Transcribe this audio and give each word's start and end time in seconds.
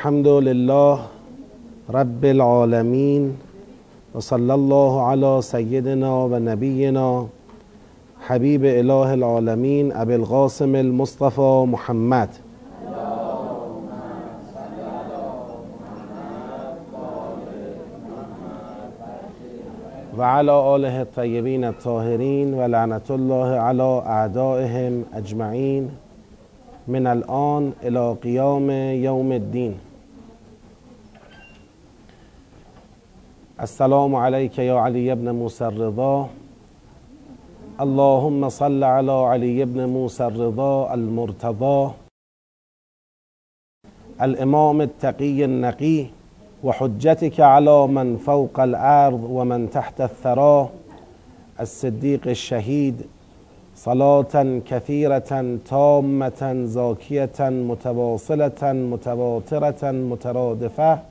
الحمد 0.00 0.28
لله 0.28 0.94
رب 1.90 2.24
العالمين 2.24 3.36
وصلى 4.14 4.54
الله 4.54 4.92
على 5.08 5.32
سيدنا 5.42 6.10
ونبينا 6.24 7.26
حبيب 8.26 8.64
اله 8.64 9.14
العالمين 9.14 9.92
ابي 9.92 10.14
القاسم 10.16 10.72
المصطفى 10.76 11.52
محمد 11.74 12.28
وعلى 20.18 20.54
آله 20.76 21.02
الطيبين 21.02 21.64
الطاهرين 21.64 22.54
ولعنة 22.54 23.08
الله 23.10 23.48
على 23.66 24.02
أعدائهم 24.06 25.04
أجمعين 25.14 25.90
من 26.88 27.06
الآن 27.06 27.72
إلى 27.84 28.12
قيام 28.24 28.70
يوم 29.04 29.32
الدين 29.32 29.89
السلام 33.62 34.16
عليك 34.16 34.58
يا 34.58 34.74
علي 34.74 35.14
بن 35.14 35.30
موسى 35.30 35.66
الرضا. 35.66 36.28
اللهم 37.80 38.48
صل 38.48 38.84
على 38.84 39.12
علي 39.12 39.64
بن 39.64 39.88
موسى 39.88 40.26
الرضا 40.26 40.94
المرتضى. 40.94 41.90
الإمام 44.22 44.80
التقي 44.80 45.44
النقي 45.44 46.06
وحجتك 46.64 47.40
على 47.40 47.86
من 47.86 48.16
فوق 48.16 48.60
الأرض 48.60 49.22
ومن 49.30 49.70
تحت 49.70 50.00
الثرى. 50.00 50.68
الصديق 51.60 52.28
الشهيد 52.28 52.96
صلاة 53.76 54.60
كثيرة 54.70 55.58
تامة 55.70 56.62
زاكية 56.64 57.40
متواصلة 57.40 58.62
متواترة 58.62 59.90
مترادفة. 59.90 61.09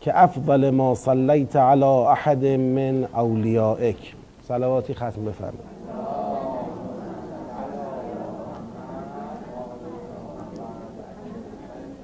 كأفضل 0.00 0.68
ما 0.68 0.94
صليت 0.94 1.56
على 1.56 2.12
أحد 2.12 2.44
من 2.44 3.06
أوليائك 3.16 4.14
صلواتي 4.48 4.94
ختم 4.94 5.24
بفرمایید. 5.24 5.76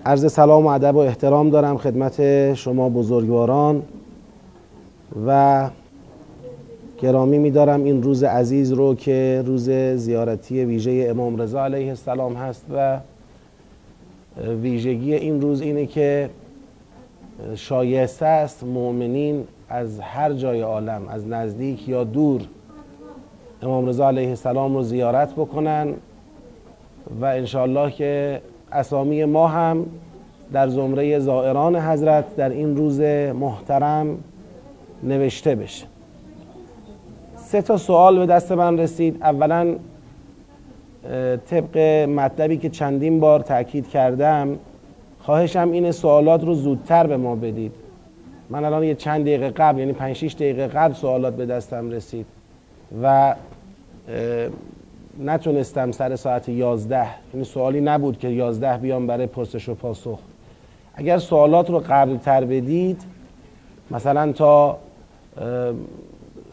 عرض 0.06 0.26
سلام 0.26 0.66
و 0.66 0.68
ادب 0.68 0.94
و 0.94 0.98
احترام 0.98 1.50
دارم 1.50 1.78
خدمت 1.78 2.54
شما 2.54 2.88
بزرگواران 2.88 3.82
و 5.26 5.68
گرامی 6.98 7.38
میدارم 7.38 7.84
این 7.84 8.02
روز 8.02 8.24
عزیز 8.24 8.72
رو 8.72 8.94
که 8.94 9.42
روز 9.46 9.70
زیارتی 9.94 10.64
ویژه 10.64 11.06
امام 11.10 11.36
رضا 11.36 11.64
علیه 11.64 11.88
السلام 11.88 12.34
هست 12.34 12.66
و 12.74 12.98
ویژگی 14.62 15.14
این 15.14 15.40
روز 15.40 15.60
اینه 15.60 15.86
که 15.86 16.30
شایسته 17.54 18.26
است 18.26 18.64
مؤمنین 18.64 19.44
از 19.68 20.00
هر 20.00 20.32
جای 20.32 20.60
عالم 20.60 21.08
از 21.08 21.28
نزدیک 21.28 21.88
یا 21.88 22.04
دور 22.04 22.40
امام 23.62 23.86
رضا 23.86 24.08
علیه 24.08 24.28
السلام 24.28 24.74
رو 24.74 24.82
زیارت 24.82 25.32
بکنن 25.32 25.94
و 27.20 27.24
انشاءالله 27.24 27.90
که 27.90 28.42
اسامی 28.72 29.24
ما 29.24 29.48
هم 29.48 29.86
در 30.52 30.68
زمره 30.68 31.18
زائران 31.18 31.76
حضرت 31.76 32.36
در 32.36 32.48
این 32.48 32.76
روز 32.76 33.00
محترم 33.34 34.18
نوشته 35.02 35.54
بشه. 35.54 35.86
سه 37.36 37.62
تا 37.62 37.76
سوال 37.76 38.18
به 38.18 38.26
دست 38.26 38.52
من 38.52 38.78
رسید. 38.78 39.22
اولا 39.22 39.76
طبق 41.50 41.78
مطلبی 42.08 42.56
که 42.56 42.68
چندین 42.68 43.20
بار 43.20 43.40
تاکید 43.40 43.88
کردم 43.88 44.58
خواهشم 45.22 45.70
این 45.72 45.92
سوالات 45.92 46.44
رو 46.44 46.54
زودتر 46.54 47.06
به 47.06 47.16
ما 47.16 47.36
بدید. 47.36 47.72
من 48.50 48.64
الان 48.64 48.84
یه 48.84 48.94
چند 48.94 49.22
دقیقه 49.22 49.50
قبل 49.50 49.78
یعنی 49.78 49.92
5 49.92 50.16
6 50.16 50.34
دقیقه 50.34 50.66
قبل 50.66 50.94
سوالات 50.94 51.36
به 51.36 51.46
دستم 51.46 51.90
رسید 51.90 52.26
و 53.02 53.34
نتونستم 55.20 55.90
سر 55.90 56.16
ساعت 56.16 56.48
11 56.48 57.06
یعنی 57.34 57.44
سوالی 57.44 57.80
نبود 57.80 58.18
که 58.18 58.28
11 58.28 58.76
بیام 58.76 59.06
برای 59.06 59.26
پرسش 59.26 59.68
و 59.68 59.74
پاسخ. 59.74 60.18
اگر 60.94 61.18
سوالات 61.18 61.70
رو 61.70 61.78
قبل 61.88 62.16
تر 62.16 62.44
بدید 62.44 63.02
مثلا 63.90 64.32
تا 64.32 64.78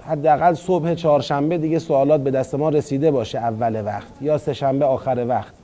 حداقل 0.03 0.53
صبح 0.53 0.93
چهارشنبه 0.93 1.57
دیگه 1.57 1.79
سوالات 1.79 2.21
به 2.21 2.31
دست 2.31 2.55
ما 2.55 2.69
رسیده 2.69 3.11
باشه 3.11 3.37
اول 3.37 3.85
وقت 3.85 4.21
یا 4.21 4.37
سه 4.37 4.53
شنبه 4.53 4.85
آخر 4.85 5.25
وقت. 5.27 5.58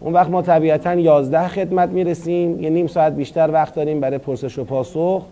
اون 0.00 0.12
وقت 0.12 0.30
ما 0.30 0.42
طبیعتا 0.42 0.94
11 0.94 1.48
خدمت 1.48 1.88
می‌رسیم. 1.88 2.60
یه 2.60 2.70
نیم 2.70 2.86
ساعت 2.86 3.12
بیشتر 3.12 3.50
وقت 3.52 3.74
داریم 3.74 4.00
برای 4.00 4.18
پرسش 4.18 4.58
و 4.58 4.64
پاسخ. 4.64 5.22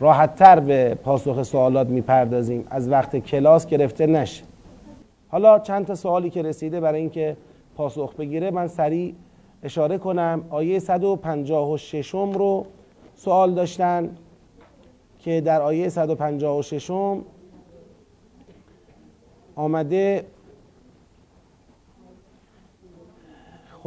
راحتتر 0.00 0.60
به 0.60 0.94
پاسخ 1.04 1.42
سوالات 1.42 1.86
می‌پردازیم. 1.86 2.66
از 2.70 2.88
وقت 2.90 3.16
کلاس 3.16 3.66
گرفته 3.66 4.06
نشه. 4.06 4.44
حالا 5.28 5.58
چند 5.58 5.86
تا 5.86 5.94
سوالی 5.94 6.30
که 6.30 6.42
رسیده 6.42 6.80
برای 6.80 7.00
اینکه 7.00 7.36
پاسخ 7.76 8.14
بگیره 8.14 8.50
من 8.50 8.68
سریع 8.68 9.14
اشاره 9.62 9.98
کنم. 9.98 10.44
آیه 10.50 10.78
156 10.78 12.10
رو 12.14 12.66
سوال 13.14 13.54
داشتن 13.54 14.10
که 15.18 15.40
در 15.40 15.62
آیه 15.62 15.88
156 15.88 16.90
آمده 19.56 20.24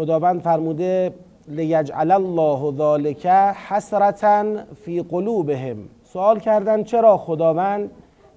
خداوند 0.02 0.42
فرموده 0.42 1.14
لیجعل 1.48 2.12
الله 2.12 2.72
ذالک 2.78 3.26
حسرتا 3.68 4.46
فی 4.86 5.02
قلوبهم. 5.02 5.78
سوال 6.04 6.40
کردن 6.40 6.84
چرا 6.84 7.18
خداوند 7.18 7.92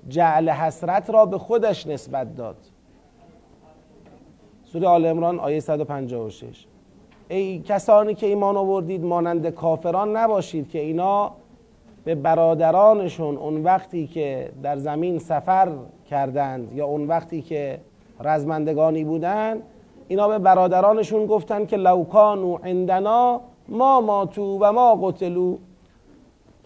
جعل 0.09 0.51
حسرت 0.51 1.11
را 1.11 1.27
به 1.27 1.39
خودش 1.39 1.87
نسبت 1.87 2.37
داد؟ 2.37 2.57
سوره 4.65 4.89
آل 4.89 5.07
عمران 5.07 5.39
آیه 5.39 5.61
156 5.61 6.67
ای 7.29 7.59
کسانی 7.59 8.15
که 8.15 8.27
ایمان 8.27 8.57
آوردید 8.57 9.05
مانند 9.05 9.49
کافران 9.49 10.17
نباشید 10.17 10.69
که 10.69 10.79
اینا 10.81 11.33
به 12.05 12.15
برادرانشون 12.15 13.37
اون 13.37 13.63
وقتی 13.63 14.07
که 14.07 14.51
در 14.63 14.77
زمین 14.77 15.19
سفر 15.19 15.69
کردند 16.11 16.73
یا 16.73 16.87
اون 16.87 17.07
وقتی 17.07 17.43
که 17.43 17.81
رزمندگانی 18.21 19.05
بودند 19.05 19.63
اینا 20.09 20.29
به 20.29 20.39
برادرانشون 20.39 21.27
گفتن 21.27 21.67
که 21.67 21.77
لوکانو 21.77 22.59
عندنا 22.65 23.41
ما 23.69 24.01
ماتو 24.01 24.59
و 24.61 24.73
ما 24.73 24.95
قتلو 25.03 25.57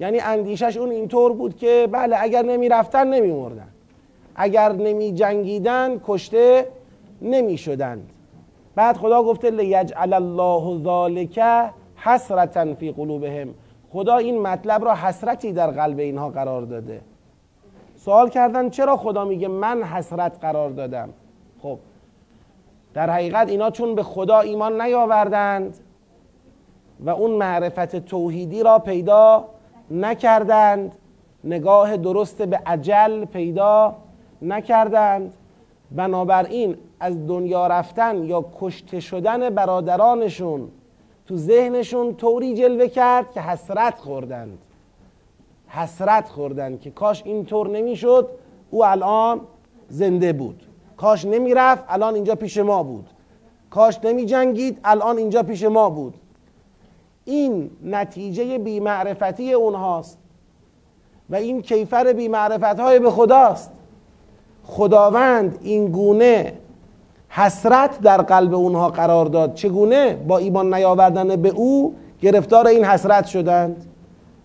یعنی 0.01 0.21
اندیشش 0.21 0.77
اون 0.77 0.91
اینطور 0.91 1.33
بود 1.33 1.57
که 1.57 1.89
بله 1.93 2.17
اگر 2.21 2.43
نمی 2.43 2.69
رفتن 2.69 3.07
نمی 3.07 3.33
مردن 3.33 3.69
اگر 4.37 4.73
نمی 4.73 5.13
جنگیدن 5.13 6.01
کشته 6.07 6.67
نمی 7.23 7.59
شدند 7.59 8.11
بعد 8.75 8.97
خدا 8.97 9.23
گفته 9.23 9.51
لیجعل 9.51 10.13
الله 10.13 10.83
ذالک 10.83 11.41
حسرتا 11.97 12.75
فی 12.75 12.93
قلوبهم. 12.93 13.55
خدا 13.93 14.17
این 14.17 14.43
مطلب 14.43 14.85
را 14.85 14.95
حسرتی 14.95 15.53
در 15.53 15.71
قلب 15.71 15.99
اینها 15.99 16.31
قرار 16.31 16.63
داده. 16.63 17.01
سوال 17.97 18.29
کردن 18.29 18.71
چرا 18.71 18.97
خدا 18.97 19.25
میگه 19.25 19.49
من 19.49 19.83
حسرت 19.83 20.39
قرار 20.41 20.71
دادم؟ 20.71 21.09
خب 21.63 21.79
در 22.95 23.11
حقیقت 23.11 23.49
اینا 23.49 23.71
چون 23.71 23.95
به 23.95 24.03
خدا 24.03 24.41
ایمان 24.41 24.81
نیاوردند 24.81 25.79
و 27.01 27.11
اون 27.11 27.31
معرفت 27.31 27.97
توحیدی 27.97 28.63
را 28.63 28.79
پیدا 28.79 29.45
نکردند 29.91 30.93
نگاه 31.45 31.97
درست 31.97 32.43
به 32.43 32.61
عجل 32.67 33.25
پیدا 33.25 33.97
نکردند. 34.43 35.35
بنابراین 35.91 36.77
از 37.01 37.27
دنیا 37.27 37.67
رفتن 37.67 38.25
یا 38.25 38.45
کشته 38.61 39.01
شدن 39.01 39.51
برادرانشون 39.51 40.69
تو 41.27 41.37
ذهنشون 41.37 42.15
طوری 42.15 42.55
جلوه 42.55 42.89
کرد 42.89 43.33
که 43.33 43.41
حسرت 43.41 43.99
خوردند. 43.99 44.59
حسرت 45.69 46.29
خوردند 46.29 46.81
که 46.81 46.91
کاش 46.91 47.23
اینطور 47.25 47.69
نمی‌شد 47.69 48.29
او 48.71 48.85
الان 48.85 49.41
زنده 49.89 50.33
بود. 50.33 50.63
کاش 50.99 51.25
نمی‌رفت 51.25 51.85
الان 51.89 52.15
اینجا 52.15 52.35
پیش 52.35 52.59
ما 52.59 52.83
بود. 52.83 53.07
کاش 53.71 53.99
نمی 54.05 54.27
جنگید 54.27 54.79
الان 54.85 55.19
اینجا 55.19 55.43
پیش 55.43 55.63
ما 55.63 55.91
بود. 55.91 56.15
این 57.25 57.71
نتیجه 57.85 58.59
بیمعرفتی 58.59 59.53
اونهاست 59.53 60.19
و 61.31 61.35
این 61.35 61.63
کیفر 61.63 62.13
بیمعرفت 62.13 62.81
های 62.81 62.99
به 62.99 63.11
خداست. 63.11 63.71
خداوند 64.65 65.59
این 65.63 65.87
گونه 65.87 66.53
حسرت 67.29 68.01
در 68.01 68.23
قلب 68.23 68.55
اونها 68.55 68.89
قرار 68.89 69.27
داد. 69.27 69.55
چگونه؟ 69.55 70.15
با 70.15 70.39
ایمان 70.39 70.75
نیاوردن 70.75 71.37
به 71.37 71.49
او 71.49 71.95
گرفتار 72.21 72.67
این 72.67 72.85
حسرت 72.85 73.27
شدند. 73.27 73.87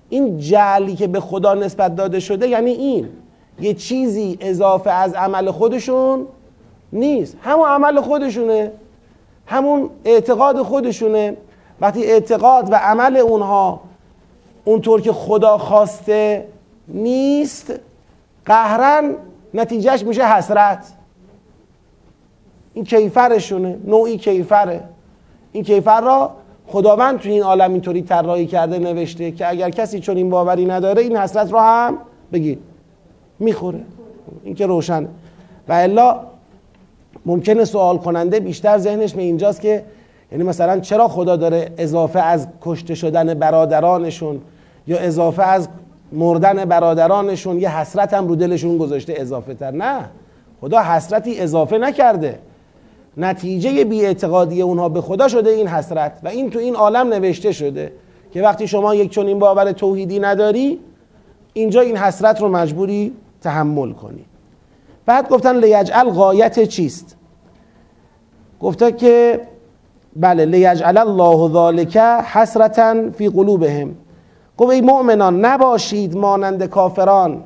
این 0.10 0.38
جعلی 0.38 0.96
که 0.96 1.08
به 1.08 1.20
خدا 1.20 1.54
نسبت 1.54 1.96
داده 1.96 2.20
شده 2.20 2.48
یعنی 2.48 2.72
این. 2.72 3.10
یه 3.62 3.74
چیزی 3.74 4.38
اضافه 4.42 4.92
از 4.92 5.14
عمل 5.14 5.52
خودشون 5.52 6.28
نیست. 6.94 7.38
همون 7.42 7.68
عمل 7.68 8.02
خودشونه. 8.02 8.72
همون 9.46 9.90
اعتقاد 10.06 10.62
خودشونه. 10.62 11.38
وقتی 11.82 12.04
اعتقاد 12.04 12.72
و 12.72 12.76
عمل 12.76 13.18
اونها 13.18 13.82
اونطور 14.66 15.02
که 15.02 15.14
خدا 15.14 15.58
خواسته 15.58 16.48
نیست 16.88 17.74
قهرن 18.46 19.16
نتیجهش 19.54 20.04
میشه 20.04 20.26
حسرت. 20.28 20.94
این 22.74 22.86
کیفرشونه. 22.86 23.80
نوعی 23.86 24.18
کیفره. 24.18 24.84
این 25.52 25.64
کیفر 25.64 26.02
را 26.02 26.32
خداوند 26.68 27.20
تو 27.20 27.30
این 27.30 27.44
عالم 27.44 27.72
اینطوری 27.72 28.02
طراحی 28.02 28.48
کرده 28.48 28.80
نوشته 28.80 29.32
که 29.32 29.50
اگر 29.50 29.70
کسی 29.70 30.00
چون 30.00 30.18
این 30.18 30.30
باوری 30.30 30.66
نداره 30.66 31.02
این 31.02 31.18
حسرت 31.18 31.52
رو 31.52 31.60
هم 31.60 31.98
بگی 32.34 32.60
می‌خوره. 33.40 33.84
این 34.44 34.56
که 34.56 34.66
روشنه. 34.66 35.08
و 35.68 35.74
الا 35.74 36.20
ممکنه 37.26 37.66
سوال 37.66 37.98
کننده 37.98 38.40
بیشتر 38.40 38.78
ذهنش 38.78 39.14
به 39.14 39.22
اینجاست 39.22 39.62
که 39.62 39.84
یعنی 40.32 40.44
مثلا 40.44 40.80
چرا 40.80 41.08
خدا 41.08 41.36
داره 41.36 41.72
اضافه 41.78 42.20
از 42.20 42.48
کشته 42.62 42.96
شدن 42.96 43.34
برادرانشون 43.34 44.42
یا 44.88 44.98
اضافه 44.98 45.44
از 45.44 45.68
مردن 46.12 46.66
برادرانشون 46.66 47.60
یه 47.60 47.78
حسرت 47.78 48.14
هم 48.14 48.28
رو 48.28 48.36
دلشون 48.36 48.78
گذاشته 48.78 49.14
اضافه 49.18 49.54
تر 49.54 49.72
نه. 49.72 50.10
خدا 50.62 50.84
حسرتی 50.84 51.40
اضافه 51.40 51.78
نکرده. 51.78 52.40
نتیجه 53.18 53.84
بی 53.84 54.06
اونها 54.62 54.90
به 54.90 55.02
خدا 55.02 55.28
شده 55.28 55.50
این 55.50 55.68
حسرت 55.68 56.20
و 56.24 56.28
این 56.28 56.50
تو 56.50 56.60
این 56.60 56.76
عالم 56.76 57.08
نوشته 57.08 57.52
شده 57.52 57.92
که 58.34 58.42
وقتی 58.42 58.68
شما 58.68 58.96
یک 58.96 59.12
چنین 59.12 59.40
باور 59.40 59.72
توحیدی 59.72 60.20
نداری 60.20 60.80
اینجا 61.54 61.82
این 61.82 61.98
حسرت 61.98 62.42
رو 62.42 62.50
مجبوری 62.50 63.14
تحمل 63.42 63.92
کنی. 63.92 64.26
بعد 65.06 65.30
گفتن 65.30 65.56
لیجعل 65.56 66.10
غایت 66.10 66.64
چیست؟ 66.64 67.16
گفته 68.60 68.92
که 68.92 69.42
بله 70.16 70.46
لیجعل 70.46 70.98
الله 70.98 71.50
ذالک 71.54 71.98
حسرتا 72.34 73.12
فی 73.12 73.30
قلوبهم. 73.30 73.96
گفت 74.58 74.72
ای 74.72 74.82
مؤمنان 74.82 75.46
نباشید 75.46 76.18
مانند 76.18 76.66
کافران 76.66 77.44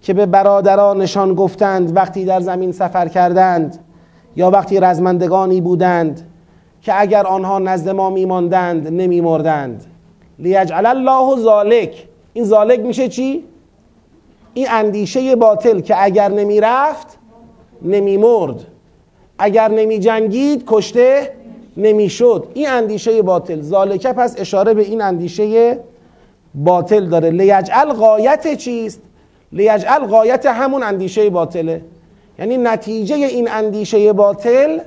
که 0.00 0.14
به 0.14 0.26
برادرانشان 0.26 1.34
گفتند 1.34 1.96
وقتی 1.96 2.24
در 2.24 2.40
زمین 2.40 2.72
سفر 2.72 3.08
کردند 3.08 3.78
یا 4.36 4.50
وقتی 4.50 4.80
رزمندگانی 4.80 5.60
بودند 5.60 6.28
که 6.82 7.00
اگر 7.00 7.26
آنها 7.26 7.58
نزد 7.58 7.88
ما 7.88 8.10
میماندند 8.10 8.88
نمیمردند. 8.88 9.84
لیجعل 10.38 10.86
الله 10.86 11.36
ذالک 11.40 12.08
این 12.32 12.44
ذالک 12.44 12.80
میشه 12.80 13.08
چی؟ 13.08 13.44
این 14.54 14.66
اندیشه 14.70 15.36
باطل 15.36 15.80
که 15.80 16.04
اگر 16.04 16.28
نمی‌رفت 16.28 17.18
نمیمرد. 17.82 18.64
اگر 19.38 19.68
نمی 19.68 19.98
جنگید 19.98 20.64
کشته 20.66 21.32
نمی‌شد. 21.76 22.46
این 22.54 22.68
اندیشه 22.68 23.22
باطل. 23.22 23.60
ذالکه 23.60 24.12
پس 24.12 24.40
اشاره 24.40 24.74
به 24.74 24.82
این 24.82 25.02
اندیشه 25.02 25.78
باطل 26.54 27.06
داره. 27.06 27.30
لیجعل 27.30 27.92
غایت 27.92 28.54
چیست؟ 28.54 29.00
لیجعل 29.52 30.06
غایت 30.06 30.46
همون 30.46 30.82
اندیشه 30.82 31.30
باطله. 31.30 31.82
یعنی 32.38 32.56
نتیجه 32.56 33.16
این 33.16 33.50
اندیشه 33.50 34.12
باطل 34.12 34.80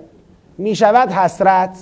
می 0.58 0.76
شود 0.76 1.10
حسرت. 1.10 1.78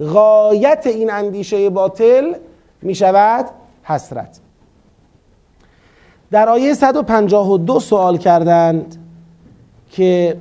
غایت 0.00 0.82
این 0.86 1.10
اندیشه 1.10 1.70
باطل 1.70 2.34
می 2.82 2.94
شود 2.94 3.46
حسرت. 3.82 4.38
در 6.30 6.48
آیه 6.48 6.74
152 6.74 7.80
سوال 7.80 8.16
کردند 8.16 8.96
که 9.90 10.36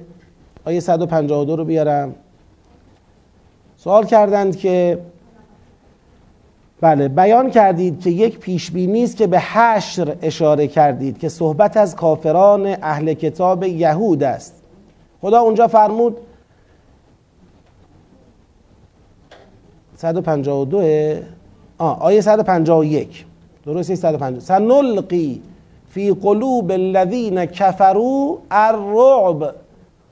آیه 0.66 0.80
152 0.80 1.56
رو 1.56 1.66
بیارم. 1.66 2.16
سوال 3.78 4.06
کردند 4.06 4.58
که 4.58 5.00
بله 6.82 7.08
بیان 7.08 7.50
کردید 7.50 8.02
که 8.02 8.10
یک 8.10 8.40
پیشبینی 8.40 9.04
است 9.04 9.18
که 9.18 9.28
به 9.28 9.40
حشر 9.40 10.16
اشاره 10.22 10.68
کردید 10.68 11.18
که 11.18 11.30
صحبت 11.30 11.78
از 11.78 11.96
کافران 11.96 12.76
اهل 12.82 13.14
کتاب 13.14 13.64
یهود 13.64 14.24
است. 14.24 14.64
خدا 15.22 15.40
اونجا 15.40 15.68
فرمود 15.68 16.18
152 19.98 20.84
آه 21.78 22.02
آیه 22.02 22.22
151 22.22 23.26
درست 23.66 23.96
150 23.96 24.40
سنلقی 24.40 25.42
فی 25.96 26.14
قلوب 26.14 26.72
الذین 26.72 27.46
کفروا 27.46 28.38
الرعب. 28.52 29.56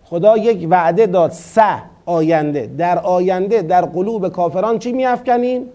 خدا 0.03 0.38
یک 0.38 0.68
وعده 0.69 1.06
داد 1.06 1.31
سه 1.31 1.75
آینده. 2.06 2.69
در 2.77 3.00
آینده 3.00 3.62
در 3.62 3.81
قلوب 3.81 4.30
کافران 4.30 4.80
چی 4.80 4.91
میافکنیم؟ 4.91 5.69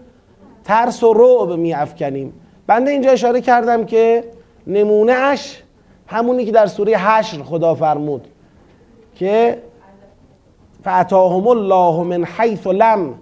ترس 0.63 1.03
و 1.03 1.13
رعب 1.13 1.59
میافکنیم. 1.59 2.33
بنده 2.67 2.91
اینجا 2.91 3.11
اشاره 3.11 3.41
کردم 3.41 3.85
که 3.85 4.23
نمونه 4.67 5.11
اش 5.11 5.63
همونی 6.07 6.45
که 6.45 6.51
در 6.51 6.65
سوره 6.65 6.97
حشر 6.97 7.43
خدا 7.43 7.75
فرمود 7.75 8.27
که 9.15 9.57
فعتاهم 10.83 11.47
الله 11.47 12.03
من 12.03 12.25
حیث 12.37 12.67
لم 12.67 13.13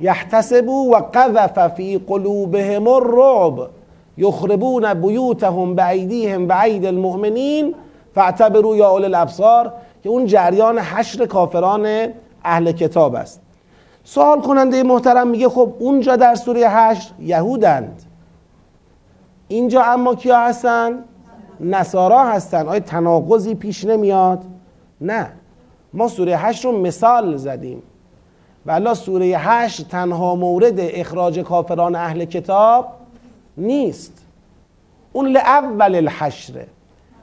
یحتسبوا 0.00 0.82
و 0.82 0.96
قذف 0.96 1.68
فی 1.68 1.98
قلوبهم 1.98 2.88
الرعب. 2.88 3.70
یخربون 4.16 4.94
بیوتهم 4.94 5.74
بعیدیهم 5.74 6.48
و 6.48 6.52
عید 6.52 6.86
المؤمنین 6.86 7.74
فاعتبروا 8.14 8.76
یا 8.76 8.90
اول 8.90 9.04
الابصار 9.04 9.72
که 10.02 10.08
اون 10.08 10.26
جریان 10.26 10.78
حشر 10.78 11.26
کافران 11.26 12.08
اهل 12.44 12.72
کتاب 12.72 13.14
است. 13.14 13.40
سوال 14.04 14.40
کننده 14.40 14.82
محترم 14.82 15.28
میگه 15.28 15.48
خب 15.48 15.72
اونجا 15.78 16.16
در 16.16 16.34
سوره 16.34 16.68
حشر 16.68 17.10
یهودند. 17.20 18.02
اینجا 19.48 19.82
اما 19.82 20.14
کیا 20.14 20.38
هستن؟ 20.38 21.04
نصارا 21.60 22.24
هستن. 22.24 22.68
آیا 22.68 22.80
تناقضی 22.80 23.54
پیش 23.54 23.84
نمیاد؟ 23.84 24.44
نه. 25.00 25.32
ما 25.92 26.08
سوره 26.08 26.36
هشت 26.36 26.64
رو 26.64 26.80
مثال 26.80 27.36
زدیم. 27.36 27.82
و 28.66 28.94
سوره 28.94 29.26
هشت 29.38 29.88
تنها 29.88 30.34
مورد 30.34 30.80
اخراج 30.80 31.40
کافران 31.40 31.94
اهل 31.94 32.24
کتاب 32.24 32.86
نیست 33.56 34.24
اون 35.12 35.28
لاول 35.28 35.94
الحشره 35.94 36.66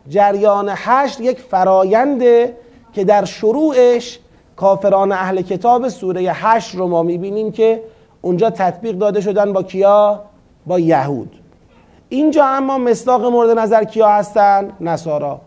جریان 0.09 0.69
حشر 0.69 1.21
یک 1.21 1.39
فراینده 1.39 2.57
که 2.93 3.03
در 3.03 3.25
شروعش 3.25 4.19
کافران 4.55 5.11
اهل 5.11 5.41
کتاب 5.41 5.89
سوره 5.89 6.31
حشر 6.31 6.77
رو 6.77 6.87
ما 6.87 7.03
می‌بینیم 7.03 7.51
که 7.51 7.83
اونجا 8.21 8.49
تطبیق 8.49 8.97
داده 8.97 9.21
شدن 9.21 9.53
با 9.53 9.63
کیا؟ 9.63 10.23
با 10.65 10.79
یهود 10.79 11.35
اینجا 12.09 12.45
اما 12.45 12.77
مصداق 12.77 13.25
مورد 13.25 13.59
نظر 13.59 13.83
کیا 13.83 14.09
هستن؟ 14.09 14.71
نصارا 14.81 15.41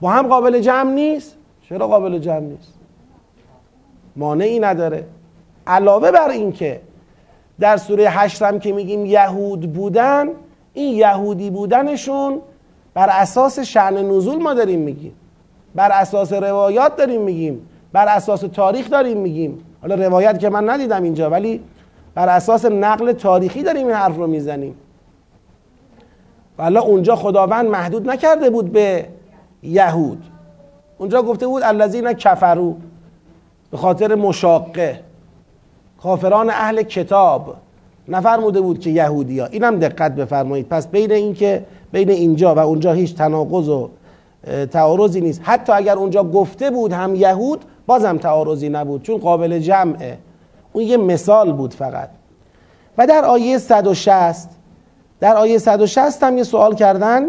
با 0.00 0.10
هم 0.10 0.28
قابل 0.28 0.60
جمع 0.60 0.90
نیست؟ 0.92 1.36
چرا 1.68 1.86
قابل 1.88 2.18
جمع 2.18 2.40
نیست 2.40 2.74
مانعی 4.16 4.60
نداره 4.60 5.06
علاوه 5.66 6.10
بر 6.10 6.28
اینکه 6.28 6.80
در 7.60 7.76
سوره 7.76 8.10
هشتم 8.10 8.58
که 8.58 8.72
میگیم 8.72 9.06
یهود 9.06 9.72
بودن 9.72 10.28
این 10.72 10.94
یهودی 10.94 11.50
بودنشون 11.50 12.40
بر 12.94 13.08
اساس 13.10 13.58
شعن 13.58 14.10
نزول 14.10 14.42
ما 14.42 14.54
داریم 14.54 14.80
میگیم. 14.80 15.12
بر 15.74 15.90
اساس 15.92 16.32
روایات 16.32 16.96
داریم 16.96 17.22
میگیم. 17.22 17.68
بر 17.92 18.08
اساس 18.08 18.40
تاریخ 18.40 18.90
داریم 18.90 19.18
میگیم. 19.18 19.64
حالا 19.82 19.94
روایت 19.94 20.38
که 20.38 20.48
من 20.48 20.70
ندیدم 20.70 21.02
اینجا 21.02 21.30
ولی 21.30 21.60
بر 22.14 22.28
اساس 22.28 22.64
نقل 22.64 23.12
تاریخی 23.12 23.62
داریم 23.62 23.86
این 23.86 23.96
حرف 23.96 24.16
رو 24.16 24.26
می‌زنیم. 24.26 24.74
ولی 26.58 26.78
اونجا 26.78 27.16
خداوند 27.16 27.66
محدود 27.66 28.10
نکرده 28.10 28.50
بود 28.50 28.72
به 28.72 29.06
یهود. 29.62 30.22
اونجا 30.98 31.22
گفته 31.22 31.46
بود 31.46 31.62
الذین 31.62 32.12
کفرو 32.12 32.76
به 33.70 33.76
خاطر 33.76 34.14
مشاقه. 34.14 35.00
کافران 36.04 36.50
اهل 36.50 36.82
کتاب. 36.82 37.54
نفرموده 38.08 38.60
بود 38.60 38.80
که 38.80 38.90
یهودی 38.90 39.38
ها 39.38 39.46
اینم 39.46 39.78
دقت 39.78 40.14
بفرمایید. 40.14 40.68
پس 40.68 40.86
بین 40.86 41.12
اینکه 41.12 41.64
بین 41.92 42.10
اینجا 42.10 42.54
و 42.54 42.58
اونجا 42.58 42.92
هیچ 42.92 43.14
تناقض 43.14 43.68
و 43.68 43.88
تعارضی 44.72 45.20
نیست. 45.20 45.40
حتی 45.44 45.72
اگر 45.72 45.96
اونجا 45.96 46.24
گفته 46.24 46.70
بود 46.70 46.92
هم 46.92 47.14
یهود 47.14 47.64
بازم 47.86 48.18
تعارضی 48.18 48.68
نبود 48.68 49.02
چون 49.02 49.18
قابل 49.18 49.58
جمعه. 49.58 50.18
اون 50.72 50.84
یه 50.84 50.96
مثال 50.96 51.52
بود 51.52 51.74
فقط. 51.74 52.08
و 52.98 53.06
در 53.06 53.24
آیه 53.24 53.58
160 53.58 54.48
در 55.20 55.36
آیه 55.36 55.58
160 55.58 56.22
هم 56.22 56.36
یه 56.36 56.44
سوال 56.44 56.74
کردن. 56.74 57.22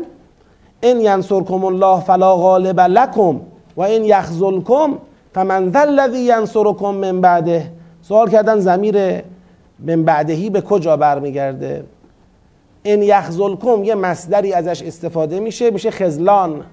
ان 0.84 1.00
ینصرکم 1.02 1.66
الله 1.66 2.00
فلا 2.00 2.36
غالب 2.36 2.80
لکم 2.80 3.40
و 3.78 3.82
این 3.82 4.06
یخزلکم 4.06 4.98
فمن 5.34 5.72
ذا 5.72 5.80
الذی 5.80 6.20
ینصرکم 6.20 6.96
من 6.96 7.22
بعده؟ 7.22 7.75
سوال 8.08 8.30
کردن 8.30 8.60
زمیر 8.60 9.24
من 9.80 10.04
بعدهی 10.04 10.50
به 10.50 10.62
کجا 10.62 10.98
برمیگرده؟ 10.98 11.84
این 12.84 13.04
یخزلکم 13.04 13.84
یه 13.84 13.96
مصدری 13.96 14.54
ازش 14.54 14.82
استفاده 14.84 15.40
میشه 15.40 15.72
میشه 15.72 15.92
خزلان 15.92 16.64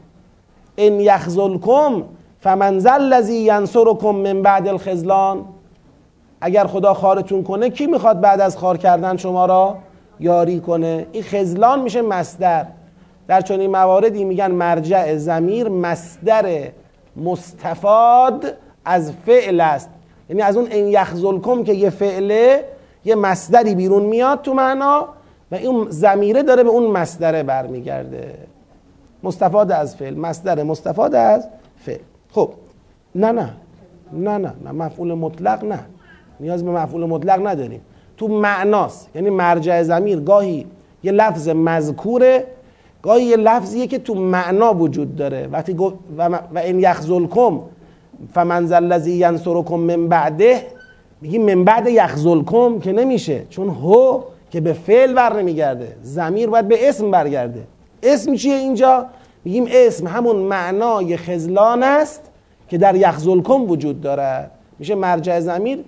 این 0.76 1.00
یخزلکم 1.00 2.02
فمن 2.40 2.78
ذا 2.78 2.92
الذی 2.92 3.34
ینصرکم 3.34 4.14
من 4.14 4.42
بعد 4.42 4.68
الخزلان 4.68 5.44
اگر 6.40 6.66
خدا 6.66 6.94
خارتون 6.94 7.42
کنه 7.42 7.70
کی 7.70 7.86
می‌خواد 7.86 8.20
بعد 8.20 8.40
از 8.40 8.56
خار 8.56 8.76
کردن 8.76 9.16
شما 9.16 9.46
را 9.46 9.78
یاری 10.20 10.60
کنه؟ 10.60 11.06
این 11.12 11.22
خزلان 11.22 11.82
میشه 11.82 12.02
مصدر. 12.02 12.66
در 13.28 13.40
چنین 13.40 13.70
مواردی 13.70 14.24
میگن 14.24 14.50
مرجع 14.50 15.16
زمیر 15.16 15.68
مصدر 15.68 16.68
مستفاد 17.16 18.54
از 18.84 19.12
فعل 19.26 19.60
است. 19.60 19.90
یعنی 20.28 20.42
از 20.42 20.56
اون 20.56 20.66
این 20.66 20.88
یخزلکم 20.88 21.64
که 21.64 21.72
یه 21.72 21.90
فعله 21.90 22.64
یه 23.04 23.14
مصدری 23.14 23.74
بیرون 23.74 24.02
میاد 24.02 24.42
تو 24.42 24.54
معنا 24.54 25.08
و 25.52 25.54
این 25.54 25.86
زمیره 25.90 26.42
داره 26.42 26.62
به 26.62 26.68
اون 26.68 26.90
مصدره 26.90 27.42
برمیگرده. 27.42 28.34
مستفاد 29.22 29.72
از 29.72 29.96
فعل. 29.96 30.14
مصدر 30.14 30.62
مستفاد 30.62 31.14
از 31.14 31.48
فعل. 31.76 32.00
خب 32.30 32.50
نه 33.14 33.32
نه. 33.32 33.50
نه 34.12 34.38
نه 34.38 34.52
نه. 34.64 34.72
مفعول 34.72 35.14
مطلق 35.14 35.64
نه. 35.64 35.80
نیاز 36.40 36.64
به 36.64 36.70
مفعول 36.70 37.04
مطلق 37.04 37.46
نداریم. 37.46 37.80
تو 38.16 38.28
معناست. 38.28 39.10
یعنی 39.14 39.30
مرجع 39.30 39.82
زمیر 39.82 40.20
گاهی 40.20 40.66
یه 41.02 41.12
لفظ 41.12 41.48
مذکوره 41.48 42.46
گاهی 43.02 43.24
یه 43.24 43.36
لفظیه 43.36 43.86
که 43.86 43.98
تو 43.98 44.14
معنا 44.14 44.74
وجود 44.74 45.16
داره. 45.16 45.48
وقتی 45.52 45.72
و, 45.72 46.38
و 46.54 46.58
این 46.58 46.80
یخزلکم 46.80 47.60
فمن 48.34 48.72
الذی 48.72 49.12
ینصرکم 49.12 49.76
من 49.76 50.08
بعده 50.08 50.66
میگیم 51.20 51.54
من 51.54 51.64
بعد 51.64 51.88
یخزلکم 51.88 52.80
که 52.80 52.92
نمیشه 52.92 53.42
چون 53.50 53.68
هو 53.68 54.22
که 54.50 54.60
به 54.60 54.72
فعل 54.72 55.12
بر 55.12 55.40
نمیگرده 55.40 55.96
زمیر 56.02 56.50
باید 56.50 56.68
به 56.68 56.88
اسم 56.88 57.10
برگرده. 57.10 57.62
اسم 58.02 58.34
چیه 58.34 58.54
اینجا؟ 58.54 59.06
میگیم 59.44 59.66
اسم 59.70 60.06
همون 60.06 60.36
معنای 60.36 61.16
خزلان 61.16 61.82
است 61.82 62.20
که 62.68 62.78
در 62.78 62.94
یخزلکم 62.94 63.70
وجود 63.70 64.00
دارد 64.00 64.50
میشه 64.78 64.94
مرجع 64.94 65.40
زمیر 65.40 65.84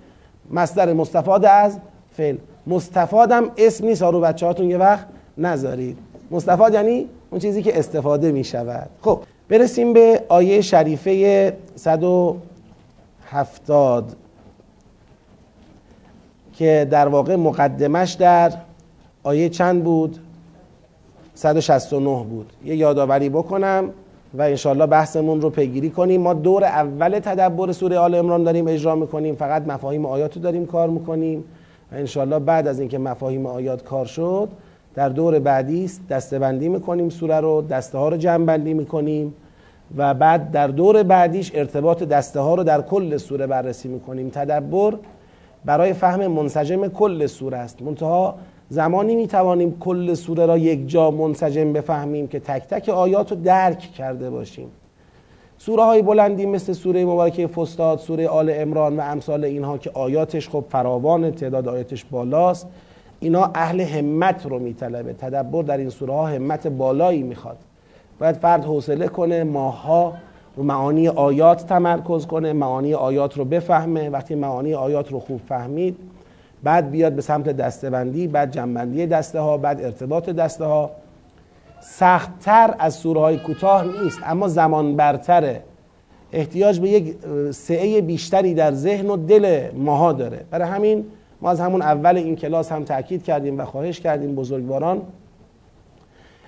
مصدر 0.51 0.93
مستفاد 0.93 1.45
از 1.45 1.79
فعل. 2.17 2.37
مستفادم 2.67 3.51
اسم 3.57 3.87
نیست 3.87 4.03
رو 4.03 4.21
بچه 4.21 4.47
هاتون 4.47 4.71
یه 4.71 4.79
وقت 4.79 5.07
نذارید. 5.39 5.99
مستفاد 6.31 6.75
یعنی 6.75 7.09
اون 7.31 7.41
چیزی 7.41 7.63
که 7.63 7.79
استفاده 7.79 8.33
می 8.33 8.45
شود 8.45 8.91
خب 9.03 9.21
برسیم 9.55 9.93
به 9.93 10.23
آیه 10.29 10.61
شریفه 10.61 11.57
170 11.77 14.17
که 16.53 16.89
در 16.91 17.09
واقع 17.09 17.37
مقدمش 17.37 18.13
در 18.13 18.53
آیه 19.23 19.49
چند 19.49 19.85
بود؟ 19.85 20.19
169 21.35 22.25
بود. 22.25 22.53
یه 22.65 22.77
یادآوری 22.77 23.29
بکنم 23.29 23.91
و 24.35 24.43
انشالله 24.43 24.87
بحثمون 24.87 25.41
رو 25.41 25.51
پیگیری 25.51 25.91
کنیم. 25.91 26.21
ما 26.21 26.35
دور 26.35 26.65
اول 26.65 27.19
تدبر 27.19 27.73
سوره 27.73 27.99
آل 27.99 28.15
امران 28.15 28.45
داریم 28.45 28.69
اجرا 28.69 28.95
می‌کنیم. 28.95 29.35
فقط 29.35 29.67
مفاهیم 29.67 30.07
آیات 30.07 30.37
رو 30.37 30.43
داریم 30.43 30.67
کار 30.67 30.89
می‌کنیم 30.89 31.45
و 31.93 31.95
انشالله 31.95 32.39
بعد 32.39 32.69
از 32.69 32.81
اینکه 32.81 32.99
مفاهیم 32.99 33.47
آیات 33.47 33.85
کار 33.85 34.07
شد 34.07 34.49
در 34.95 35.09
دور 35.09 35.39
بعدی 35.39 35.91
دسته 36.11 36.39
بندی 36.39 36.69
می‌کنیم 36.69 37.09
سوره 37.09 37.41
رو 37.41 37.63
دسته 37.63 37.99
ها 37.99 38.09
رو 38.09 38.17
جمع 38.17 38.45
بندی 38.45 38.75
می‌کنیم. 38.75 39.35
و 39.97 40.15
بعد 40.15 40.51
در 40.51 40.67
دور 40.67 41.03
بعدیش 41.03 41.53
ارتباط 41.55 42.03
دسته 42.03 42.41
ها 42.41 42.55
رو 42.55 42.65
در 42.65 42.83
کل 42.83 43.17
سوره 43.17 43.47
بررسی 43.47 43.89
می‌کنیم. 43.89 44.29
تدبر 44.29 44.95
برای 45.65 45.93
فهم 45.93 46.27
منسجم 46.27 46.89
کل 46.89 47.27
سوره 47.27 47.59
است. 47.59 47.83
منتها 47.83 48.35
زمانی 48.69 49.15
می‌توانیم 49.15 49.79
کل 49.81 50.15
سوره 50.15 50.47
را 50.47 50.59
یک 50.59 50.89
جا 50.89 51.11
منسجم 51.11 51.73
بفهمیم 51.73 52.27
که 52.27 52.41
تک 52.41 52.63
تک 52.63 52.89
آیات 52.89 53.33
رو 53.33 53.39
درک 53.39 53.79
کرده 53.79 54.31
باشیم. 54.31 54.69
سوره 55.59 55.83
های 55.83 56.03
بلندی 56.03 56.47
مثل 56.47 56.73
سوره 56.73 57.05
مبارکه 57.05 57.47
فستاد 57.47 57.99
سوره 57.99 58.29
آل 58.29 58.53
امران 58.55 58.97
و 58.97 59.01
امثال 59.01 59.45
اینها 59.45 59.79
که 59.79 59.91
آیاتش 59.95 60.49
خب 60.49 60.65
فراوان 60.69 61.31
تعداد 61.31 61.69
آیاتش 61.69 62.05
بالاست 62.05 62.67
اینا 63.21 63.51
اهل 63.55 63.81
همت 63.81 64.47
رو 64.47 64.59
میطلبه. 64.59 65.13
تدبر 65.13 65.63
در 65.63 65.77
این 65.77 65.91
سوره 65.91 66.13
ها 66.13 66.27
همت 66.27 66.67
بالایی 66.67 67.23
می‌خواد. 67.23 67.57
باید 68.19 68.37
فرد 68.37 68.65
حوصله 68.65 69.09
کنه 69.09 69.45
ماها 69.45 70.13
رو 70.57 70.63
معانی 70.63 71.09
آیات 71.09 71.67
تمرکز 71.67 72.27
کنه 72.27 72.53
معانی 72.53 72.95
آیات 72.95 73.37
رو 73.37 73.45
بفهمه. 73.45 74.11
وقتی 74.11 74.35
معانی 74.35 74.75
آیات 74.75 75.13
رو 75.13 75.21
خوب 75.21 75.41
فهمید 75.49 75.97
بعد 76.63 76.91
بیاد 76.91 77.13
به 77.13 77.23
سمت 77.23 77.49
دستبندی 77.49 78.27
بعد 78.27 78.53
جنبندی 78.53 79.07
دسته 79.07 79.41
ها 79.41 79.57
بعد 79.59 79.85
ارتباط 79.85 80.31
دسته 80.31 80.65
ها 80.65 80.91
سختتر 81.81 82.75
از 82.79 82.95
سوره 82.95 83.21
های 83.21 83.37
کوتاه 83.37 83.85
نیست 83.85 84.19
اما 84.27 84.49
زمان 84.49 84.97
برتره. 84.97 85.63
احتیاج 86.33 86.81
به 86.81 86.89
یک 86.89 87.17
سعه 87.51 88.01
بیشتری 88.01 88.55
در 88.55 88.73
ذهن 88.73 89.11
و 89.11 89.17
دل 89.17 89.69
ماها 89.75 90.13
داره. 90.13 90.41
برای 90.51 90.69
همین 90.69 91.05
ما 91.41 91.51
از 91.51 91.61
همون 91.61 91.83
اول 91.83 92.17
این 92.17 92.37
کلاس 92.37 92.73
هم 92.73 92.85
تاکید 92.85 93.25
کردیم 93.25 93.61
و 93.61 93.65
خواهش 93.65 94.01
کردیم 94.01 94.35
بزرگواران 94.35 95.03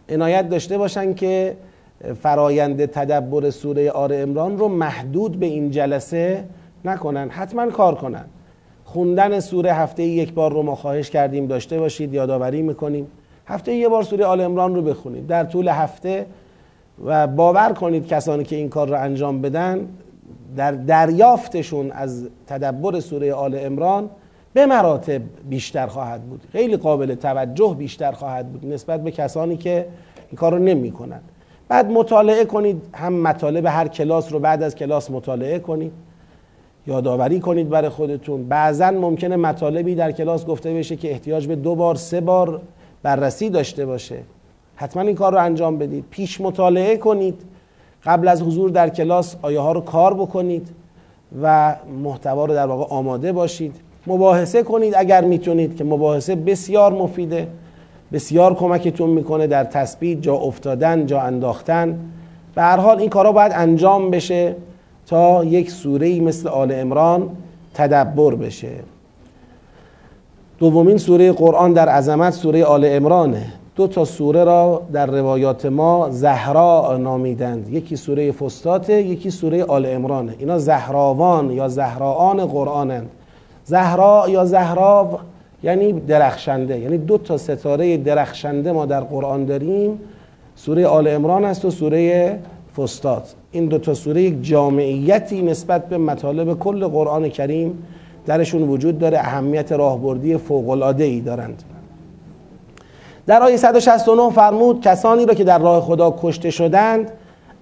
عنایت 0.08 0.48
داشته 0.48 0.78
باشن 0.78 1.14
که 1.14 1.56
فرایند 2.22 2.86
تدبر 2.86 3.50
سوره 3.50 3.90
آر 3.90 4.10
امران 4.14 4.58
رو 4.58 4.68
محدود 4.68 5.40
به 5.40 5.46
این 5.46 5.70
جلسه 5.70 6.44
نکنن. 6.84 7.28
حتما 7.28 7.70
کار 7.70 7.94
کنن. 7.94 8.24
خوندن 8.84 9.40
سوره 9.40 9.72
هفته 9.72 10.02
یک 10.02 10.32
بار 10.32 10.52
رو 10.52 10.62
ما 10.62 10.74
خواهش 10.74 11.10
کردیم 11.10 11.46
داشته 11.46 11.78
باشید 11.78 12.14
یادآوری 12.14 12.62
می‌کنیم. 12.62 13.06
هفته 13.46 13.74
یه 13.74 13.88
بار 13.88 14.02
سوره 14.02 14.24
آل 14.24 14.40
امران 14.40 14.74
رو 14.74 14.82
بخونید. 14.82 15.26
در 15.26 15.44
طول 15.44 15.68
هفته 15.68 16.26
و 17.04 17.26
باور 17.26 17.72
کنید 17.72 18.06
کسانی 18.06 18.44
که 18.44 18.56
این 18.56 18.68
کار 18.68 18.88
رو 18.88 19.00
انجام 19.00 19.40
بدن 19.40 19.88
در 20.56 20.72
دریافتشون 20.72 21.90
از 21.90 22.28
تدبر 22.46 23.00
سوره 23.00 23.34
آل 23.34 23.58
امران 23.58 24.10
به 24.56 24.66
مراتب 24.66 25.22
بیشتر 25.48 25.86
خواهد 25.86 26.22
بود. 26.22 26.44
خیلی 26.52 26.76
قابل 26.76 27.14
توجه 27.14 27.74
بیشتر 27.78 28.12
خواهد 28.12 28.52
بود 28.52 28.72
نسبت 28.72 29.04
به 29.04 29.10
کسانی 29.10 29.56
که 29.56 29.86
این 30.30 30.36
کار 30.36 30.52
رو 30.52 30.58
نمی 30.58 30.90
کنن. 30.90 31.20
بعد 31.68 31.90
مطالعه 31.90 32.44
کنید 32.44 32.82
هم 32.94 33.12
مطالب 33.12 33.66
هر 33.66 33.88
کلاس 33.88 34.32
رو 34.32 34.38
بعد 34.38 34.62
از 34.62 34.74
کلاس 34.74 35.10
مطالعه 35.10 35.58
کنید. 35.58 35.92
یادآوری 36.86 37.40
کنید 37.40 37.68
برای 37.68 37.88
خودتون. 37.88 38.48
بعضا 38.48 38.90
ممکنه 38.90 39.36
مطالبی 39.36 39.94
در 39.94 40.12
کلاس 40.12 40.46
گفته 40.46 40.74
بشه 40.74 40.96
که 40.96 41.10
احتیاج 41.10 41.46
به 41.46 41.56
دو 41.56 41.74
بار 41.74 41.94
سه 41.94 42.20
بار 42.20 42.60
بررسی 43.02 43.50
داشته 43.50 43.86
باشه. 43.86 44.18
حتما 44.76 45.02
این 45.02 45.14
کار 45.14 45.32
رو 45.32 45.38
انجام 45.38 45.78
بدید. 45.78 46.04
پیش 46.10 46.40
مطالعه 46.40 46.96
کنید. 46.96 47.42
قبل 48.04 48.28
از 48.28 48.42
حضور 48.42 48.70
در 48.70 48.88
کلاس 48.88 49.36
آیه 49.42 49.60
ها 49.60 49.72
رو 49.72 49.80
کار 49.80 50.14
بکنید 50.14 50.68
و 51.42 51.76
محتوا 52.02 52.44
رو 52.44 52.54
در 52.54 52.66
واقع 52.66 52.94
آماده 52.94 53.32
باشید. 53.32 53.85
مباحثه 54.06 54.62
کنید 54.62 54.94
اگر 54.96 55.24
می‌تونید 55.24 55.76
که 55.76 55.84
مباحثه 55.84 56.34
بسیار 56.34 56.92
مفیده 56.92 57.48
بسیار 58.12 58.54
کمکتون 58.54 59.10
می‌کنه 59.10 59.46
در 59.46 59.64
تثبیت 59.64 60.22
جا 60.22 60.34
افتادن 60.34 61.06
جا 61.06 61.20
انداختن. 61.20 61.98
به 62.54 62.62
هر 62.62 62.76
حال 62.76 62.98
این 62.98 63.08
کارا 63.10 63.32
باید 63.32 63.52
انجام 63.54 64.10
بشه 64.10 64.56
تا 65.06 65.44
یک 65.44 65.70
سوره 65.70 66.20
مثل 66.20 66.48
آل 66.48 66.72
امران 66.72 67.30
تدبر 67.74 68.34
بشه. 68.34 68.70
دومین 70.58 70.98
سوره 70.98 71.32
قرآن 71.32 71.72
در 71.72 71.88
عظمت 71.88 72.32
سوره 72.32 72.64
آل 72.64 72.84
امرانه 72.88 73.46
دو 73.76 73.86
تا 73.86 74.04
سوره 74.04 74.44
را 74.44 74.82
در 74.92 75.06
روایات 75.06 75.66
ما 75.66 76.08
زهرا 76.10 76.96
نامیدند. 77.00 77.68
یکی 77.68 77.96
سوره 77.96 78.32
فستاته 78.32 79.02
یکی 79.02 79.30
سوره 79.30 79.64
آل 79.64 79.86
امرانه 79.86 80.34
اینا 80.38 80.58
زهراوان 80.58 81.50
یا 81.50 81.68
زهراان 81.68 82.46
قرآنند. 82.46 83.10
زهرا 83.66 84.26
یا 84.28 84.44
زهرا 84.44 85.18
یعنی 85.62 85.92
درخشنده. 85.92 86.78
یعنی 86.78 86.98
دو 86.98 87.18
تا 87.18 87.36
ستاره 87.36 87.96
درخشنده 87.96 88.72
ما 88.72 88.86
در 88.86 89.00
قرآن 89.00 89.44
داریم. 89.44 90.00
سوره 90.56 90.86
آل 90.86 91.08
امران 91.08 91.44
است 91.44 91.64
و 91.64 91.70
سوره 91.70 92.38
فستاد 92.76 93.22
این 93.52 93.66
دو 93.66 93.78
تا 93.78 93.94
سوره 93.94 94.22
یک 94.22 94.42
جامعیتی 94.42 95.42
نسبت 95.42 95.88
به 95.88 95.98
مطالب 95.98 96.58
کل 96.58 96.86
قرآن 96.86 97.28
کریم 97.28 97.82
درشون 98.26 98.62
وجود 98.62 98.98
داره. 98.98 99.18
اهمیت 99.18 99.72
راهبردی 99.72 100.36
فوق 100.36 100.68
العاده 100.68 101.04
ای 101.04 101.20
دارند. 101.20 101.62
در 103.26 103.42
آیه 103.42 103.56
169 103.56 104.30
فرمود 104.30 104.80
کسانی 104.80 105.26
را 105.26 105.34
که 105.34 105.44
در 105.44 105.58
راه 105.58 105.80
خدا 105.80 106.16
کشته 106.22 106.50
شدند 106.50 107.12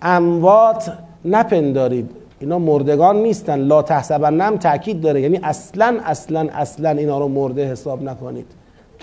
اموات 0.03 0.93
نپندارید. 1.25 2.11
اینا 2.41 2.59
مردگان 2.59 3.17
نیستن. 3.17 3.61
لا 3.61 3.83
تحسبنم 3.83 4.57
تاکید 4.57 5.01
داره. 5.01 5.21
یعنی 5.21 5.41
اصلا 5.43 5.99
اصلا 6.05 6.49
اصلا 6.53 6.91
اینا 6.91 7.19
رو 7.19 7.29
مرده 7.29 7.71
حساب 7.71 8.03
نکنید. 8.03 8.47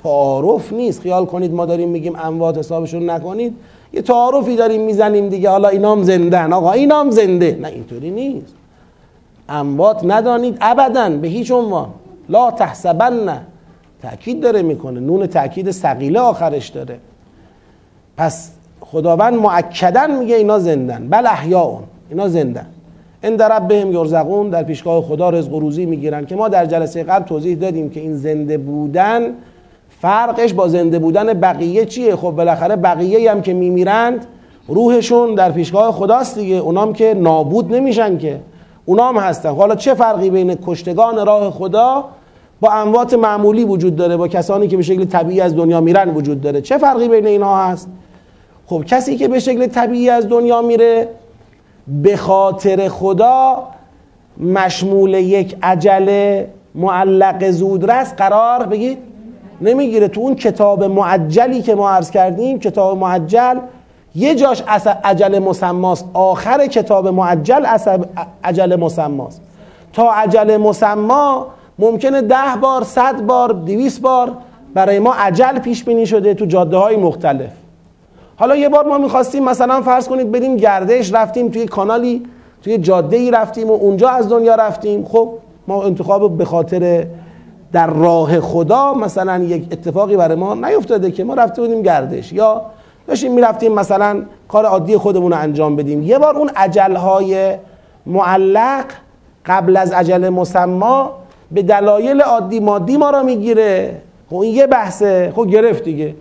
تعارف 0.04 0.74
نیست. 0.74 1.02
خیال 1.02 1.26
کنید 1.26 1.54
ما 1.54 1.66
داریم 1.66 1.90
میگیم 1.90 2.16
اموات 2.16 2.58
حسابشون 2.58 3.10
نکنید. 3.10 3.56
یه 3.94 4.02
تعارفی 4.02 4.56
داریم 4.56 4.82
می‌زنیم 4.82 5.30
دیگه. 5.30 5.50
حالا 5.50 5.68
اینام 5.68 6.04
زندن 6.04 6.54
آقا 6.54 6.72
اینام 6.72 7.10
زنده. 7.10 7.58
نه 7.62 7.68
اینطوری 7.68 8.12
نیست. 8.12 8.54
اموات 9.50 10.02
ندانید. 10.06 10.58
ابدا 10.62 11.10
به 11.10 11.28
هیچ 11.28 11.52
عنوان. 11.52 11.90
لا 12.30 12.52
تحسبن. 12.52 13.42
تاکید 14.02 14.42
داره 14.42 14.62
می‌کنه. 14.62 15.00
نون 15.00 15.28
تاکید 15.28 15.72
ثقیله 15.72 16.20
آخرش 16.20 16.70
داره. 16.70 16.98
پس 18.18 18.52
خداوند 18.82 19.34
معکدن 19.34 20.20
میگه 20.20 20.36
اینا 20.36 20.60
زندن. 20.60 21.08
بل 21.10 21.28
احیاء. 21.28 21.80
اینا 22.10 22.28
زندن. 22.28 22.66
ان 23.24 23.36
در 23.36 23.60
بهم 23.60 23.92
یرزقون 23.92 24.50
در 24.50 24.64
پیشگاه 24.64 25.02
خدا 25.02 25.30
رزق 25.30 25.54
و 25.54 25.60
روزی 25.60 25.86
می‌گیرن 25.86 26.26
که 26.26 26.36
ما 26.36 26.50
در 26.50 26.66
جلسه 26.66 27.04
قبل 27.04 27.26
توضیح 27.26 27.56
دادیم 27.56 27.90
که 27.90 28.00
این 28.00 28.16
زنده 28.16 28.58
بودن 28.58 29.22
فرقش 30.02 30.54
با 30.54 30.68
زنده 30.68 31.00
بودن 31.00 31.34
بقیه 31.34 31.86
چیه؟ 31.86 32.16
خب 32.16 32.30
بالاخره 32.32 32.76
بقیه 32.76 33.32
هم 33.32 33.42
که 33.42 33.54
میمیرند 33.54 34.26
روحشون 34.68 35.36
در 35.36 35.52
پیشگاه 35.52 35.92
خداست 35.92 36.40
دیگه. 36.40 36.56
اونام 36.56 36.94
که 36.94 37.14
نابود 37.14 37.74
نمیشن 37.74 38.18
که. 38.18 38.40
اونام 38.86 39.18
هستن. 39.18 39.50
حالا 39.50 39.76
چه 39.76 39.94
فرقی 39.94 40.30
بین 40.30 40.58
کشتگان 40.66 41.26
راه 41.26 41.52
خدا 41.52 42.06
با 42.62 42.72
اموات 42.72 43.14
معمولی 43.14 43.64
وجود 43.64 43.96
داره 43.96 44.18
با 44.18 44.28
کسانی 44.28 44.68
که 44.68 44.78
به 44.78 44.84
شکل 44.84 45.06
طبیعی 45.06 45.42
از 45.42 45.56
دنیا 45.56 45.82
میرن 45.82 46.10
وجود 46.10 46.42
داره؟ 46.42 46.62
چه 46.62 46.78
فرقی 46.78 47.08
بین 47.08 47.28
اینها 47.28 47.66
هست؟ 47.66 47.90
خب 48.66 48.84
کسی 48.88 49.18
که 49.18 49.28
به 49.28 49.40
شکل 49.40 49.68
طبیعی 49.68 50.10
از 50.10 50.30
دنیا 50.30 50.62
میره 50.62 51.08
به 51.88 52.18
خاطر 52.18 52.88
خدا 52.88 53.68
مشمول 54.38 55.14
یک 55.14 55.58
عجله 55.64 56.50
معلق 56.76 57.50
زودرس 57.50 58.14
قرار 58.14 58.66
بگید؟ 58.66 58.98
نمی‌گیره. 59.62 60.08
تو 60.08 60.22
اون 60.22 60.36
کتاب 60.36 60.84
معجلی 60.84 61.62
که 61.62 61.76
ما 61.76 61.90
عرض 61.90 62.12
کردیم 62.12 62.60
کتاب 62.60 62.98
معجل 62.98 63.60
یه 64.16 64.36
جاش 64.36 64.64
عجل 65.04 65.40
مسماست. 65.40 66.06
آخر 66.14 66.68
کتاب 66.68 67.08
معجل 67.08 67.66
عجل 68.44 68.76
مسماست. 68.76 69.42
تا 69.94 70.12
عجل 70.12 70.58
مسما 70.58 71.48
ممکنه 71.80 72.22
ده 72.22 72.36
بار 72.62 72.84
صد 72.84 73.22
بار 73.22 73.50
دویست 73.50 74.02
بار 74.02 74.32
برای 74.74 75.00
ما 75.00 75.14
عجل 75.14 75.60
پیش 75.60 75.84
بینی 75.84 76.06
شده 76.06 76.34
تو 76.34 76.46
جاده 76.46 76.78
های 76.78 76.96
مختلف. 76.96 77.52
حالا 78.42 78.56
یه 78.56 78.70
بار 78.70 78.86
ما 78.86 78.98
می‌خواستیم 78.98 79.44
مثلا 79.44 79.82
فرض 79.82 80.08
کنید 80.08 80.32
بریم 80.32 80.58
گردش 80.58 81.14
رفتیم 81.14 81.50
توی 81.50 81.66
کانالی 81.66 82.24
توی 82.62 82.78
جاده 82.78 83.18
ای 83.18 83.32
رفتیم 83.32 83.70
و 83.70 83.74
اونجا 83.74 84.10
از 84.10 84.30
دنیا 84.30 84.56
رفتیم. 84.56 85.06
خب 85.06 85.34
ما 85.68 85.84
انتخاب 85.84 86.38
به 86.38 86.46
خاطر 86.46 87.06
در 87.72 87.88
راه 87.88 88.40
خدا 88.40 88.94
مثلا 88.94 89.44
یک 89.44 89.68
اتفاقی 89.72 90.18
برای 90.18 90.36
ما 90.36 90.54
نیفتاده 90.54 91.12
که 91.12 91.24
ما 91.24 91.34
رفته 91.34 91.62
بودیم 91.62 91.82
گردش. 91.82 92.34
یا 92.34 92.62
داشتیم 93.08 93.34
می‌رفتیم 93.34 93.74
مثلا 93.74 94.22
کار 94.48 94.66
عادی 94.66 94.98
خودمون 94.98 95.32
رو 95.32 95.38
انجام 95.38 95.76
بدیم. 95.76 96.04
یه 96.04 96.20
بار 96.20 96.38
اون 96.38 96.50
عجلهای 96.56 97.56
معلق 98.06 98.86
قبل 99.46 99.78
از 99.78 99.92
عجل 99.92 100.30
مسما 100.30 101.12
به 101.52 101.62
دلایل 101.62 102.22
عادی 102.22 102.60
مادی 102.60 102.98
ما 102.98 103.10
را 103.10 103.24
می‌گیره. 103.24 104.02
خب 104.30 104.36
این 104.36 104.56
یه 104.56 104.68
بحثه. 104.68 105.34
خب 105.36 105.46
گرفت 105.46 105.84
دیگه. 105.84 106.16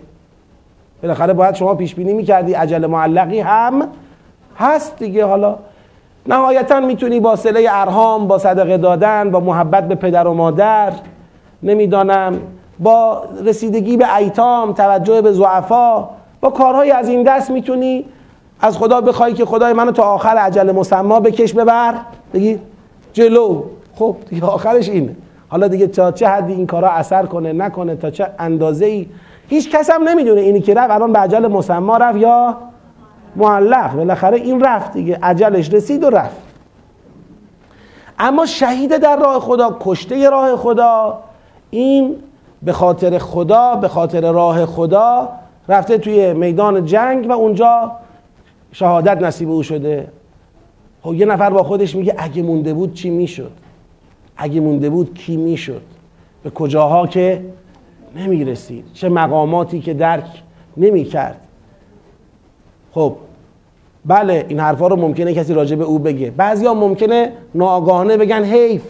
بالاخره 1.03 1.33
باید 1.33 1.55
شما 1.55 1.75
پیش 1.75 1.95
بینی 1.95 2.13
می‌کردی 2.13 2.53
عجل 2.53 2.85
معلقی 2.85 3.39
هم 3.39 3.87
هست 4.57 4.99
دیگه. 4.99 5.25
حالا 5.25 5.55
نهایتا 6.27 6.79
می‌تونی 6.79 7.19
با 7.19 7.35
سله 7.35 7.67
ارهام 7.71 8.27
با 8.27 8.37
صدقه 8.37 8.77
دادن 8.77 9.31
با 9.31 9.39
محبت 9.39 9.87
به 9.87 9.95
پدر 9.95 10.27
و 10.27 10.33
مادر 10.33 10.91
نمی‌دانم 11.63 12.39
با 12.79 13.23
رسیدگی 13.45 13.97
به 13.97 14.15
ایتام 14.15 14.73
توجه 14.73 15.21
به 15.21 15.31
زعفا 15.31 16.09
با 16.41 16.49
کارهای 16.49 16.91
از 16.91 17.09
این 17.09 17.23
دست 17.23 17.51
می‌تونی 17.51 18.05
از 18.61 18.77
خدا 18.77 19.01
بخوای 19.01 19.33
که 19.33 19.45
خدای 19.45 19.73
منو 19.73 19.91
تا 19.91 20.03
آخر 20.03 20.37
عجل 20.37 20.71
مسما 20.71 21.19
بکش 21.19 21.53
ببر. 21.53 21.93
بگی 22.33 22.59
جلو. 23.13 23.63
خب 23.95 24.15
دیگه 24.29 24.45
آخرش 24.45 24.89
اینه. 24.89 25.15
حالا 25.49 25.67
دیگه 25.67 25.87
تا 25.87 26.11
چه 26.11 26.27
حدی 26.27 26.53
این 26.53 26.67
کارا 26.67 26.89
اثر 26.89 27.25
کنه 27.25 27.53
نکنه 27.53 27.95
تا 27.95 28.09
چه 28.09 28.27
اندازه 28.39 28.85
ای 28.85 29.07
هیچ 29.51 29.71
کس 29.71 29.89
هم 29.89 30.09
نمی‌دونه 30.09 30.41
اینی 30.41 30.61
که 30.61 30.73
رفت 30.73 30.91
الان 30.91 31.13
به 31.13 31.19
عجل 31.19 31.47
مسما 31.47 31.97
رفت 31.97 32.17
یا 32.17 32.57
معلق. 33.35 33.95
بالاخره 33.95 34.37
این 34.37 34.61
رفت 34.63 34.93
دیگه 34.93 35.19
عجلش 35.23 35.73
رسید 35.73 36.03
و 36.03 36.09
رفت. 36.09 36.37
اما 38.19 38.45
شهید 38.45 38.97
در 38.97 39.15
راه 39.15 39.39
خدا 39.39 39.77
کشته 39.79 40.29
راه 40.29 40.55
خدا 40.55 41.19
این 41.69 42.15
به 42.63 42.73
خاطر 42.73 43.17
خدا 43.17 43.75
به 43.75 43.87
خاطر 43.87 44.31
راه 44.31 44.65
خدا 44.65 45.29
رفته 45.69 45.97
توی 45.97 46.33
میدان 46.33 46.85
جنگ 46.85 47.29
و 47.29 47.31
اونجا 47.31 47.91
شهادت 48.71 49.21
نصیب 49.21 49.49
او 49.49 49.63
شده. 49.63 50.07
خب 51.03 51.13
یه 51.13 51.25
نفر 51.25 51.49
با 51.49 51.63
خودش 51.63 51.95
میگه 51.95 52.15
اگه 52.17 52.41
مونده 52.43 52.73
بود 52.73 52.93
چی 52.93 53.09
می‌شد؟ 53.09 53.51
اگه 54.37 54.59
مونده 54.59 54.89
بود 54.89 55.13
کی 55.13 55.37
می‌شد؟ 55.37 55.81
به 56.43 56.49
کجاها 56.49 57.07
که 57.07 57.45
نمی‌رسید. 58.15 58.85
چه 58.93 59.09
مقاماتی 59.09 59.79
که 59.79 59.93
درک 59.93 60.43
نمی‌کرد. 60.77 61.41
خب 62.91 63.15
بله 64.05 64.45
این 64.47 64.59
حرفا 64.59 64.87
رو 64.87 64.95
ممکنه 64.95 65.33
کسی 65.33 65.53
راجع 65.53 65.75
به 65.75 65.83
او 65.83 65.99
بگه. 65.99 66.31
بعضیا 66.31 66.73
ممکنه 66.73 67.31
ناآگاهانه 67.55 68.17
بگن 68.17 68.43
حیف. 68.43 68.83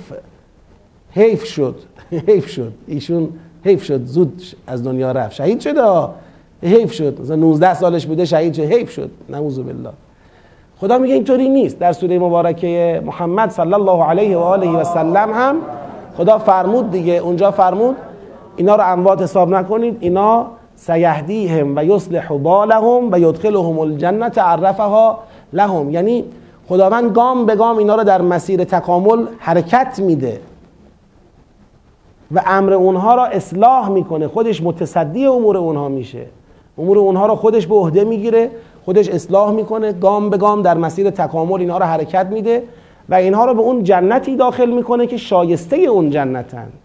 حیف 1.11 1.43
شد. 1.45 1.75
حیف 2.27 2.49
شد. 2.49 2.73
ایشون 2.87 3.29
حیف 3.65 3.83
شد. 3.83 4.05
زود 4.05 4.41
از 4.67 4.83
دنیا 4.83 5.11
رفت. 5.11 5.35
شهید 5.35 5.59
شده 5.59 5.81
حیف 6.63 6.91
شد. 6.91 7.21
مثلا 7.21 7.35
19 7.35 7.73
سالش 7.73 8.05
بوده 8.05 8.25
شهید 8.25 8.53
شد. 8.53 8.63
حیف 8.63 8.91
شد. 8.91 9.11
نعوذ 9.29 9.59
بالله. 9.59 9.89
خدا 10.79 10.97
میگه 10.97 11.13
اینطوری 11.13 11.49
نیست. 11.49 11.79
در 11.79 11.93
سوره 11.93 12.19
مبارکه 12.19 13.01
محمد 13.05 13.49
صلی 13.49 13.73
الله 13.73 14.03
علیه 14.03 14.37
و 14.37 14.39
آله 14.39 14.69
و 14.69 14.83
سلم 14.83 15.33
هم 15.33 15.55
خدا 16.17 16.37
فرمود 16.37 16.91
دیگه. 16.91 17.13
اونجا 17.13 17.51
فرمود 17.51 17.95
اینا 18.55 18.75
رو 18.75 18.83
اموات 18.93 19.21
حساب 19.21 19.49
نکنید 19.49 19.97
اینا 19.99 20.45
سیهدیهم 20.75 21.75
و 21.75 21.85
یصلح 21.85 22.27
بالهم 22.37 23.11
و 23.11 23.19
یدخلهم 23.19 23.79
الجنت 23.79 24.37
عرفها 24.37 25.19
لهم. 25.53 25.89
یعنی 25.89 26.23
خداوند 26.69 27.11
گام 27.11 27.45
به 27.45 27.55
گام 27.55 27.77
اینا 27.77 27.95
رو 27.95 28.03
در 28.03 28.21
مسیر 28.21 28.63
تکامل 28.63 29.25
حرکت 29.39 29.99
میده. 29.99 30.39
و 32.31 32.41
امر 32.45 32.73
اونها 32.73 33.15
را 33.15 33.25
اصلاح 33.25 33.89
می‌کنه. 33.89 34.27
خودش 34.27 34.63
متصدی 34.63 35.25
امور 35.25 35.57
اونها 35.57 35.89
میشه. 35.89 36.25
امور 36.77 36.97
اونها 36.97 37.25
را 37.25 37.35
خودش 37.35 37.67
به 37.67 37.75
عهده 37.75 38.03
می‌گیره 38.03 38.51
خودش 38.85 39.09
اصلاح 39.09 39.51
می‌کنه 39.51 39.93
گام 39.93 40.29
به 40.29 40.37
گام 40.37 40.61
در 40.61 40.77
مسیر 40.77 41.09
تکامل 41.09 41.59
اینها 41.59 41.77
را 41.77 41.85
حرکت 41.85 42.25
میده 42.25 42.63
و 43.09 43.13
اینها 43.13 43.45
را 43.45 43.53
به 43.53 43.61
اون 43.61 43.83
جنتی 43.83 44.35
داخل 44.35 44.71
می‌کنه 44.71 45.07
که 45.07 45.17
شایسته 45.17 45.77
اون 45.77 46.09
جنتند 46.09 46.80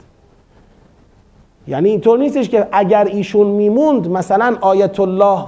یعنی 1.69 1.89
اینطور 1.91 2.19
نیستش 2.19 2.49
که 2.49 2.69
اگر 2.73 3.05
ایشون 3.05 3.47
میموند 3.47 4.09
مثلا 4.09 4.57
آیت 4.61 5.01
الله 5.01 5.45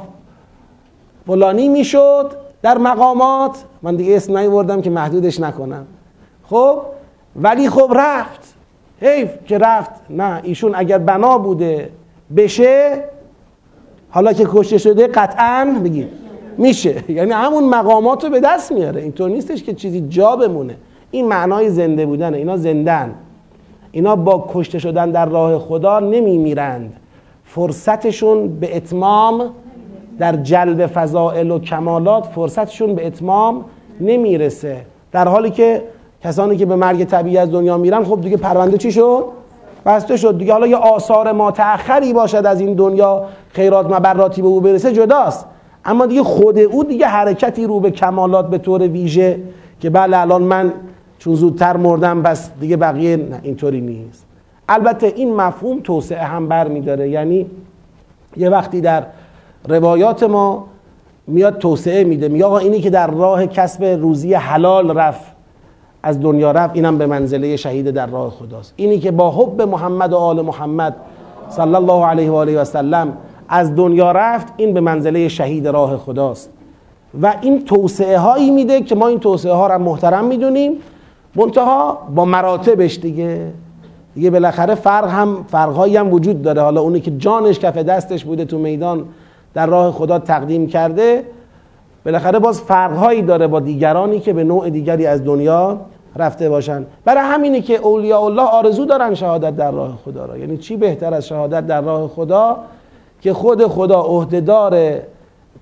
فلانی 1.26 1.68
می‌شد 1.68 2.30
در 2.62 2.78
مقامات 2.78 3.64
من 3.82 3.96
دیگه 3.96 4.16
اسم 4.16 4.38
نیوردم 4.38 4.80
که 4.82 4.90
محدودش 4.90 5.40
نکنم. 5.40 5.86
خب؟ 6.50 6.82
ولی 7.36 7.68
خب 7.68 7.92
رفت. 7.96 8.54
حیف 9.00 9.30
که 9.46 9.58
رفت. 9.58 9.90
نه 10.10 10.40
ایشون 10.42 10.74
اگر 10.74 10.98
بنا 10.98 11.38
بوده 11.38 11.90
بشه 12.36 13.04
حالا 14.10 14.32
که 14.32 14.46
کشته 14.48 14.78
شده 14.78 15.06
قطعا 15.06 15.80
بگید 15.84 16.08
میشه. 16.58 17.04
یعنی 17.18 17.30
همون 17.32 17.64
مقامات 17.64 18.24
رو 18.24 18.30
به 18.30 18.40
دست 18.40 18.72
میاره. 18.72 19.02
اینطور 19.02 19.30
نیستش 19.30 19.62
که 19.62 19.74
چیزی 19.74 20.00
جا 20.08 20.36
بمونه. 20.36 20.76
این 21.10 21.28
معنای 21.28 21.70
زنده 21.70 22.06
بودنه. 22.06 22.36
اینا 22.36 22.56
زندن. 22.56 23.14
اینا 23.92 24.16
با 24.16 24.44
کشته 24.54 24.78
شدن 24.78 25.10
در 25.10 25.26
راه 25.26 25.58
خدا 25.58 26.00
نمیمیرند. 26.00 26.92
فرصتشون 27.44 28.48
به 28.48 28.76
اتمام 28.76 29.42
در 30.18 30.36
جلب 30.36 30.86
فضائل 30.86 31.50
و 31.50 31.58
کمالات 31.58 32.26
فرصتشون 32.26 32.94
به 32.94 33.06
اتمام 33.06 33.64
نمی‌رسه. 34.00 34.76
در 35.12 35.28
حالی 35.28 35.50
که 35.50 35.82
کسانی 36.24 36.56
که 36.56 36.66
به 36.66 36.76
مرگ 36.76 37.04
طبیعی 37.04 37.38
از 37.38 37.52
دنیا 37.52 37.78
میرن 37.78 38.04
خب 38.04 38.20
دیگه 38.20 38.36
پرونده 38.36 38.78
چی 38.78 38.92
شد؟ 38.92 39.24
بسته 39.86 40.16
شد. 40.16 40.38
دیگه 40.38 40.52
حالا 40.52 40.66
یه 40.66 40.76
آثار 40.76 41.32
ما 41.32 41.50
تأخری 41.50 42.12
باشد 42.12 42.46
از 42.46 42.60
این 42.60 42.74
دنیا 42.74 43.24
خیرات 43.48 43.86
مبراتی 43.86 44.42
به 44.42 44.48
او 44.48 44.60
برسه 44.60 44.92
جداست. 44.92 45.46
اما 45.84 46.06
دیگه 46.06 46.22
خود 46.22 46.58
او 46.58 46.84
دیگه 46.84 47.06
حرکتی 47.06 47.66
رو 47.66 47.80
به 47.80 47.90
کمالات 47.90 48.50
به 48.50 48.58
طور 48.58 48.82
ویژه 48.82 49.40
که 49.80 49.90
بله 49.90 50.18
الان 50.18 50.42
من 50.42 50.72
چون 51.28 51.34
زودتر 51.34 51.76
مردم 51.76 52.22
پس 52.22 52.50
دیگه 52.60 52.76
بقیه 52.76 53.28
اینطوری 53.42 53.80
نیست. 53.80 54.26
البته 54.68 55.12
این 55.16 55.34
مفهوم 55.34 55.80
توسعه 55.80 56.22
هم 56.22 56.48
بر 56.48 56.68
میداره 56.68 57.08
یعنی 57.08 57.46
یه 58.36 58.50
وقتی 58.50 58.80
در 58.80 59.06
روایات 59.68 60.22
ما 60.22 60.66
میاد 61.26 61.58
توسعه 61.58 62.04
میده 62.04 62.28
میگه 62.28 62.44
آقا 62.44 62.58
اینی 62.58 62.80
که 62.80 62.90
در 62.90 63.10
راه 63.10 63.46
کسب 63.46 63.84
روزی 63.84 64.34
حلال 64.34 64.98
رفت 64.98 65.32
از 66.02 66.20
دنیا 66.20 66.50
رفت 66.50 66.74
اینم 66.74 66.98
به 66.98 67.06
منزله 67.06 67.56
شهید 67.56 67.90
در 67.90 68.06
راه 68.06 68.30
خداست. 68.30 68.72
اینی 68.76 68.98
که 68.98 69.10
با 69.10 69.30
حب 69.30 69.62
محمد 69.62 70.12
و 70.12 70.16
آل 70.16 70.42
محمد 70.42 70.96
صلی 71.48 71.74
الله 71.74 72.04
علیه 72.06 72.30
و 72.30 72.34
آله 72.34 72.60
و 72.60 72.64
سلم 72.64 73.12
از 73.48 73.76
دنیا 73.76 74.12
رفت 74.12 74.46
این 74.56 74.74
به 74.74 74.80
منزله 74.80 75.28
شهید 75.28 75.68
راه 75.68 75.96
خداست. 75.96 76.50
و 77.22 77.34
این 77.40 77.64
توسعه 77.64 78.18
هایی 78.18 78.50
میده 78.50 78.80
که 78.80 78.94
ما 78.94 79.06
این 79.08 79.20
توسعه 79.20 79.52
ها 79.52 79.66
را 79.66 79.78
محترم 79.78 80.24
می‌دونیم. 80.24 80.72
منتها 81.36 81.98
با 82.14 82.24
مراتبش 82.24 82.98
دیگه. 82.98 83.52
دیگه 84.14 84.30
بالاخره 84.30 84.74
فرق 84.74 85.08
هم 85.08 85.44
فرقهایی 85.48 85.96
هم 85.96 86.12
وجود 86.12 86.42
داره. 86.42 86.62
حالا 86.62 86.80
اونی 86.80 87.00
که 87.00 87.10
جانش 87.10 87.58
کف 87.58 87.76
دستش 87.76 88.24
بوده 88.24 88.44
تو 88.44 88.58
میدان 88.58 89.04
در 89.54 89.66
راه 89.66 89.92
خدا 89.92 90.18
تقدیم 90.18 90.66
کرده 90.66 91.24
بالاخره 92.04 92.38
باز 92.38 92.60
فرقهایی 92.60 93.22
داره 93.22 93.46
با 93.46 93.60
دیگرانی 93.60 94.20
که 94.20 94.32
به 94.32 94.44
نوع 94.44 94.70
دیگری 94.70 95.06
از 95.06 95.24
دنیا 95.24 95.78
رفته 96.16 96.48
باشن. 96.48 96.86
برای 97.04 97.22
همینه 97.22 97.60
که 97.60 97.76
اولیاء 97.76 98.24
الله 98.24 98.42
آرزو 98.42 98.84
دارن 98.84 99.14
شهادت 99.14 99.56
در 99.56 99.70
راه 99.70 99.98
خدا 100.04 100.26
را. 100.26 100.38
یعنی 100.38 100.56
چی 100.56 100.76
بهتر 100.76 101.14
از 101.14 101.26
شهادت 101.26 101.66
در 101.66 101.80
راه 101.80 102.08
خدا؟ 102.08 102.56
که 103.20 103.32
خود 103.32 103.66
خدا 103.66 104.00
عهدهدار 104.00 104.98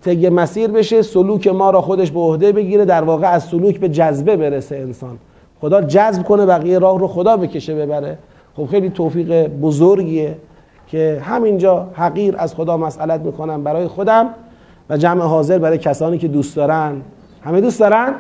طی 0.05 0.29
مسیر 0.29 0.71
بشه 0.71 1.03
سلوک 1.03 1.47
ما 1.47 1.71
را 1.71 1.81
خودش 1.81 2.11
به 2.11 2.21
عهده 2.21 2.53
بگیره 2.53 2.85
در 2.85 3.03
واقع 3.03 3.29
از 3.29 3.45
سلوک 3.45 3.81
به 3.81 3.89
جذبه 3.89 4.37
برسه 4.37 4.77
انسان. 4.77 5.19
خدا 5.67 5.81
جذب 5.81 6.23
کنه 6.23 6.47
بقیه 6.47 6.79
راه 6.79 6.99
رو 6.99 7.09
خدا 7.09 7.37
بکشه 7.37 7.75
ببره. 7.75 8.19
خب 8.57 8.67
خیلی 8.67 8.91
توفیق 8.91 9.47
بزرگیه 9.47 10.37
که 10.87 11.23
همینجا 11.25 11.87
حقیر 11.95 12.35
از 12.39 12.55
خدا 12.55 12.77
مسئلت 12.77 13.21
می‌کنم 13.21 13.65
برای 13.65 13.87
خودم 13.87 14.29
و 14.91 14.97
جمع 14.97 15.23
حاضر 15.23 15.59
برای 15.59 15.79
کسانی 15.79 16.19
که 16.19 16.29
دوست 16.29 16.57
دارن. 16.57 17.03
همه 17.43 17.61
دوست 17.61 17.81
دارن؟ 17.81 18.15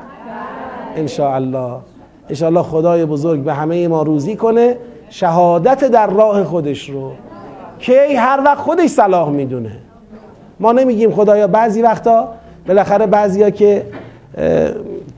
انشاءالله. 0.96 1.72
انشاءالله 2.28 2.62
خدای 2.62 3.04
بزرگ 3.04 3.40
به 3.40 3.54
همه 3.54 3.88
ما 3.88 4.02
روزی 4.02 4.36
کنه. 4.36 4.76
شهادت 5.10 5.84
در 5.84 6.06
راه 6.06 6.44
خودش 6.44 6.90
رو. 6.90 7.12
که 7.78 8.20
هر 8.20 8.42
وقت 8.44 8.58
خودش 8.58 8.90
صلاح 8.90 9.30
می‌دونه. 9.30 9.72
ما 10.60 10.72
نمیگیم 10.72 11.10
خدایا 11.10 11.46
بعضی 11.46 11.82
وقتا 11.82 12.28
بالاخره 12.68 13.06
بعضیا 13.06 13.50
که 13.50 13.86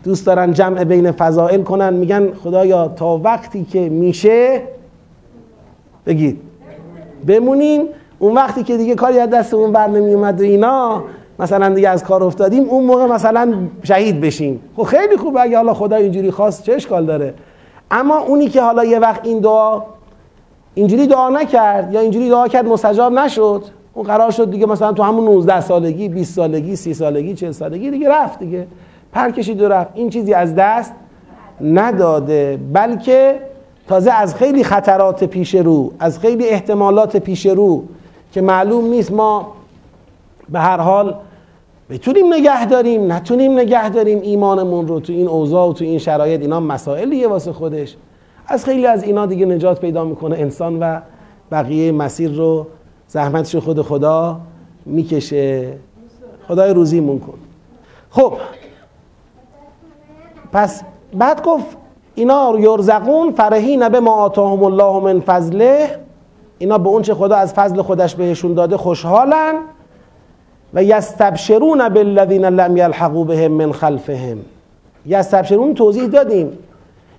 دوست 0.08 0.26
دارن 0.26 0.52
جمع 0.52 0.84
بین 0.84 1.10
فضائل 1.12 1.62
کنن 1.62 1.92
میگن 1.92 2.32
خدایا 2.32 2.88
تا 2.88 3.18
وقتی 3.18 3.64
که 3.64 3.88
میشه 3.88 4.62
بگید. 6.06 6.40
بمونیم. 7.26 7.82
اون 8.18 8.34
وقتی 8.34 8.62
که 8.62 8.76
دیگه 8.76 8.94
کاری 8.94 9.18
از 9.18 9.30
دستمون 9.30 9.72
بر 9.72 9.86
نمیومد 9.86 10.40
و 10.40 10.44
اینا 10.44 11.02
مثلا 11.38 11.68
دیگه 11.68 11.88
از 11.88 12.04
کار 12.04 12.24
افتادیم 12.24 12.64
اون 12.68 12.84
موقع 12.84 13.06
مثلا 13.06 13.54
شهید 13.82 14.20
بشیم. 14.20 14.60
خب 14.76 14.82
خیلی 14.82 15.16
خوبه 15.16 15.40
اگه 15.40 15.56
حالا 15.56 15.74
خدا 15.74 15.96
اینجوری 15.96 16.30
خواست 16.30 16.62
چه 16.62 16.72
اشکال 16.72 17.06
داره؟ 17.06 17.34
اما 17.90 18.18
اونی 18.18 18.48
که 18.48 18.62
حالا 18.62 18.84
یه 18.84 18.98
وقت 18.98 19.20
این 19.26 19.38
دعا 19.38 19.82
اینجوری 20.74 21.06
دعا 21.06 21.28
نکرد 21.30 21.94
یا 21.94 22.00
اینجوری 22.00 22.28
دعا 22.28 22.48
کرد 22.48 22.66
مستجاب 22.66 23.12
نشد 23.12 23.62
اون 23.94 24.06
قرار 24.06 24.30
شد 24.30 24.50
دیگه 24.50 24.66
مثلا 24.66 24.92
تو 24.92 25.02
همون 25.02 25.24
19 25.24 25.60
سالگی 25.60 26.08
20 26.08 26.34
سالگی 26.34 26.76
30 26.76 26.94
سالگی 26.94 27.34
40 27.34 27.52
سالگی 27.52 27.90
دیگه 27.90 28.08
رفت 28.08 28.38
دیگه. 28.38 28.66
پر 29.18 29.30
کشید 29.30 29.62
و 29.62 29.68
رفت 29.68 29.90
این 29.94 30.10
چیزی 30.10 30.34
از 30.34 30.54
دست 30.54 30.92
نداده. 31.60 32.58
بلکه 32.72 33.40
تازه 33.88 34.12
از 34.12 34.34
خیلی 34.34 34.64
خطرات 34.64 35.24
پیش 35.24 35.54
رو 35.54 35.92
از 35.98 36.18
خیلی 36.18 36.48
احتمالات 36.48 37.16
پیش 37.16 37.46
رو 37.46 37.84
که 38.32 38.40
معلوم 38.40 38.84
نیست 38.84 39.12
ما 39.12 39.52
به 40.48 40.58
هر 40.60 40.76
حال 40.76 41.14
بتونیم 41.90 42.34
نگه 42.34 42.66
داریم 42.66 43.12
نتونیم 43.12 43.58
نگه 43.58 43.88
داریم 43.88 44.20
ایمانمون 44.20 44.88
رو 44.88 45.00
تو 45.00 45.12
این 45.12 45.28
اوضاع 45.28 45.68
و 45.68 45.72
تو 45.72 45.84
این 45.84 45.98
شرایط. 45.98 46.40
اینا 46.40 46.60
مسائلیه 46.60 47.28
واسه 47.28 47.52
خودش. 47.52 47.96
از 48.46 48.64
خیلی 48.64 48.86
از 48.86 49.02
اینا 49.02 49.26
دیگه 49.26 49.46
نجات 49.46 49.80
پیدا 49.80 50.04
می‌کنه 50.04 50.38
انسان 50.38 50.78
و 50.78 51.00
بقیه 51.52 51.92
مسیر 51.92 52.30
رو 52.30 52.66
زحمتش 53.08 53.56
خود 53.56 53.82
خدا 53.82 54.40
می‌کشه. 54.86 55.72
خدای 56.48 56.74
روزیمون 56.74 57.18
کن. 57.18 57.38
خب 58.10 58.32
پس 60.52 60.82
بعد 61.14 61.42
گفت 61.42 61.76
اینا 62.14 62.58
یرزقون 62.58 63.32
فرحین 63.32 63.88
به 63.88 64.00
ما 64.00 64.12
آتاهم 64.12 64.64
الله 64.64 65.00
من 65.00 65.20
فضله. 65.20 65.98
اینا 66.58 66.78
به 66.78 66.88
اون 66.88 67.02
چه 67.02 67.14
خدا 67.14 67.36
از 67.36 67.54
فضل 67.54 67.82
خودش 67.82 68.14
بهشون 68.14 68.54
داده 68.54 68.76
خوشحالن. 68.76 69.54
و 70.74 70.84
یستبشرون 70.84 71.88
بالذین 71.88 72.44
لم 72.44 72.76
یلحقوا 72.76 73.24
بهم 73.24 73.52
من 73.52 73.72
خلفهم. 73.72 74.38
یستبشرون 75.06 75.74
توضیح 75.74 76.06
دادیم. 76.06 76.58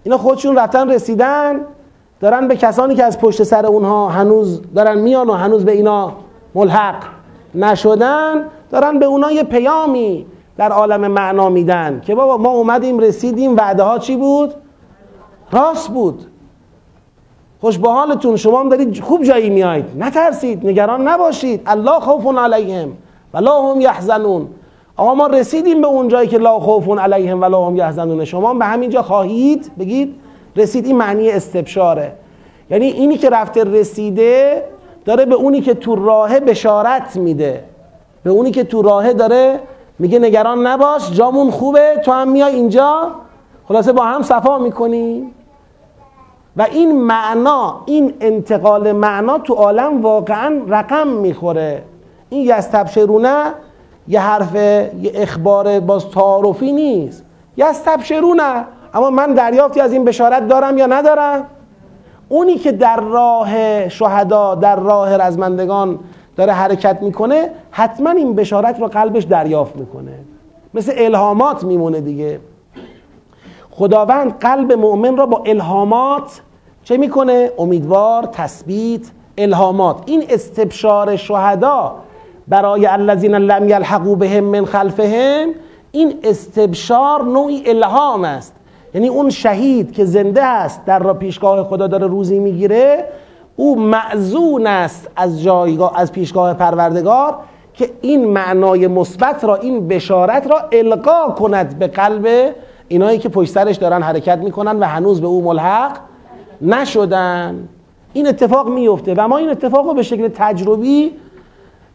اینا 0.03 0.17
خودشون 0.17 0.57
رفتن 0.57 0.89
رسیدن. 0.89 1.59
دارن 2.19 2.47
به 2.47 2.55
کسانی 2.55 2.95
که 2.95 3.03
از 3.03 3.19
پشت 3.19 3.43
سر 3.43 3.65
اونها 3.65 4.09
هنوز 4.09 4.61
دارن 4.75 4.97
میان 4.97 5.29
و 5.29 5.33
هنوز 5.33 5.65
به 5.65 5.71
اینا 5.71 6.13
ملحق 6.55 7.03
نشدن 7.55 8.45
دارن 8.71 8.99
به 8.99 9.05
اونها 9.05 9.31
یه 9.31 9.43
پیامی 9.43 10.25
در 10.59 10.71
عالم 10.71 11.07
معنا 11.07 11.49
میدن. 11.49 12.01
که 12.05 12.15
بابا 12.15 12.37
ما 12.37 12.49
اومدیم 12.49 12.99
رسیدیم 12.99 13.55
وعده 13.55 13.83
ها 13.83 13.99
چی 13.99 14.15
بود؟ 14.15 14.53
راست 15.51 15.89
بود. 15.89 16.25
خوش 17.61 17.77
به 17.77 17.89
حالتون 17.89 18.35
شما 18.35 18.59
هم 18.59 18.69
دارید 18.69 19.01
خوب 19.01 19.23
جایی 19.23 19.49
میایید 19.49 19.85
نترسید 19.97 20.67
نگران 20.67 21.07
نباشید. 21.07 21.61
الله 21.65 21.99
خوف 21.99 22.37
علیهم 22.37 22.91
ولا 23.33 23.61
هم 23.61 23.81
یحزنون. 23.81 24.47
آقا 24.97 25.13
ما 25.13 25.27
رسیدیم 25.27 25.81
به 25.81 25.87
اون 25.87 26.07
جایی 26.07 26.27
که 26.27 26.37
لا 26.37 26.59
خوف 26.59 26.99
علیهم 26.99 27.41
ولا 27.41 27.65
هم 27.65 27.75
یحزنون. 27.75 28.25
شما 28.25 28.53
به 28.53 28.65
همین 28.65 28.89
جا 28.89 29.01
خواهید 29.01 29.71
بگید 29.79 30.15
رسید 30.55 30.85
این 30.85 30.97
معنی 30.97 31.31
استبشاره. 31.31 32.13
یعنی 32.69 32.85
اینی 32.85 33.17
که 33.17 33.29
رفته 33.29 33.63
رسیده 33.63 34.63
داره 35.05 35.25
به 35.25 35.35
اونی 35.35 35.61
که 35.61 35.73
تو 35.73 35.95
راه 35.95 36.39
بشارت 36.39 37.15
میده. 37.15 37.63
به 38.23 38.29
اونی 38.29 38.51
که 38.51 38.63
تو 38.63 38.81
راه 38.81 39.13
داره 39.13 39.59
میگه 39.99 40.19
نگران 40.19 40.67
نباش 40.67 41.11
جامون 41.11 41.51
خوبه 41.51 42.01
تو 42.05 42.11
هم 42.11 42.31
میای 42.31 42.55
اینجا. 42.55 43.11
خلاصه 43.67 43.91
با 43.91 44.03
هم 44.03 44.21
صفا 44.21 44.57
می‌کنیم. 44.57 45.31
و 46.57 46.61
این 46.61 47.01
معنا 47.01 47.81
این 47.85 48.13
انتقال 48.21 48.91
معنا 48.91 49.37
تو 49.37 49.53
عالم 49.53 50.01
واقعا 50.01 50.61
رقم 50.67 51.07
می‌خوره. 51.07 51.83
این 52.29 52.41
یستبشرونه 52.41 53.53
یه 54.07 54.19
حرف 54.19 54.55
یه 54.55 55.11
اخبار 55.13 55.79
باز 55.79 56.09
تعارفی 56.09 56.71
نیست. 56.71 57.25
یستبشرونه 57.57 58.65
اما 58.93 59.09
من 59.09 59.33
دریافتی 59.33 59.81
از 59.81 59.93
این 59.93 60.05
بشارت 60.05 60.47
دارم 60.47 60.77
یا 60.77 60.85
ندارم؟ 60.85 61.45
اونی 62.29 62.55
که 62.55 62.71
در 62.71 62.99
راه 62.99 63.89
شهدا 63.89 64.55
در 64.55 64.75
راه 64.75 65.17
رزمندگان 65.17 65.99
داره 66.35 66.53
حرکت 66.53 67.01
می‌کنه 67.01 67.49
حتما 67.71 68.09
این 68.09 68.35
بشارت 68.35 68.79
رو 68.79 68.87
قلبش 68.87 69.23
دریافت 69.23 69.75
می‌کنه. 69.75 70.13
مثل 70.73 70.93
الهامات 70.95 71.63
میمونه 71.63 72.01
دیگه. 72.01 72.39
خداوند 73.71 74.39
قلب 74.39 74.73
مؤمن 74.73 75.17
را 75.17 75.25
با 75.25 75.43
الهامات 75.45 76.41
چه 76.83 76.97
می‌کنه؟ 76.97 77.51
امیدوار، 77.57 78.23
تثبیت، 78.23 79.01
الهامات. 79.37 79.97
این 80.05 80.23
استبشار 80.29 81.15
شهدا 81.15 81.95
برای 82.47 82.85
الذین 82.85 83.35
لم 83.35 83.69
یلحقوا 83.69 84.15
بهم 84.15 84.43
من 84.43 84.65
خلفهم 84.65 85.49
این 85.91 86.19
استبشار 86.23 87.23
نوعی 87.23 87.63
الهام 87.65 88.23
است. 88.23 88.55
یعنی 88.93 89.07
اون 89.07 89.29
شهید 89.29 89.91
که 89.91 90.05
زنده 90.05 90.43
است 90.43 90.85
در 90.85 90.99
را 90.99 91.13
پیشگاه 91.13 91.63
خدا 91.63 91.87
داره 91.87 92.07
روزی 92.07 92.39
می‌گیره 92.39 93.05
او 93.59 93.79
معزون 93.79 94.67
است 94.67 95.09
از 95.15 95.43
جایگاه 95.43 95.99
از 95.99 96.11
پیشگاه 96.11 96.53
پروردگار 96.53 97.35
که 97.73 97.89
این 98.01 98.27
معنای 98.27 98.87
مثبت 98.87 99.43
را 99.43 99.55
این 99.55 99.87
بشارت 99.87 100.47
را 100.47 100.59
القا 100.71 101.29
کند 101.29 101.79
به 101.79 101.87
قلب 101.87 102.55
اینایی 102.87 103.17
که 103.19 103.29
پشت 103.29 103.51
سرش 103.51 103.75
دارن 103.75 104.01
حرکت 104.03 104.37
می‌کنن 104.37 104.79
و 104.79 104.83
هنوز 104.83 105.21
به 105.21 105.27
او 105.27 105.43
ملحق 105.43 105.91
نشدن. 106.61 107.67
این 108.13 108.27
اتفاق 108.27 108.69
میفته 108.69 109.13
و 109.17 109.27
ما 109.27 109.37
این 109.37 109.49
اتفاق 109.49 109.87
رو 109.87 109.93
به 109.93 110.03
شکل 110.03 110.27
تجربی 110.27 111.11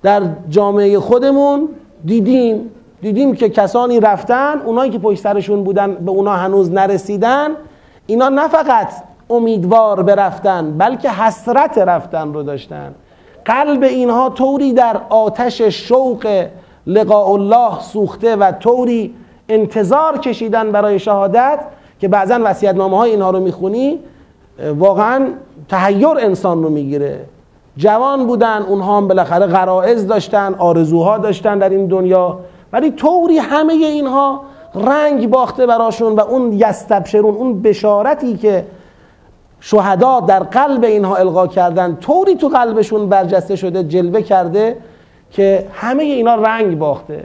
در 0.02 0.22
جامعه 0.48 0.98
خودمون 0.98 1.68
دیدیم. 2.04 2.70
دیدیم 3.02 3.34
که 3.34 3.48
کسانی 3.48 4.00
رفتن 4.00 4.60
اونایی 4.64 4.90
که 4.90 4.98
پشت 4.98 5.22
سرشون 5.22 5.64
بودن 5.64 5.94
به 5.94 6.10
اونا 6.10 6.32
هنوز 6.32 6.72
نرسیدن 6.72 7.48
اینا 8.06 8.28
نه 8.28 8.48
فقط 8.48 8.88
امیدوار 9.30 10.02
برفتن 10.02 10.78
بلکه 10.78 11.10
حسرت 11.10 11.78
رفتن 11.78 12.32
رو 12.32 12.42
داشتن. 12.42 12.94
قلب 13.44 13.82
اینها 13.82 14.30
طوری 14.30 14.72
در 14.72 15.00
آتش 15.10 15.62
شوق 15.62 16.46
لقاء 16.86 17.32
الله 17.32 17.80
سوخته 17.80 18.36
و 18.36 18.52
طوری 18.52 19.14
انتظار 19.48 20.18
کشیدن 20.18 20.72
برای 20.72 20.98
شهادت 20.98 21.60
که 22.00 22.08
بعضا 22.08 22.40
وسیعتنامه 22.44 22.96
های 22.96 23.10
اینها 23.10 23.30
رو 23.30 23.40
می‌خونی 23.40 23.98
واقعا 24.78 25.26
تحیر 25.68 26.08
انسان 26.20 26.62
رو 26.62 26.68
می‌گیره. 26.68 27.20
جوان 27.76 28.26
بودن 28.26 28.62
اونها 28.62 28.96
هم 28.96 29.08
بالاخره 29.08 29.46
غرائز 29.46 30.06
داشتن 30.06 30.54
آرزوها 30.54 31.18
داشتن 31.18 31.58
در 31.58 31.68
این 31.68 31.86
دنیا. 31.86 32.38
ولی 32.72 32.90
طوری 32.90 33.38
همه 33.38 33.72
اینها 33.72 34.40
رنگ 34.74 35.30
باخته 35.30 35.66
براشون 35.66 36.12
و 36.12 36.20
اون 36.20 36.52
یستبشرون 36.52 37.34
اون 37.34 37.62
بشارتی 37.62 38.36
که 38.36 38.66
شهدا 39.66 40.20
در 40.20 40.38
قلب 40.38 40.84
اینها 40.84 41.16
القا 41.16 41.46
کردن 41.46 41.96
طوری 41.96 42.34
تو 42.34 42.48
قلبشون 42.48 43.08
برجسته 43.08 43.56
شده 43.56 43.84
جلوه 43.84 44.22
کرده 44.22 44.76
که 45.30 45.66
همه 45.72 46.02
اینا 46.02 46.34
رنگ 46.34 46.78
باخته. 46.78 47.24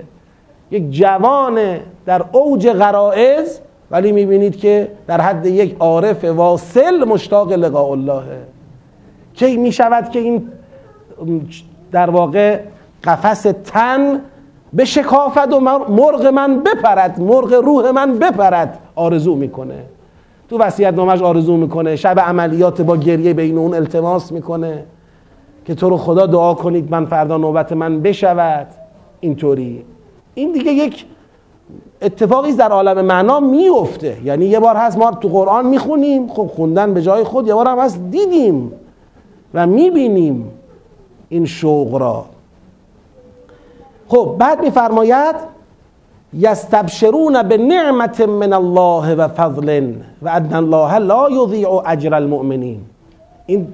یک 0.71 0.91
جوان 0.91 1.59
در 2.05 2.23
اوج 2.31 2.69
غرائز 2.69 3.59
ولی 3.91 4.11
می‌بینید 4.11 4.57
که 4.57 4.91
در 5.07 5.21
حد 5.21 5.45
یک 5.45 5.75
عارف 5.79 6.23
واصل 6.23 7.03
مشتاق 7.03 7.51
لقاء 7.51 7.91
اللهه 7.91 8.43
کی 9.33 9.57
می‌شود 9.57 10.09
که 10.09 10.19
این 10.19 10.51
در 11.91 12.09
واقع 12.09 12.59
قفس 13.03 13.41
تن 13.65 14.21
به 14.73 14.85
شکافت 14.85 15.53
و 15.53 15.59
مرغ 15.89 16.25
من 16.25 16.59
بپرد 16.59 17.19
مرغ 17.19 17.53
روح 17.53 17.91
من 17.91 18.19
بپرد 18.19 18.79
آرزو 18.95 19.35
می‌کنه. 19.35 19.83
تو 20.49 20.57
وصیت 20.57 20.93
نامش 20.93 21.21
آرزو 21.21 21.57
می‌کنه 21.57 21.95
شب 21.95 22.19
عملیات 22.19 22.81
با 22.81 22.97
گریه 22.97 23.33
بین 23.33 23.57
اون 23.57 23.73
التماس 23.73 24.31
می‌کنه 24.31 24.83
که 25.65 25.75
تو 25.75 25.89
رو 25.89 25.97
خدا 25.97 26.25
دعا 26.25 26.53
کنید 26.53 26.91
من 26.91 27.05
فردا 27.05 27.37
نوبت 27.37 27.73
من 27.73 28.01
بشود. 28.01 28.67
اینطوری. 29.19 29.85
این 30.33 30.51
دیگه 30.51 30.71
یک 30.71 31.05
اتفاقی 32.01 32.53
در 32.53 32.71
عالم 32.71 33.05
معنا 33.05 33.39
میفته 33.39 34.17
یعنی 34.23 34.45
یه 34.45 34.59
بار 34.59 34.75
هست 34.75 34.97
ما 34.97 35.11
تو 35.11 35.27
قرآن 35.27 35.67
می‌خونیم 35.67 36.27
خب 36.27 36.47
خوندن 36.55 36.93
به 36.93 37.01
جای 37.01 37.23
خود 37.23 37.47
یه 37.47 37.53
بار 37.53 37.67
هم 37.67 37.79
هست 37.79 38.01
دیدیم 38.11 38.71
و 39.53 39.67
می‌بینیم 39.67 40.51
این 41.29 41.45
شوق 41.45 41.95
را. 41.95 42.25
خب 44.07 44.35
بعد 44.39 44.61
میفرماید 44.61 45.35
یستبشرون 46.33 47.43
به 47.43 47.57
نعمت 47.57 48.21
من 48.21 48.53
الله 48.53 49.15
و 49.15 49.27
فضل 49.27 49.93
و 50.21 50.29
ان 50.29 50.53
الله 50.53 50.97
لا 50.97 51.29
یضیع 51.29 51.69
اجر 51.85 52.13
المؤمنین. 52.13 52.81
این 53.45 53.67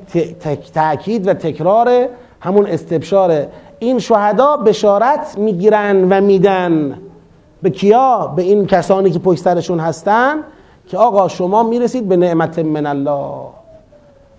تاکید 0.74 1.28
و 1.28 1.34
تکرار 1.34 2.08
همون 2.40 2.66
استبشاره 2.66 3.50
این 3.80 4.00
شهدا 4.00 4.58
بشارت 4.58 5.38
می‌گیرن 5.38 6.10
و 6.10 6.22
میدن. 6.22 6.98
به 7.62 7.70
کیا؟ 7.70 8.34
به 8.36 8.42
این 8.42 8.66
کسانی 8.66 9.12
که 9.12 9.20
پشت 9.20 9.42
سرشون 9.42 9.80
هستن 9.80 10.36
که 10.88 10.98
آقا 10.98 11.28
شما 11.28 11.64
می‌رسید 11.64 12.08
به 12.08 12.18
نعمت 12.18 12.60
من 12.60 12.86
الله 12.86 13.42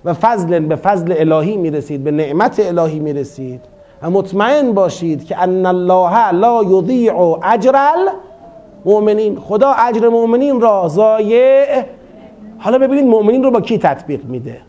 و 0.05 0.15
فضل 0.15 0.59
به 0.59 0.77
فضل 0.77 1.15
الهی 1.17 1.57
می‌رسید 1.57 2.05
به 2.05 2.11
نعمت 2.11 2.61
الهی 2.61 2.99
می‌رسید. 2.99 3.61
مطمئن 4.03 4.73
باشید 4.73 5.25
که 5.25 5.43
ان 5.43 5.67
الله 5.67 6.31
لا 6.31 6.63
یضیع 6.63 7.15
اجر 7.43 7.77
المؤمنین. 7.77 9.39
خدا 9.41 9.73
اجر 9.73 10.09
مؤمنین 10.09 10.61
را 10.61 10.89
ضایع. 10.89 11.85
حالا 12.59 12.79
ببینید 12.79 13.05
مؤمنین 13.05 13.45
رو 13.45 13.51
با 13.51 13.61
کی 13.61 13.79
تطبیق 13.79 14.25
میده؟ 14.25 14.61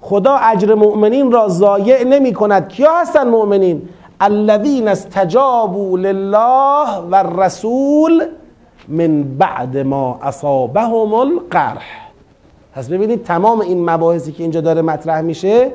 خدا 0.00 0.34
اجر 0.34 0.74
مؤمنین 0.74 1.32
را 1.32 1.48
ضایع 1.48 2.04
نمی 2.04 2.32
کند. 2.32 2.68
کیا 2.68 2.92
هستن 2.94 3.28
مؤمنین؟ 3.28 3.88
الذین 4.20 4.88
استجابوا 4.88 5.96
لله 5.96 6.88
و 7.10 7.14
الرسول 7.14 8.24
من 8.88 9.22
بعد 9.22 9.78
ما 9.78 10.18
اصابهم 10.22 11.14
القرح. 11.14 12.04
پس 12.74 12.88
ببینید 12.88 13.24
تمام 13.24 13.60
این 13.60 13.90
مباحثی 13.90 14.32
که 14.32 14.42
اینجا 14.42 14.60
داره 14.60 14.82
مطرح 14.82 15.20
میشه 15.20 15.70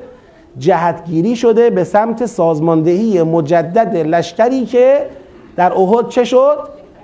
جهتگیری 0.58 1.36
شده 1.36 1.70
به 1.70 1.84
سمت 1.84 2.26
سازماندهی 2.26 3.24
مجدد 3.24 3.98
لشکری 3.98 4.66
که 4.66 5.06
در 5.56 5.74
احد 5.74 6.10
چه 6.10 6.24
شد؟ 6.24 6.58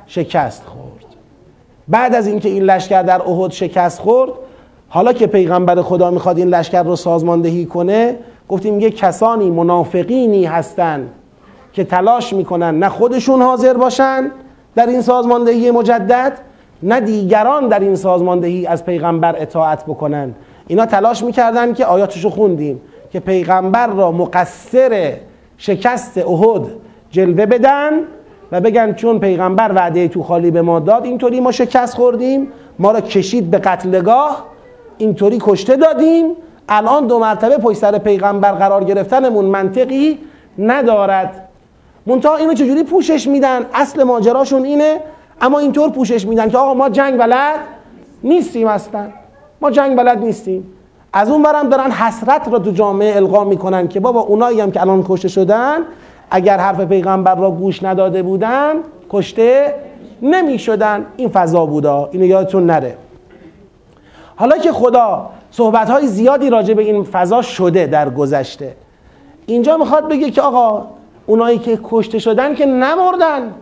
شکست 0.08 0.64
خورد. 0.66 0.86
بعد 1.88 2.16
از 2.16 2.28
اینکه 2.28 2.50
این 2.50 2.64
لشکر 2.64 3.02
در 3.02 3.22
احد 3.22 3.52
شکست 3.52 4.00
خورد 4.00 4.32
حالا 4.90 5.14
که 5.14 5.28
پیغمبر 5.28 5.82
خدا 5.82 6.12
می‌خواد 6.12 6.38
این 6.38 6.48
لشکر 6.48 6.84
رو 6.84 6.96
سازماندهی 6.96 7.66
کنه 7.66 8.18
گفتیم 8.50 8.80
یه 8.80 8.90
کسانی 8.90 9.50
منافقینی 9.50 10.46
هستند 10.46 11.10
که 11.74 11.84
تلاش 11.84 12.34
می‌کنن 12.34 12.80
نه 12.80 12.90
خودشون 12.90 13.42
حاضر 13.42 13.74
باشن 13.74 14.32
در 14.76 14.88
این 14.88 15.02
سازماندهی 15.02 15.72
مجدد 15.72 16.38
نه 16.84 17.00
دیگران 17.00 17.68
در 17.68 17.80
این 17.80 17.96
سازماندهی 17.96 18.68
از 18.68 18.86
پیغمبر 18.86 19.36
اطاعت 19.40 19.86
بکنن. 19.86 20.36
اینا 20.68 20.86
تلاش 20.86 21.24
می‌کردن 21.24 21.74
که 21.74 21.86
آیاتشو 21.86 22.30
خوندیم. 22.30 22.82
که 23.16 23.22
پیغمبر 23.22 23.88
را 23.88 24.12
مقصر 24.12 25.14
شکست 25.58 26.18
احد 26.18 26.62
جلوه 27.12 27.46
بدن 27.46 27.92
و 28.52 28.62
بگن 28.62 28.94
چون 28.94 29.20
پیغمبر 29.20 29.72
وعده 29.72 30.08
تو 30.08 30.24
خالی 30.24 30.52
به 30.52 30.62
ما 30.62 30.80
داد 30.80 31.06
اینطوری 31.06 31.40
ما 31.40 31.52
شکست 31.52 31.96
خوردیم 31.96 32.48
ما 32.80 32.92
را 32.92 33.02
کشید 33.02 33.52
به 33.52 33.58
قتلگاه 33.58 34.46
اینطوری 34.98 35.38
کشته 35.42 35.76
دادیم. 35.76 36.26
الان 36.70 37.08
دو 37.08 37.20
مرتبه 37.20 37.58
پشت 37.58 37.78
سر 37.78 37.98
پیغمبر 37.98 38.52
قرار 38.52 38.84
گرفتنمون 38.84 39.46
منطقی 39.46 40.20
ندارد. 40.60 41.50
منتها 42.06 42.36
اینو 42.36 42.54
چجوری 42.54 42.84
پوشش 42.84 43.28
میدن؟ 43.28 43.66
اصل 43.74 44.04
ماجراشون 44.04 44.64
اینه 44.64 45.00
اما 45.42 45.60
اینطور 45.60 45.90
پوشش 45.90 46.28
میدن 46.28 46.50
که 46.50 46.58
آقا 46.58 46.74
ما 46.74 46.90
جنگ 46.90 47.18
بلد 47.18 47.60
نیستیم 48.24 48.68
اصلا. 48.68 49.08
ما 49.62 49.72
جنگ 49.72 49.98
بلد 49.98 50.20
نیستیم. 50.20 50.75
از 51.18 51.30
اون 51.30 51.44
برم 51.44 51.70
دارن 51.70 51.92
حسرت 51.92 52.48
را 52.48 52.60
تو 52.60 52.72
جامعه 52.72 53.16
القا 53.16 53.44
می‌کنن 53.44 53.88
که 53.88 54.00
بابا 54.00 54.20
اونایی 54.20 54.62
هم 54.62 54.72
که 54.72 54.82
الان 54.82 55.06
کشته 55.08 55.28
شدن 55.28 55.78
اگر 56.32 56.58
حرف 56.58 56.82
پیغمبر 56.82 57.36
را 57.36 57.52
گوش 57.52 57.84
نداده 57.84 58.24
بودن 58.24 58.74
کشته 59.10 59.76
نمی 60.22 60.60
شدن 60.60 61.06
این 61.18 61.30
فضا 61.30 61.66
بودا. 61.66 62.10
اینو 62.12 62.26
یادتون 62.26 62.66
نره. 62.66 62.98
حالا 64.36 64.58
که 64.58 64.72
خدا 64.72 65.30
صحبت 65.52 65.90
های 65.90 66.08
زیادی 66.08 66.50
راجع 66.50 66.74
به 66.74 66.84
این 66.84 67.04
فضا 67.04 67.42
شده 67.42 67.88
در 67.88 68.10
گذشته 68.10 68.76
اینجا 69.46 69.78
می‌خواد 69.78 70.08
بگه 70.08 70.32
که 70.32 70.42
آقا 70.42 70.86
اونایی 71.26 71.58
که 71.58 71.80
کشته 71.84 72.20
شدن 72.20 72.56
که 72.56 72.66
نمردن. 72.66 73.54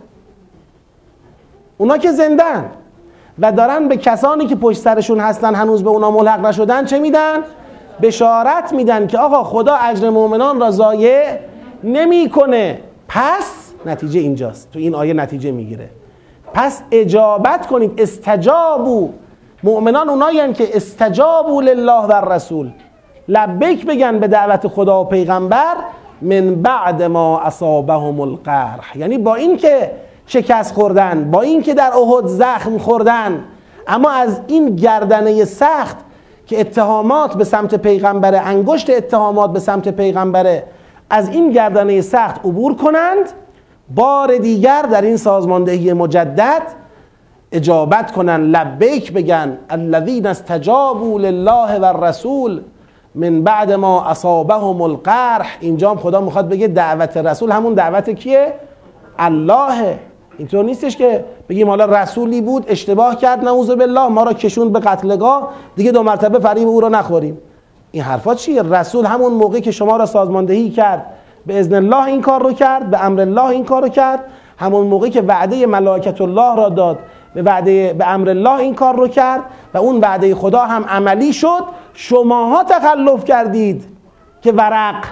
اونا 1.78 1.98
که 1.98 2.12
زندن. 2.12 2.70
و 3.38 3.52
دارن 3.52 3.88
به 3.88 3.96
کسانی 3.96 4.46
که 4.46 4.56
پشت 4.56 4.78
سرشون 4.78 5.20
هستن 5.20 5.54
هنوز 5.54 5.84
به 5.84 5.90
اونا 5.90 6.10
ملحق 6.10 6.46
نشدن 6.46 6.84
چه 6.84 6.98
میدن؟ 6.98 7.38
بشارت 8.02 8.72
میدن 8.72 9.06
که 9.06 9.18
آقا 9.18 9.44
خدا 9.44 9.74
اجر 9.74 10.10
مؤمنان 10.10 10.60
را 10.60 10.70
ضایع 10.70 11.24
نمی‌کنه. 11.84 12.78
پس 13.08 13.72
نتیجه 13.86 14.20
اینجاست. 14.20 14.70
تو 14.72 14.78
این 14.78 14.94
آیه 14.94 15.14
نتیجه 15.14 15.50
می‌گیره. 15.50 15.88
پس 16.54 16.82
اجابت 16.90 17.66
کنید. 17.66 18.00
استجابو 18.00 19.10
مؤمنان 19.62 20.08
اونایی 20.08 20.52
که 20.52 20.76
استجابو 20.76 21.60
لله 21.60 22.02
و 22.02 22.32
رسول 22.32 22.70
لبیک 23.28 23.86
بگن 23.86 24.18
به 24.18 24.28
دعوت 24.28 24.68
خدا 24.68 25.00
و 25.00 25.04
پیغمبر 25.04 25.74
من 26.22 26.54
بعد 26.54 27.02
ما 27.02 27.40
اصابهم 27.40 28.20
القرح. 28.20 28.98
یعنی 28.98 29.18
با 29.18 29.34
اینکه 29.34 29.90
شکست 30.26 30.74
خوردن 30.74 31.30
با 31.30 31.40
اینکه 31.40 31.74
در 31.74 31.90
احد 31.96 32.26
زخم 32.26 32.78
خوردن. 32.78 33.44
اما 33.88 34.10
از 34.10 34.40
این 34.46 34.76
گردنه 34.76 35.44
سخت 35.44 35.96
که 36.46 36.60
اتهامات 36.60 37.34
به 37.34 37.44
سمت 37.44 37.74
پیغمبره 37.74 38.38
انگشت 38.38 38.90
اتهامات 38.90 39.52
به 39.52 39.60
سمت 39.60 39.88
پیغمبره 39.88 40.62
از 41.10 41.28
این 41.28 41.50
گردنه 41.50 42.00
سخت 42.00 42.38
عبور 42.38 42.76
کنند 42.76 43.32
بار 43.94 44.36
دیگر 44.36 44.82
در 44.82 45.02
این 45.02 45.16
سازماندهی 45.16 45.92
مجدد 45.92 46.62
اجابت 47.52 48.12
کنند. 48.12 48.56
لبیک 48.56 49.12
بگن 49.12 49.58
الذین 49.70 50.26
استجابوا 50.26 51.18
لله 51.18 51.78
و 51.78 51.84
الرسول 51.84 52.60
من 53.14 53.42
بعد 53.42 53.72
ما 53.72 54.04
اصابهم 54.04 54.82
القرح. 54.82 55.56
اینجا 55.60 55.94
خدا 55.94 56.20
می‌خواد 56.20 56.48
بگه 56.48 56.66
دعوت 56.68 57.16
رسول 57.16 57.50
همون 57.50 57.74
دعوت 57.74 58.10
کیه؟ 58.10 58.54
الله. 59.18 59.98
اینطور 60.38 60.64
نیستش 60.64 60.96
که 60.96 61.24
بگیم 61.48 61.68
حالا 61.68 61.84
رسولی 61.84 62.40
بود 62.40 62.64
اشتباه 62.68 63.16
کرد 63.16 63.44
نعوذ 63.44 63.70
بالله 63.70 64.08
ما 64.08 64.22
را 64.22 64.32
کشوند 64.32 64.72
به 64.72 64.80
قتلگاه 64.80 65.48
دیگه 65.76 65.92
دو 65.92 66.02
مرتبه 66.02 66.38
فریب 66.38 66.68
او 66.68 66.80
را 66.80 66.88
نخوریم. 66.88 67.38
این 67.92 68.02
حرفا 68.02 68.34
چیه؟ 68.34 68.62
رسول 68.62 69.04
همون 69.06 69.32
موقعی 69.32 69.60
که 69.60 69.70
شما 69.70 69.96
را 69.96 70.06
سازماندهی 70.06 70.70
کرد 70.70 71.06
به 71.46 71.60
اذن 71.60 71.74
الله 71.74 72.04
این 72.04 72.20
کار 72.20 72.42
رو 72.42 72.52
کرد 72.52 72.90
به 72.90 73.04
امر 73.04 73.20
الله 73.20 73.44
این 73.44 73.64
کار 73.64 73.82
رو 73.82 73.88
کرد 73.88 74.24
همون 74.58 74.86
موقعی 74.86 75.10
که 75.10 75.22
وعده 75.22 75.66
ملائکت 75.66 76.20
الله 76.20 76.56
را 76.56 76.68
داد 76.68 76.98
به 77.34 77.42
وعده 77.42 77.92
به 77.92 78.08
امر 78.08 78.28
الله 78.28 78.58
این 78.60 78.74
کار 78.74 78.96
رو 78.96 79.08
کرد 79.08 79.42
و 79.74 79.78
اون 79.78 80.00
وعده 80.00 80.34
خدا 80.34 80.60
هم 80.60 80.84
عملی 80.84 81.32
شد 81.32 81.64
شماها 81.94 82.64
تخلف 82.64 83.24
کردید 83.24 83.84
که 84.42 84.52
ورق 84.52 85.04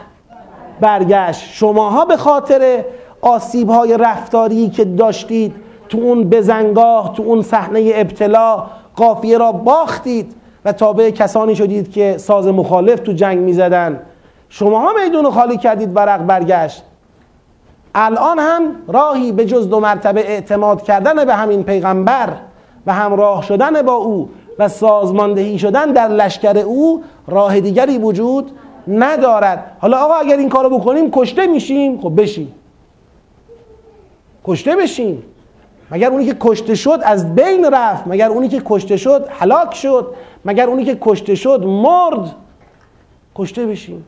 برگشت. 0.81 1.51
شماها 1.53 2.05
به 2.05 2.17
خاطر 2.17 2.85
آسیب 3.23 3.71
های 3.71 3.97
رفتاری 3.97 4.69
که 4.69 4.85
داشتید 4.85 5.55
تو 5.89 5.99
اون 5.99 6.25
بزنگاه 6.25 7.13
تو 7.17 7.23
اون 7.23 7.43
صحنه 7.43 7.93
ابتلا 7.95 8.67
قافیه 8.97 9.39
را 9.39 9.53
باختید 9.53 10.35
و 10.65 10.73
تابع 10.73 11.11
کسانی 11.11 11.57
شدید 11.57 11.93
که 11.93 12.15
ساز 12.19 12.47
مخالف 12.47 13.01
تو 13.01 13.13
جنگ 13.13 13.39
می‌زدن. 13.39 14.01
شماها 14.49 14.93
میدون 15.05 15.31
خالی 15.31 15.57
کردید 15.57 15.97
ورق 15.97 16.21
برگشت. 16.27 16.83
الان 17.95 18.39
هم 18.39 18.63
راهی 18.89 19.33
به 19.33 19.45
جز 19.45 19.69
دو 19.69 19.81
مرتبه 19.81 20.21
اعتماد 20.21 20.83
کردن 20.83 21.25
به 21.25 21.35
همین 21.35 21.63
پیغمبر 21.63 22.29
و 22.87 22.93
همراه 22.93 23.43
شدن 23.43 23.83
با 23.83 23.93
او 23.93 24.29
و 24.59 24.69
سازماندهی 24.69 25.59
شدن 25.59 25.93
در 25.93 26.09
لشکر 26.09 26.59
او 26.59 27.03
راه 27.27 27.61
دیگری 27.61 27.99
وجود 27.99 28.51
ندارد. 28.89 29.77
حالا 29.81 29.99
آقا 29.99 30.15
اگر 30.15 30.37
این 30.37 30.49
کارو 30.49 30.79
بکنیم 30.79 31.11
کشته 31.11 31.47
میشیم 31.47 32.01
خب 32.01 32.21
بشیم 32.23 32.55
کشته 34.45 34.77
بشیم 34.77 35.23
مگر 35.91 36.11
اونی 36.11 36.27
که 36.27 36.37
کشته 36.41 36.75
شد 36.75 37.01
از 37.03 37.35
بین 37.35 37.65
رفت 37.73 38.07
مگر 38.07 38.29
اونی 38.29 38.49
که 38.49 38.63
کشته 38.65 38.97
شد 38.97 39.27
هلاک 39.31 39.75
شد 39.75 40.15
مگر 40.45 40.67
اونی 40.67 40.85
که 40.85 40.99
کشته 41.01 41.35
شد 41.35 41.65
مرد. 41.65 42.35
کشته 43.37 43.67
بشیم 43.67 44.05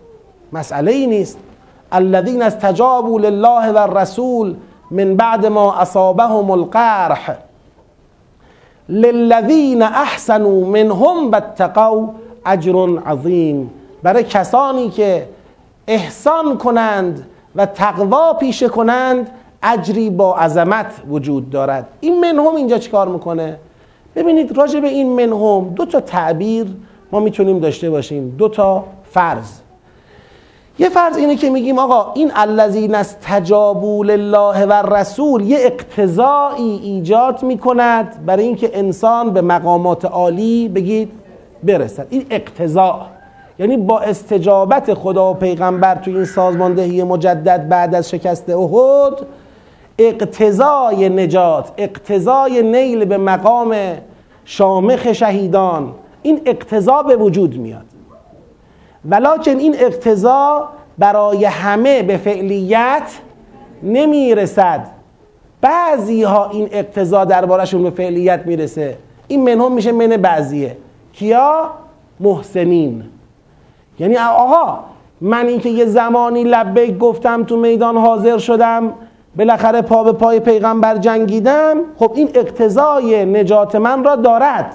مسئله 0.53 0.93
ای 0.93 1.07
نیست. 1.07 1.39
الذین 1.93 2.43
استجابوا 2.43 3.19
لله 3.19 3.73
و 3.73 3.79
الرسول 3.79 4.57
من 4.91 5.17
بعد 5.17 5.47
ما 5.47 5.75
اصابهم 5.75 6.51
القرح. 6.51 7.37
للذین 8.89 9.83
احسنوا 9.83 10.65
منهم 10.71 11.31
واتقوا 11.31 12.09
اجر 12.47 12.99
عظیم. 13.07 13.71
برای 14.03 14.25
کسانی 14.25 14.91
که 14.91 15.29
احسان 15.87 16.59
کنند 16.59 17.27
و 17.57 17.67
تقوا 17.67 18.33
پیشه 18.35 18.69
کنند 18.69 19.31
اجری 19.65 20.11
با 20.11 20.37
عظمت 20.37 20.87
وجود 21.11 21.51
دارد. 21.51 21.89
این 22.01 22.21
منهم 22.21 22.57
اینجا 22.57 22.79
چیکار 22.79 23.09
می‌کنه؟ 23.09 23.57
ببینید 24.17 24.59
راجع 24.59 24.81
به 24.81 24.89
این 24.89 25.13
منهم 25.13 25.75
دو 25.75 25.87
تا 25.87 26.01
تعبیر 26.01 26.67
ما 27.13 27.21
می‌تونیم 27.21 27.59
داشته 27.59 27.91
باشیم. 27.91 28.35
دو 28.39 28.49
تا 28.49 28.85
فرض. 29.11 29.61
یه 30.79 30.89
فرض 30.89 31.17
اینه 31.17 31.37
که 31.37 31.51
میگیم 31.51 31.79
آقا 31.79 32.13
این 32.13 32.31
الذین 32.35 32.95
استجابوا 32.95 34.03
لله 34.03 34.67
و 34.67 34.73
رسول 34.95 35.43
یه 35.43 35.59
اقتضایی 35.61 36.81
ایجاد 36.83 37.43
می‌کند 37.43 38.27
برای 38.27 38.45
اینکه 38.45 38.71
انسان 38.79 39.31
به 39.31 39.41
مقامات 39.41 40.05
عالی 40.05 40.69
بگید 40.69 41.13
برسد. 41.63 42.07
این 42.11 42.27
اقتضا. 42.31 43.01
یعنی 43.59 43.77
با 43.77 44.01
استجابت 44.01 44.95
خدا 44.95 45.31
و 45.31 45.35
پیغمبر 45.35 45.95
تو 45.95 46.11
این 46.11 46.25
سازماندهی 46.25 47.03
مجدد 47.03 47.69
بعد 47.69 47.95
از 47.95 48.11
شکست 48.11 48.51
احد 48.51 49.15
اقتضای 49.99 51.09
نجات 51.09 51.73
اقتضای 51.77 52.63
نیل 52.63 53.05
به 53.05 53.19
مقام 53.19 53.75
شامخ 54.45 55.13
شهیدان 55.13 55.95
این 56.23 56.41
اقتضا 56.47 57.03
به 57.03 57.17
وجود 57.17 57.57
میاد. 57.57 57.85
ولکن 59.09 59.57
این 59.57 59.75
اقتضا 59.79 60.69
برای 60.99 61.45
همه 61.45 62.03
به 62.03 62.17
فعلیت 62.17 63.19
نمی‌رسد. 63.83 64.87
بعضی 65.61 66.23
ها 66.23 66.51
این 66.51 66.69
اقتضا 66.73 67.25
دربارشون 67.25 67.83
به 67.83 67.91
فعلیت 67.91 68.47
می‌رسه. 68.47 68.99
این 69.29 69.45
منهم 69.45 69.73
میشه 69.73 69.93
من 69.93 70.09
بعضیه. 70.09 70.77
کیا؟ 71.13 71.71
محسنین. 72.21 73.05
یعنی 73.99 74.17
آقا 74.17 74.79
من 75.21 75.47
اینکه 75.47 75.69
یه 75.69 75.85
زمانی 75.85 76.45
لبیک 76.45 76.99
گفتم 76.99 77.45
تو 77.45 77.57
میدان 77.57 77.97
حاضر 77.97 78.39
شدم 78.39 78.93
بالاخره 79.37 79.83
پا 79.83 80.05
به 80.05 80.13
پای 80.13 80.41
پیغمبر 80.41 80.97
جنگیدم 80.97 81.77
خب 81.99 82.13
این 82.15 82.31
اقتضای 82.35 83.25
نجات 83.25 83.75
من 83.75 84.05
را 84.05 84.17
دارد. 84.17 84.75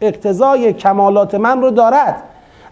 اقتضای 0.00 0.72
کمالات 0.72 1.34
من 1.34 1.62
رو 1.62 1.70
دارد. 1.70 2.22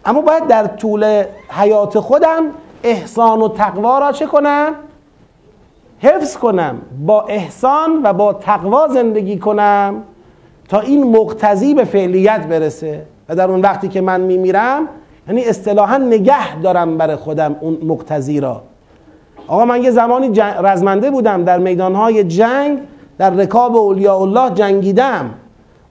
اما 0.05 0.21
باید 0.21 0.47
در 0.47 0.67
طول 0.67 1.25
حیات 1.49 2.01
خودم 2.01 2.43
احسان 2.83 3.43
و 3.43 3.49
تقوا 3.49 3.99
را 3.99 4.13
چه 4.13 4.27
کنم؟ 4.27 4.75
حفظ 5.99 6.37
کنم. 6.37 6.79
با 7.07 7.23
احسان 7.23 8.01
و 8.03 8.13
با 8.13 8.33
تقوا 8.33 8.89
زندگی 8.89 9.39
کنم 9.39 10.03
تا 10.69 10.81
این 10.81 11.17
مقتضی 11.17 11.75
به 11.75 11.85
فعلیت 11.85 12.47
برسه. 12.47 13.03
و 13.29 13.37
در 13.37 13.51
اون 13.51 13.61
وقتی 13.61 13.89
که 13.89 14.01
من 14.01 14.21
میمیرم 14.21 14.89
یعنی 15.29 15.45
اصطلاحا 15.45 15.97
نگه 15.97 16.61
دارم 16.61 16.99
برای 16.99 17.17
خودم 17.17 17.57
اون 17.61 17.79
مقتضی 17.83 18.41
را. 18.41 18.63
آقا 19.49 19.65
من 19.65 19.83
یه 19.83 19.91
زمانی 19.91 20.41
رزمنده 20.63 21.11
بودم 21.11 21.45
در 21.45 21.59
میدانهای 21.59 22.25
جنگ 22.25 22.79
در 23.19 23.31
رکاب 23.31 23.77
اولیاء 23.77 24.21
الله 24.21 24.51
جنگیدم. 24.51 25.31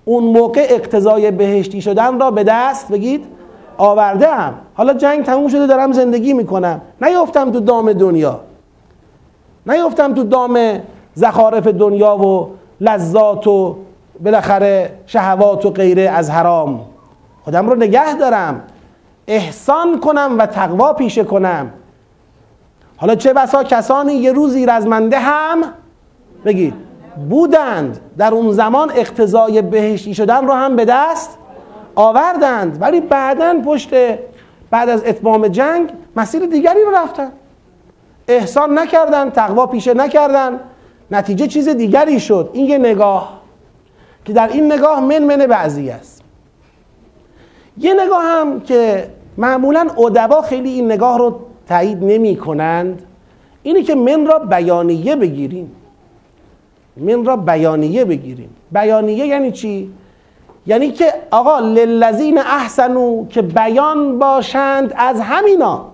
اون 0.06 0.24
موقع 0.24 0.68
اقتضای 0.70 1.32
بهشتی 1.32 1.82
شدن 1.82 2.20
را 2.20 2.32
به 2.32 2.44
دست 2.44 2.92
بگید 2.92 3.26
آورده 3.78 4.28
هم 4.28 4.54
حالا 4.74 4.94
جنگ 4.94 5.24
تموم 5.24 5.48
شده 5.48 5.68
دارم 5.68 5.92
زندگی 5.92 6.34
می‌کنم. 6.34 6.82
نیفتم 7.02 7.52
تو 7.52 7.60
دام 7.60 7.94
دنیا. 7.94 8.40
نیفتم 9.66 10.14
تو 10.14 10.24
دام 10.24 10.60
زخارف 11.14 11.68
دنیا 11.68 12.18
و 12.18 12.50
لذات 12.82 13.48
و 13.48 13.76
بالاخره 14.24 14.92
شهوات 15.06 15.66
و 15.66 15.70
غیره 15.70 16.02
از 16.02 16.30
حرام. 16.30 16.82
خودم 17.44 17.70
رو 17.70 17.76
نگه 17.76 18.18
دارم. 18.18 18.64
احسان 19.28 20.00
کنم 20.00 20.36
و 20.40 20.46
تقوا 20.46 20.94
پیشه 20.94 21.24
کنم. 21.24 21.70
حالا 22.98 23.16
چه 23.16 23.34
بسا 23.34 23.64
کسانی 23.64 24.14
یه 24.14 24.32
روزی 24.32 24.66
رزمنده 24.66 25.20
هم 25.20 25.64
بگید 26.46 26.74
بودند 27.30 28.00
در 28.18 28.34
اون 28.34 28.52
زمان 28.52 28.92
اقتضای 28.96 29.62
بهشتی 29.62 30.14
شدن 30.14 30.48
رو 30.48 30.54
هم 30.54 30.76
به 30.76 30.86
دست 30.86 31.38
آوردند 31.96 32.78
ولی 32.82 33.02
بعدا 33.02 33.62
پشت 33.66 33.90
بعد 34.70 34.90
از 34.90 35.04
اتمام 35.06 35.48
جنگ 35.48 35.90
مسیر 36.16 36.46
دیگری 36.46 36.84
رو 36.84 36.92
رفتن. 36.92 37.32
احسان 38.28 38.80
نکردن 38.80 39.30
تقوا 39.30 39.66
پیشه 39.66 39.94
نکردن 39.94 40.60
نتیجه 41.12 41.48
چیز 41.48 41.70
دیگری 41.70 42.20
شد. 42.20 42.50
این 42.54 42.66
یه 42.66 42.78
نگاه 42.78 43.42
که 44.26 44.34
در 44.34 44.48
این 44.48 44.72
نگاه 44.72 45.00
من 45.00 45.20
من 45.20 45.46
بعضی 45.46 45.90
است. 45.90 46.22
یه 47.78 47.94
نگاه 47.94 48.24
هم 48.24 48.62
که 48.62 49.10
معمولا 49.38 49.88
ادبا 49.98 50.42
خیلی 50.42 50.70
این 50.70 50.92
نگاه 50.92 51.18
رو 51.18 51.40
تایید 51.68 52.04
نمی 52.04 52.36
کنند 52.36 53.02
اینه 53.64 53.84
که 53.84 53.96
من 53.96 54.26
را 54.26 54.40
بیانیه 54.40 55.16
بگیریم. 55.16 55.72
من 56.98 57.26
را 57.26 57.36
بیانیه 57.36 58.06
بگیریم. 58.06 58.50
بیانیه 58.72 59.26
یعنی 59.28 59.52
چی؟ 59.52 59.92
یعنی 60.68 60.92
که 60.92 61.14
آقا 61.32 61.60
للذین 61.60 62.38
احسنو 62.38 63.28
که 63.28 63.42
بیان 63.42 64.20
باشند 64.20 64.94
از 64.98 65.20
همینا. 65.20 65.86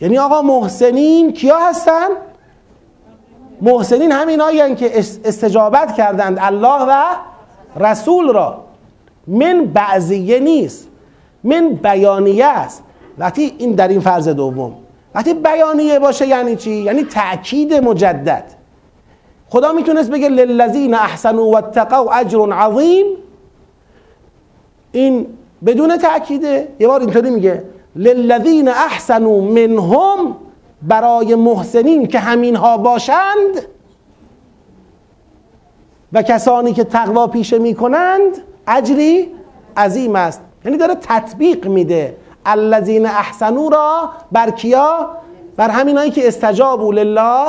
یعنی 0.00 0.18
آقا 0.18 0.42
محسنین 0.42 1.32
کیا 1.32 1.58
هستن؟ 1.58 2.08
محسنین 3.60 4.12
همینایی 4.12 4.74
که 4.74 4.98
استجابت 4.98 5.94
کردند 5.96 6.38
الله 6.40 6.84
و 6.88 7.02
رسول 7.76 8.32
را. 8.32 8.64
من 9.26 9.64
بعضیه 9.64 10.40
نیست. 10.40 10.88
من 11.44 11.68
بیانیه 11.68 12.46
است. 12.46 12.82
وقتی 13.20 13.54
این 13.58 13.72
در 13.72 13.88
این 13.88 14.00
فرض 14.00 14.28
دوم. 14.28 14.74
وقتی 15.14 15.34
بیانیه 15.34 15.98
باشه 15.98 16.26
یعنی 16.26 16.56
چی؟ 16.56 16.70
یعنی 16.70 17.04
تأکید 17.04 17.74
مجدد. 17.74 18.44
خدا 19.48 19.72
می‌تونست 19.72 20.10
بگه 20.10 20.28
للذین 20.28 20.94
احسنوا 20.94 21.44
واتقوا 21.44 22.12
اجر 22.12 22.52
عظیم. 22.52 23.06
این 24.92 25.26
بدون 25.66 25.96
تأکیده. 25.96 26.68
یه 26.80 26.88
بار 26.88 27.00
اینطوری 27.00 27.30
میگه 27.30 27.64
للذین 27.96 28.68
احسنوا 28.68 29.40
منهم 29.40 30.36
برای 30.82 31.34
محسنین 31.34 32.06
که 32.06 32.18
همینها 32.18 32.76
باشند 32.76 33.66
و 36.12 36.22
کسانی 36.22 36.72
که 36.72 36.84
تقوا 36.84 37.26
پیشه 37.26 37.58
می‌کنند 37.58 38.36
اجری 38.66 39.28
عظیم 39.76 40.16
است. 40.16 40.40
یعنی 40.64 40.76
داره 40.76 40.94
تطبیق 40.94 41.66
میده. 41.66 42.16
الذین 42.46 43.06
احسنوا 43.06 43.68
را 43.68 44.10
بر 44.32 44.50
کیا؟ 44.50 45.08
بر 45.56 45.70
همینایی 45.70 46.10
که 46.10 46.28
استجابوا 46.28 46.90
لله 46.90 47.48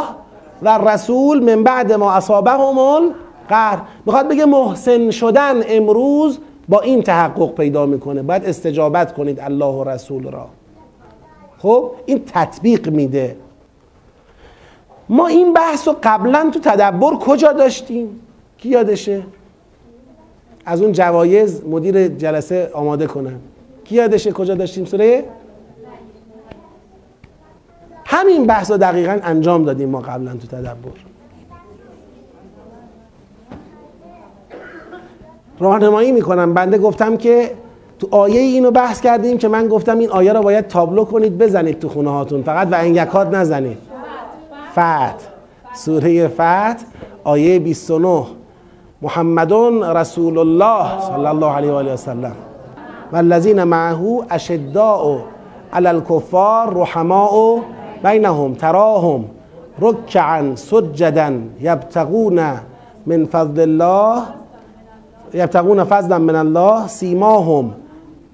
و 0.61 0.77
رسول 0.89 1.55
من 1.55 1.63
بعد 1.63 1.93
ما 1.93 2.11
اصابهم 2.11 2.77
القهر. 2.77 3.81
می‌خواد 4.05 4.27
بگه 4.27 4.45
محسن 4.45 5.11
شدن 5.11 5.61
امروز 5.67 6.39
با 6.69 6.79
این 6.79 7.03
تحقق 7.03 7.55
پیدا 7.55 7.85
می‌کنه. 7.85 8.21
باید 8.21 8.45
استجابت 8.45 9.13
کنید 9.13 9.39
الله 9.39 9.65
و 9.65 9.83
رسول 9.83 10.31
را. 10.31 10.47
خب؟ 11.59 11.91
این 12.05 12.23
تطبیق 12.33 12.89
میده. 12.89 13.37
ما 15.09 15.27
این 15.27 15.53
بحث 15.53 15.87
رو 15.87 15.95
قبلا 16.03 16.49
تو 16.53 16.59
تدبر 16.59 17.15
کجا 17.15 17.51
داشتیم؟ 17.51 18.21
کی 18.57 18.69
یادشه؟ 18.69 19.23
از 20.65 20.81
اون 20.81 20.91
جوایز 20.91 21.65
مدیر 21.65 22.07
جلسه 22.07 22.71
آماده 22.73 23.07
کنن 23.07 23.39
کی 23.91 23.97
یادشه 23.97 24.31
کجا 24.31 24.55
داشتیم 24.55 24.85
سوره؟ 24.85 25.23
همین 28.05 28.45
بحث 28.45 28.71
رو 28.71 28.77
دقیقا 28.77 29.19
انجام 29.23 29.65
دادیم 29.65 29.89
ما 29.89 29.99
قبلا 29.99 30.31
تو 30.31 30.47
تدبر. 30.47 30.91
راهنمایی 35.59 36.11
می‌کنم. 36.11 36.53
بنده 36.53 36.77
گفتم 36.77 37.17
که 37.17 37.51
تو 37.99 38.07
آیه 38.11 38.39
اینو 38.39 38.71
بحث 38.71 39.01
کردیم 39.01 39.37
که 39.37 39.47
من 39.47 39.67
گفتم 39.67 39.99
این 39.99 40.09
آیه 40.09 40.33
رو 40.33 40.41
باید 40.41 40.67
تابلو 40.67 41.05
کنید 41.05 41.37
بزنید 41.37 41.79
تو 41.79 41.89
خونه 41.89 42.09
هاتون. 42.09 42.43
فقط 42.43 42.67
و 42.71 42.75
انگکات 42.75 43.27
نزنید. 43.27 43.77
فتح 44.71 45.15
سوره 45.75 46.27
فتح 46.27 46.75
آیه 47.23 47.59
29 47.59 48.25
محمدون 49.01 49.83
رسول 49.83 50.37
الله 50.37 51.01
صلی 51.01 51.25
الله 51.25 51.47
علیه 51.47 51.71
و 51.71 51.75
آله 51.75 51.93
و 51.93 51.97
سلم. 51.97 52.35
والذین 53.13 53.63
معه 53.63 54.21
اشداء 54.31 55.17
علی 55.73 55.87
الكفار 55.87 56.73
رحماء 56.73 57.59
بینهم 58.03 58.53
تراهم 58.53 59.25
رکعا 59.81 60.55
سجدا 60.55 61.41
یبتغون 61.61 62.39
من 63.05 63.25
فضل 63.25 63.59
الله 63.61 64.23
یبتغون 65.33 65.83
فضلا 65.83 66.17
من 66.17 66.35
الله 66.35 66.87
سیماهم. 66.87 67.71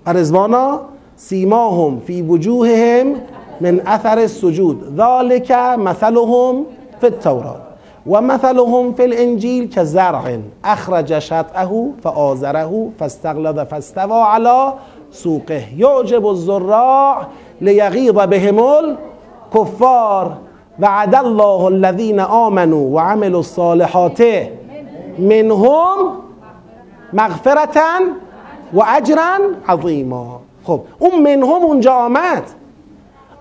رزوانا 0.08 0.80
سیماهم 1.16 2.00
فی 2.06 2.22
وجوههم 2.22 3.08
من 3.62 3.82
اثر 3.86 4.18
السجود. 4.20 4.78
ذالک 4.98 5.52
مثلهم 5.78 6.66
فی 7.02 7.08
التورات. 7.08 7.67
و 8.10 8.22
مثلهم 8.22 8.94
فی 8.94 9.04
الانجیل 9.04 9.70
که 9.70 9.84
زرع 9.84 10.38
اخرج 10.64 11.20
شطعه 11.20 11.90
فآزره 12.04 12.90
فاستغلظ 13.00 13.60
فاستوى 13.60 14.22
على 14.22 14.74
سوقه. 15.12 15.64
یعجب 15.78 16.26
الزراع 16.26 17.18
لیغیظ 17.62 18.12
بهم 18.12 18.60
الکفار. 18.60 20.32
وعد 20.80 21.16
الله 21.16 21.66
الذین 21.66 22.20
آمنوا 22.20 22.96
وعملوا 22.96 23.40
الصالحات 23.40 24.24
منهم 25.20 25.98
مغفرتا 27.14 28.00
و 28.74 28.82
عظیما. 29.68 30.40
خب 30.64 30.82
اون 31.00 31.22
منهم 31.22 31.64
اونجا 31.64 31.94
آمد. 31.94 32.44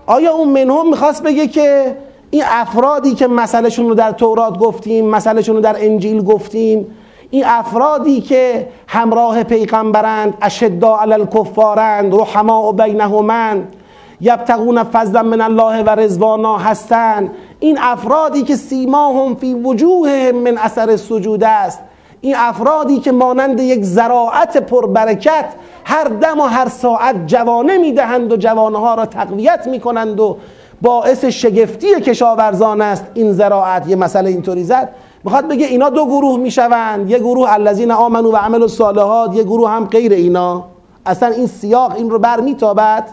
آیا 0.07 0.33
اون 0.33 0.49
منهم 0.49 0.89
می‌خواست 0.89 1.23
بگه 1.23 1.47
که 1.47 1.95
این 2.31 2.43
افرادی 2.45 3.15
که 3.15 3.27
مسئلهشون 3.27 3.89
رو 3.89 3.95
در 3.95 4.11
تورات 4.11 4.57
گفتیم 4.57 5.05
مسئلهشون 5.05 5.55
رو 5.55 5.61
در 5.61 5.75
انجیل 5.79 6.23
گفتیم 6.23 6.87
این 7.29 7.43
افرادی 7.45 8.21
که 8.21 8.67
همراه 8.87 9.43
پیغمبرند 9.43 10.33
اشدا 10.41 10.97
علی 10.97 11.13
الکفارند 11.13 12.15
رحما 12.15 12.69
و 12.69 12.73
بینهمند 12.73 13.75
یبتغون 14.21 14.83
فضلا 14.83 15.23
من 15.23 15.41
الله 15.41 15.83
و 15.83 15.89
رزوانا 15.89 16.57
هستند 16.57 17.31
این 17.59 17.77
افرادی 17.81 18.43
که 18.43 18.55
سیماهم 18.55 19.35
فی 19.35 19.53
وجوههم 19.53 20.35
من 20.35 20.57
اثر 20.57 20.95
سجود 20.95 21.43
است. 21.43 21.79
این 22.21 22.35
افرادی 22.37 22.99
که 22.99 23.11
مانند 23.11 23.59
یک 23.59 23.83
زراعت 23.83 24.57
پربرکت 24.57 25.45
هر 25.85 26.03
دم 26.03 26.39
و 26.39 26.43
هر 26.43 26.69
ساعت 26.69 27.27
جوانه 27.27 27.77
می‌دهند 27.77 28.31
و 28.31 28.37
جوانه 28.37 28.95
را 28.95 29.05
تقویت 29.05 29.67
می‌کنند 29.67 30.19
و 30.19 30.37
باعث 30.81 31.25
شگفتی 31.25 32.01
کشاورزان 32.01 32.81
است 32.81 33.05
این 33.13 33.33
زراعت. 33.33 33.87
یه 33.87 33.95
مسئله 33.95 34.29
اینطوری 34.29 34.63
زد. 34.63 34.89
می‌خواد 35.23 35.47
بگه 35.47 35.65
اینا 35.65 35.89
دو 35.89 36.05
گروه 36.05 36.39
می‌شوند. 36.39 37.09
یه 37.09 37.19
گروه 37.19 37.53
الذین 37.53 37.91
آمنو 37.91 38.31
و 38.31 38.35
عمل 38.35 38.61
الصالحات 38.61 39.35
یه 39.35 39.43
گروه 39.43 39.69
هم 39.69 39.85
غیر 39.85 40.11
اینا. 40.11 40.65
اصلا 41.05 41.29
این 41.29 41.47
سیاق 41.47 41.95
این 41.95 42.09
رو 42.09 42.19
بر 42.19 42.39
میتابد 42.39 43.03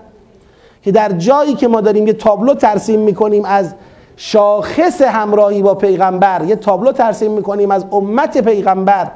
که 0.83 0.93
در 0.93 1.13
جایی 1.13 1.55
که 1.55 1.69
ما 1.69 1.81
داریم 1.81 2.07
یه 2.07 2.13
تابلو 2.13 2.55
ترسیم 2.55 3.01
می‌کنیم 3.01 3.45
از 3.45 3.75
شاخص 4.17 5.03
همراهی 5.03 5.63
با 5.63 5.75
پیغمبر 5.75 6.45
یه 6.45 6.57
تابلو 6.57 6.93
ترسیم 6.93 7.31
می‌کنیم 7.31 7.71
از 7.71 7.85
امت 7.93 8.39
پیغمبر 8.39 9.11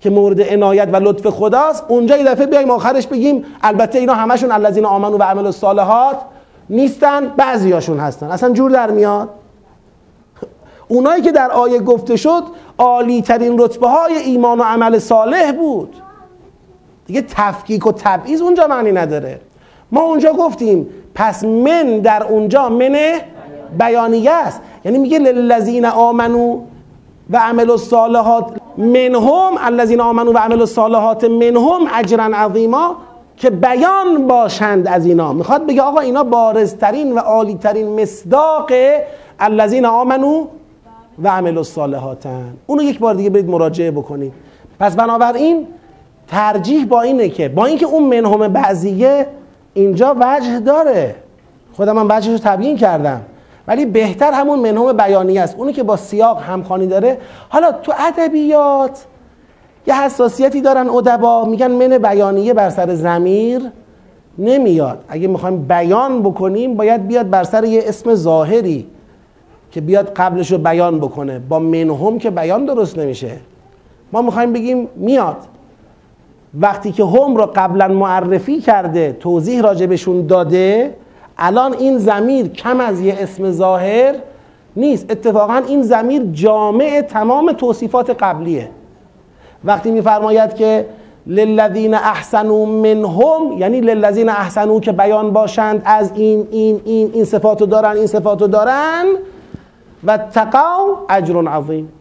که 0.00 0.10
مورد 0.10 0.40
عنایت 0.40 0.88
و 0.92 0.96
لطف 0.96 1.26
خداست 1.26 1.84
اونجا 1.88 2.16
یه 2.16 2.24
دفعه 2.24 2.46
بیایم 2.46 2.70
آخرش 2.70 3.06
بگیم 3.06 3.44
البته 3.62 3.98
اینا 3.98 4.14
همشون 4.14 4.52
الذین 4.52 4.84
آمنو 4.86 5.18
و 5.18 5.22
عمل 5.22 5.46
الصالحات. 5.46 6.16
نیستن 6.70 7.28
بعضیاشون 7.28 7.98
هستن. 8.00 8.30
اصلا 8.30 8.52
جور 8.52 8.70
در 8.70 8.90
میاد؟ 8.90 9.28
اونایی 10.88 11.22
که 11.22 11.32
در 11.32 11.50
آیه 11.50 11.78
گفته 11.78 12.16
شد 12.16 12.42
عالی 12.78 13.22
ترین 13.22 13.58
رتبه 13.58 13.88
های 13.88 14.16
ایمان 14.16 14.58
و 14.58 14.62
عمل 14.62 14.98
صالح 14.98 15.52
بود. 15.52 15.96
دیگه 17.06 17.22
تفکیک 17.22 17.86
و 17.86 17.92
تبعیض 17.92 18.40
اونجا 18.40 18.66
معنی 18.66 18.92
نداره. 18.92 19.40
ما 19.92 20.00
اونجا 20.00 20.32
گفتیم 20.32 20.86
پس 21.14 21.44
من 21.44 21.98
در 21.98 22.22
اونجا 22.22 22.68
من 22.68 22.96
بیانیه 23.78 24.30
است 24.30 24.60
یعنی 24.84 24.98
میگه 24.98 25.18
للذین 25.18 25.86
آمنو 25.86 26.60
و 27.30 27.38
عمل 27.38 27.70
الصالحات 27.70 28.44
منهم 28.78 29.58
الذین 29.60 30.00
آمنو 30.00 30.32
و 30.32 30.38
عمل 30.38 30.60
الصالحات 30.60 31.24
منهم 31.24 31.80
اجرا 31.94 32.24
عظیما. 32.24 32.96
که 33.40 33.50
بیان 33.50 34.26
باشند 34.26 34.88
از 34.88 35.06
اینا. 35.06 35.32
می‌خواد 35.32 35.66
بگه 35.66 35.82
آقا 35.82 36.00
اینا 36.00 36.24
بارزترین 36.24 37.12
و 37.12 37.18
عالیترین 37.18 38.02
مصداق 38.02 38.70
الذین 39.38 39.86
آمنو 39.86 40.46
و 41.22 41.28
عمل 41.28 41.58
الصالحاتن. 41.58 42.54
اونو 42.66 42.82
یک 42.82 42.98
بار 42.98 43.14
دیگه 43.14 43.30
برید 43.30 43.48
مراجعه 43.48 43.90
بکنید. 43.90 44.32
پس 44.80 44.96
بنابراین 44.96 45.66
ترجیح 46.28 46.84
با 46.84 47.00
اینه 47.00 47.28
که 47.28 47.48
با 47.48 47.66
اینکه 47.66 47.86
اون 47.86 48.02
منهم 48.02 48.48
بعضیه 48.48 49.26
اینجا 49.74 50.16
وجه 50.20 50.60
داره. 50.60 51.14
خودم 51.72 51.92
من 51.92 52.16
وجهش 52.16 52.32
رو 52.32 52.38
تبیین 52.38 52.76
کردم. 52.76 53.20
ولی 53.68 53.86
بهتر 53.86 54.32
همون 54.32 54.58
منهم 54.58 54.92
بیانی 54.92 55.38
است. 55.38 55.56
اونی 55.58 55.72
که 55.72 55.82
با 55.82 55.96
سیاق 55.96 56.42
همخوانی 56.42 56.86
داره. 56.86 57.18
حالا 57.48 57.72
تو 57.72 57.92
ادبیات 57.98 59.04
یه 59.86 60.02
حساسیتی 60.02 60.60
دارن 60.60 60.88
ادبا 60.88 61.44
میگن 61.44 61.70
من 61.70 61.98
بیانیه 61.98 62.54
بر 62.54 62.70
سر 62.70 62.94
زمیر 62.94 63.62
نمیاد. 64.38 65.04
اگه 65.08 65.28
می‌خوایم 65.28 65.62
بیان 65.62 66.22
بکنیم 66.22 66.74
باید 66.74 67.06
بیاد 67.06 67.30
بر 67.30 67.44
سر 67.44 67.64
یه 67.64 67.82
اسم 67.86 68.14
ظاهری 68.14 68.86
که 69.70 69.80
بیاد 69.80 70.12
قبلش 70.16 70.52
رو 70.52 70.58
بیان 70.58 70.98
بکنه. 70.98 71.38
با 71.38 71.58
منهم 71.58 72.18
که 72.18 72.30
بیان 72.30 72.64
درست 72.64 72.98
نمیشه. 72.98 73.30
ما 74.12 74.22
می‌خوایم 74.22 74.52
بگیم 74.52 74.88
میاد. 74.96 75.36
وقتی 76.60 76.92
که 76.92 77.04
هم 77.04 77.36
رو 77.36 77.50
قبلا 77.54 77.88
معرفی 77.88 78.60
کرده 78.60 79.16
توضیح 79.20 79.62
راجبشون 79.62 80.26
داده 80.26 80.96
الان 81.38 81.74
این 81.74 81.98
زمیر 81.98 82.48
کم 82.48 82.80
از 82.80 83.00
یه 83.00 83.16
اسم 83.18 83.50
ظاهر 83.50 84.14
نیست. 84.76 85.10
اتفاقا 85.10 85.62
این 85.68 85.82
زمیر 85.82 86.22
جامع 86.32 87.00
تمام 87.00 87.52
توصیفات 87.52 88.10
قبلیه. 88.10 88.68
وقتی 89.64 89.90
میفرماید 89.90 90.54
که 90.54 90.86
للذین 91.26 91.94
احسنوا 91.94 92.64
منهم 92.64 93.52
یعنی 93.58 93.80
للذین 93.80 94.28
احسنوا 94.28 94.80
که 94.80 94.92
بیان 94.92 95.32
باشند 95.32 95.82
از 95.84 96.12
این 96.14 96.48
این 96.50 96.80
این 96.84 97.10
این 97.14 97.24
صفاتو 97.24 97.66
دارن 97.66 97.96
این 97.96 98.06
صفاتو 98.06 98.46
دارن 98.46 99.04
و 100.04 100.18
تقاو 100.18 100.96
اجر 101.08 101.48
عظیم. 101.48 101.92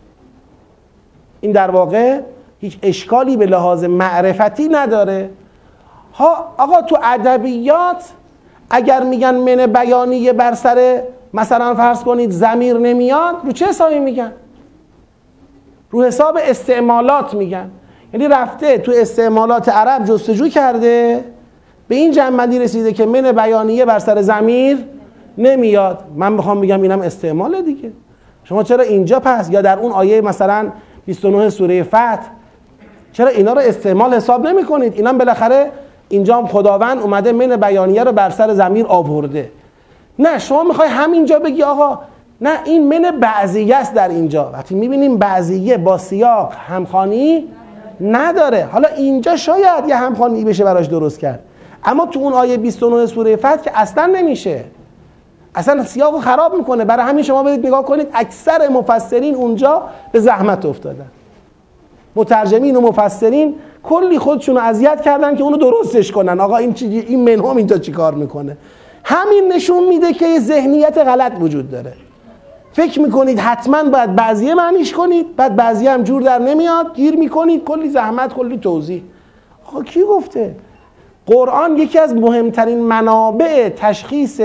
این 1.41 1.51
در 1.51 1.71
واقع 1.71 2.19
هیچ 2.59 2.77
اشکالی 2.83 3.37
به 3.37 3.45
لحاظ 3.45 3.83
معرفتی 3.83 4.67
نداره. 4.67 5.29
ها 6.13 6.53
آقا 6.57 6.81
تو 6.81 6.97
ادبیات 7.03 8.03
اگر 8.69 9.03
میگن 9.03 9.35
من 9.35 9.65
بیانیه 9.65 10.33
بر 10.33 10.53
سر 10.53 11.03
مثلا 11.33 11.75
فرض 11.75 12.03
کنید 12.03 12.31
زمیر 12.31 12.77
نمیاد 12.77 13.35
رو 13.45 13.51
چه 13.51 13.65
حسابی 13.65 13.99
میگن؟ 13.99 14.31
رو 15.91 16.03
حساب 16.03 16.37
استعمالات 16.41 17.33
میگن. 17.33 17.71
یعنی 18.13 18.27
رفته 18.27 18.77
تو 18.77 18.91
استعمالات 18.95 19.69
عرب 19.69 20.05
جستجو 20.05 20.47
کرده 20.47 21.23
به 21.87 21.95
این 21.95 22.11
جنبندی 22.11 22.59
رسیده 22.59 22.93
که 22.93 23.05
من 23.05 23.31
بیانیه 23.31 23.85
بر 23.85 23.99
سر 23.99 24.21
زمیر 24.21 24.77
نمیاد. 25.37 26.03
من 26.15 26.33
می‌خوام 26.33 26.61
بگم 26.61 26.81
اینم 26.81 27.01
استعمال 27.01 27.61
دیگه. 27.61 27.91
شما 28.43 28.63
چرا 28.63 28.83
اینجا 28.83 29.19
پس؟ 29.19 29.49
یا 29.49 29.61
در 29.61 29.79
اون 29.79 29.91
آیه 29.91 30.21
مثلا 30.21 30.71
29 31.05 31.49
سوره 31.49 31.83
فتح 31.83 32.19
چرا 33.13 33.27
اینا 33.27 33.53
رو 33.53 33.59
استعمال 33.59 34.13
حساب 34.13 34.47
نمی 34.47 34.63
کنید 34.63 34.93
اینا 34.93 35.13
بالاخره 35.13 35.71
اینجا 36.09 36.37
هم 36.37 36.47
خداوند 36.47 37.01
اومده 37.01 37.31
من 37.31 37.55
بیانیه 37.55 38.03
رو 38.03 38.11
بر 38.11 38.29
سر 38.29 38.53
زمین 38.53 38.85
آورده. 38.85 39.51
نه 40.19 40.39
شما 40.39 40.63
می‌خوای 40.63 40.89
همینجا 40.89 41.39
بگی 41.39 41.63
آقا 41.63 41.99
نه 42.41 42.59
این 42.65 42.87
من 42.87 43.19
بعضیه 43.19 43.75
است 43.75 43.93
در 43.93 44.09
اینجا. 44.09 44.49
وقتی 44.53 44.75
می‌بینیم 44.75 45.17
بعضیه 45.17 45.77
با 45.77 45.97
سیاق 45.97 46.53
همخانی 46.67 47.47
نداره. 48.01 48.67
حالا 48.71 48.87
اینجا 48.97 49.35
شاید 49.35 49.87
یه 49.87 49.95
همخانی 49.95 50.43
بشه 50.43 50.63
براش 50.63 50.85
درست 50.85 51.19
کرد. 51.19 51.39
اما 51.83 52.05
تو 52.05 52.19
اون 52.19 52.33
آیه 52.33 52.57
29 52.57 53.05
سوره 53.05 53.35
فتح 53.35 53.57
که 53.57 53.71
اصلا 53.79 54.05
نمیشه. 54.05 54.63
اصلا 55.55 55.83
سیاق 55.83 56.13
رو 56.13 56.19
خراب 56.19 56.55
می‌کنه. 56.55 56.85
برای 56.85 57.05
همین 57.05 57.23
شما 57.23 57.43
برید 57.43 57.67
نگاه 57.67 57.85
کنید 57.85 58.07
اکثر 58.13 58.69
مفسرین 58.69 59.35
اونجا 59.35 59.81
به 60.11 60.19
زحمت 60.19 60.65
افتادن. 60.65 61.05
مترجمین 62.15 62.75
و 62.75 62.81
مفسرین 62.81 63.55
کلی 63.83 64.19
خودشون 64.19 64.55
رو 64.55 64.61
اذیت 64.61 65.01
کردن 65.01 65.35
که 65.35 65.43
اونو 65.43 65.57
درستش 65.57 66.11
کنن. 66.11 66.39
آقا 66.39 66.57
این 66.57 66.73
چی 66.73 66.85
این 66.85 67.35
منهم 67.35 67.57
اینجا 67.57 67.77
چیکار 67.77 68.13
می‌کنه؟ 68.13 68.57
همین 69.03 69.51
نشون 69.53 69.87
میده 69.87 70.13
که 70.13 70.27
یه 70.27 70.39
ذهنیت 70.39 70.97
غلط 70.97 71.31
وجود 71.39 71.71
داره. 71.71 71.93
فکر 72.79 73.01
می‌کنید 73.01 73.39
حتما 73.39 73.83
باید 73.83 74.15
بعضیه 74.15 74.55
معنیش 74.55 74.93
کنید 74.93 75.35
بعد 75.35 75.55
بعضیه 75.55 75.91
هم 75.91 76.03
جور 76.03 76.21
در 76.21 76.39
نمیاد 76.39 76.95
گیر 76.95 77.15
می‌کنید 77.15 77.63
کلی 77.63 77.89
زحمت 77.89 78.33
کلی 78.33 78.57
توضیح. 78.57 79.03
آقا 79.67 79.83
کی 79.83 80.03
گفته؟ 80.03 80.55
قرآن 81.25 81.77
یکی 81.77 81.99
از 81.99 82.15
مهمترین 82.15 82.79
منابع 82.79 83.69
تشخیص 83.69 84.41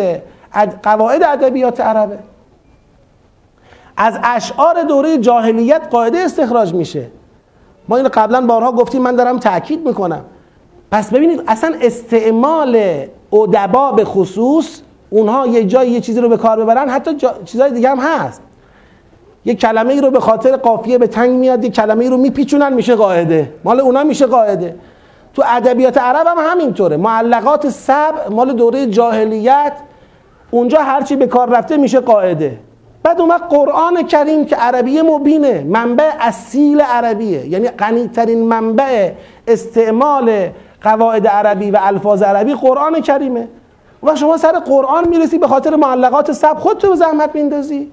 قواعد 0.82 1.22
ادبیات 1.22 1.80
عربه. 1.80 2.18
از 3.96 4.18
اشعار 4.24 4.82
دوره 4.82 5.18
جاهلیت 5.18 5.82
قاعده 5.90 6.18
استخراج 6.18 6.74
میشه. 6.74 7.06
ما 7.88 7.96
این 7.96 8.08
قبلا 8.08 8.46
بارها 8.46 8.72
گفتیم 8.72 9.02
من 9.02 9.16
دارم 9.16 9.38
تاکید 9.38 9.86
می‌کنم. 9.86 10.24
پس 10.90 11.10
ببینید 11.10 11.42
اصلا 11.46 11.74
استعمال 11.80 12.80
ادبا 13.32 13.92
به 13.92 14.04
خصوص 14.04 14.80
اونها 15.14 15.46
یه 15.46 15.64
جایی 15.64 15.90
یه 15.90 16.00
چیزی 16.00 16.20
رو 16.20 16.28
به 16.28 16.36
کار 16.36 16.60
ببرن 16.60 16.88
حتی 16.88 17.14
جا... 17.14 17.34
چیزای 17.44 17.70
دیگه 17.70 17.90
هم 17.90 17.98
هست. 17.98 18.42
یه 19.44 19.54
کلمه 19.54 19.92
ای 19.92 20.00
رو 20.00 20.10
به 20.10 20.20
خاطر 20.20 20.56
قافیه 20.56 20.98
به 20.98 21.06
تنگ 21.06 21.30
میاد 21.30 21.64
یه 21.64 21.70
کلمه 21.70 22.04
ای 22.04 22.10
رو 22.10 22.16
میپیچونن 22.16 22.72
میشه 22.72 22.94
قاعده. 22.94 23.52
مال 23.64 23.80
اونا 23.80 24.04
میشه 24.04 24.26
قاعده. 24.26 24.76
تو 25.34 25.42
ادبیات 25.46 25.98
عرب 25.98 26.26
هم 26.26 26.36
همینطوره. 26.50 26.96
معلقات 26.96 27.68
سب 27.68 28.14
مال 28.30 28.52
دوره 28.52 28.86
جاهلیت 28.86 29.72
اونجا 30.50 30.78
هرچی 30.78 31.16
به 31.16 31.26
کار 31.26 31.50
رفته 31.50 31.76
میشه 31.76 32.00
قاعده. 32.00 32.58
بعد 33.02 33.20
اومد 33.20 33.40
قرآن 33.40 34.02
کریم 34.02 34.44
که 34.44 34.56
عربی 34.56 35.02
مبینه. 35.02 35.64
منبع 35.68 36.10
اصیل 36.20 36.80
عربیه. 36.80 37.46
یعنی 37.46 37.68
غنیترین 37.68 38.42
منبع 38.42 39.10
استعمال 39.48 40.48
قواعد 40.82 41.26
عربی 41.26 41.70
و 41.70 41.78
الفاظ 41.82 42.22
عربی 42.22 42.54
قرآن 42.54 43.00
کریمه. 43.00 43.48
و 44.04 44.16
شما 44.16 44.36
سر 44.36 44.52
قرآن 44.52 45.08
می‌رسی 45.08 45.38
به 45.38 45.46
خاطر 45.46 45.76
معلقات 45.76 46.32
سب 46.32 46.58
خودتو 46.58 46.88
به 46.88 46.96
زحمت 46.96 47.34
میندازی 47.34 47.90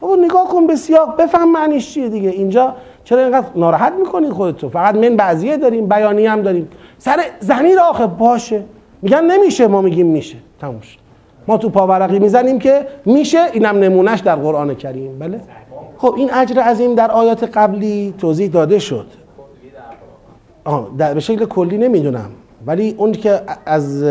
بابا 0.00 0.16
نگاه 0.16 0.48
کن 0.48 0.66
به 0.66 0.76
سیاق 0.76 1.16
بفهم 1.16 1.52
معنیش 1.52 1.94
چیه 1.94 2.08
دیگه. 2.08 2.30
اینجا 2.30 2.76
چرا 3.04 3.20
اینقدر 3.20 3.46
ناراحت 3.56 3.92
می‌کنید 3.92 4.30
خودتو؟ 4.30 4.68
فقط 4.68 4.94
من 4.94 5.16
بعضیه 5.16 5.56
داریم 5.56 5.88
بیانی 5.88 6.26
هم 6.26 6.42
داریم. 6.42 6.68
سر 6.98 7.20
زمین 7.40 7.78
آخه 7.78 8.06
باشه. 8.06 8.64
میگن 9.02 9.24
نمیشه 9.24 9.66
ما 9.66 9.82
میگیم 9.82 10.06
میشه. 10.06 10.36
تموم 10.60 10.80
ما 11.46 11.58
تو 11.58 11.68
پاورقی 11.70 12.18
می‌زنیم 12.18 12.58
که 12.58 12.86
میشه 13.04 13.44
اینم 13.52 13.78
نمونهش 13.78 14.20
در 14.20 14.36
قرآن 14.36 14.74
کریم. 14.74 15.18
بله؟ 15.18 15.40
خب 15.98 16.14
این 16.16 16.34
اجر 16.34 16.60
عظیم 16.60 16.94
در 16.94 17.10
آیات 17.10 17.44
قبلی 17.44 18.14
توضیح 18.18 18.50
داده 18.50 18.78
شد. 18.78 19.06
آه 20.64 20.88
در 20.98 21.14
به 21.14 21.20
شکل 21.20 21.44
کلی 21.44 21.78
نمی‌دونم. 21.78 22.30
ولی 22.66 22.94
اون 22.98 23.12
که 23.12 23.40
از 23.66 24.02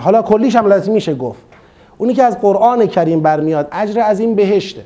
حالا 0.00 0.22
کلیش 0.22 0.56
هم 0.56 0.66
لازم 0.66 0.92
میشه 0.92 1.14
گفت. 1.14 1.42
اونی 1.98 2.14
که 2.14 2.22
از 2.22 2.40
قرآن 2.40 2.86
کریم 2.86 3.20
برمیاد 3.20 3.68
اجر 3.72 4.00
عظیم 4.00 4.34
بهشته. 4.34 4.82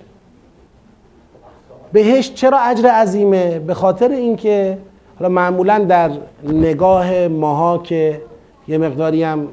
بهشت 1.93 2.35
چرا 2.35 2.59
اجر 2.59 2.89
عظیمه؟ 2.89 3.59
به 3.59 3.75
خاطر 3.75 4.09
اینکه 4.09 4.79
حالا 5.19 5.29
معمولا 5.29 5.79
در 5.79 6.11
نگاه 6.45 7.29
ماها 7.29 7.79
که 7.79 8.21
یه 8.69 8.79
مقداری 8.79 9.23
هم 9.23 9.49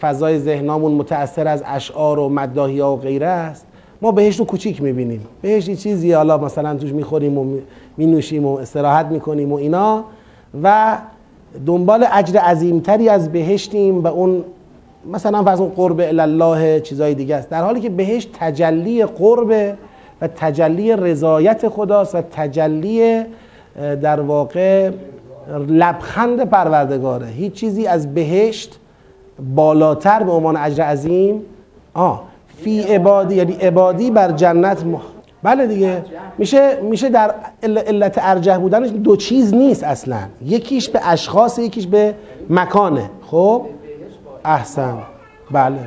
فضای 0.00 0.38
ذهنامون 0.38 0.92
متأثر 0.92 1.48
از 1.48 1.62
اشعار 1.66 2.18
و 2.18 2.28
مداهی 2.28 2.80
ها 2.80 2.96
و 2.96 3.00
غیره 3.00 3.26
است 3.26 3.66
ما 4.02 4.12
بهشت 4.12 4.38
رو 4.38 4.44
کوچیک 4.44 4.82
می‌بینیم. 4.82 5.26
بهشت 5.42 5.74
چیزی 5.74 6.12
حالا 6.12 6.38
مثلا 6.38 6.76
توش 6.76 6.92
می‌خوریم 6.92 7.38
و 7.38 7.58
مینوشیم 7.96 8.46
و 8.46 8.54
استراحت 8.54 9.06
می‌کنیم 9.06 9.52
و 9.52 9.56
اینا. 9.56 10.04
و 10.62 10.98
دنبال 11.66 12.06
اجر 12.12 12.38
عظیمتری 12.38 13.08
از 13.08 13.32
بهشتیم 13.32 14.04
و 14.04 14.06
اون 14.06 14.44
مثلا 15.12 15.44
فرض 15.44 15.60
قرب 15.60 16.00
الله 16.00 16.80
چیزای 16.80 17.14
دیگه 17.14 17.36
است. 17.36 17.48
در 17.50 17.62
حالی 17.62 17.80
که 17.80 17.90
بهشت 17.90 18.30
تجلی 18.40 19.04
قرب 19.04 19.76
و 20.22 20.28
تجلی 20.28 20.96
رضایت 20.96 21.68
خداست 21.68 22.14
و 22.14 22.22
تجلی 22.22 23.22
در 24.02 24.20
واقع 24.20 24.90
لبخند 25.68 26.44
پروردگاره. 26.44 27.26
هیچ 27.26 27.52
چیزی 27.52 27.86
از 27.86 28.14
بهشت 28.14 28.78
بالاتر 29.54 30.22
به 30.22 30.32
عنوان 30.32 30.56
اجر 30.56 30.82
عظیم 30.82 31.42
آه 31.94 32.24
فی 32.56 32.80
عبادی 32.82 33.34
یعنی 33.34 33.52
عبادی 33.52 34.10
بر 34.10 34.32
جنت 34.32 34.86
مح... 34.86 35.00
بله 35.42 35.66
دیگه. 35.66 36.04
میشه 36.38 36.80
میشه 36.82 37.08
در 37.08 37.34
علت 37.62 38.18
ارجح 38.18 38.56
بودنش 38.56 38.88
دو 38.88 39.16
چیز 39.16 39.54
نیست 39.54 39.84
اصلا. 39.84 40.18
یکیش 40.44 40.88
به 40.88 41.00
اشخاص 41.08 41.58
یکیش 41.58 41.86
به 41.86 42.14
مکانه. 42.50 43.10
خب؟ 43.26 43.66
احسن. 44.44 44.98
بله. 45.50 45.78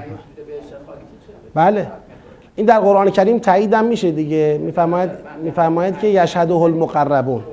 بله. 1.53 1.87
این 2.55 2.65
در 2.65 2.79
قرآن 2.79 3.09
کریم 3.09 3.39
تایید 3.39 3.73
هم 3.73 3.85
میشه 3.85 4.11
دیگه. 4.11 4.59
میفرماید 4.63 5.09
میفرماید 5.43 5.99
که 5.99 6.07
یشهده 6.07 6.55
المقربون. 6.55 7.43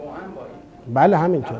بله 0.94 1.16
همینطور. 1.16 1.59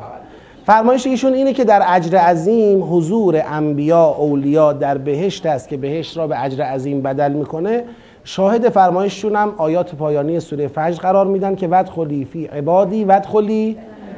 فرمایش 0.65 1.07
ایشون 1.07 1.33
اینه 1.33 1.53
که 1.53 1.63
در 1.63 1.83
اجر 1.87 2.17
عظیم 2.17 2.93
حضور 2.93 3.41
انبیا 3.45 4.05
اولیا 4.05 4.73
در 4.73 4.97
بهشت 4.97 5.45
است 5.45 5.69
که 5.69 5.77
بهشت 5.77 6.17
را 6.17 6.27
به 6.27 6.43
اجر 6.43 6.63
عظیم 6.63 7.01
بدل 7.01 7.31
می‌کنه. 7.31 7.83
شاهد 8.23 8.69
فرمایششون 8.69 9.35
هم 9.35 9.53
آیات 9.57 9.95
پایانی 9.95 10.39
سوره 10.39 10.67
فجر 10.67 11.01
قرار 11.01 11.25
میدن 11.25 11.55
که 11.55 11.67
ود 11.67 11.89
خلی 11.89 12.25
فی 12.25 12.45
عبادی 12.45 13.03
ود 13.03 13.25
خلی 13.25 13.77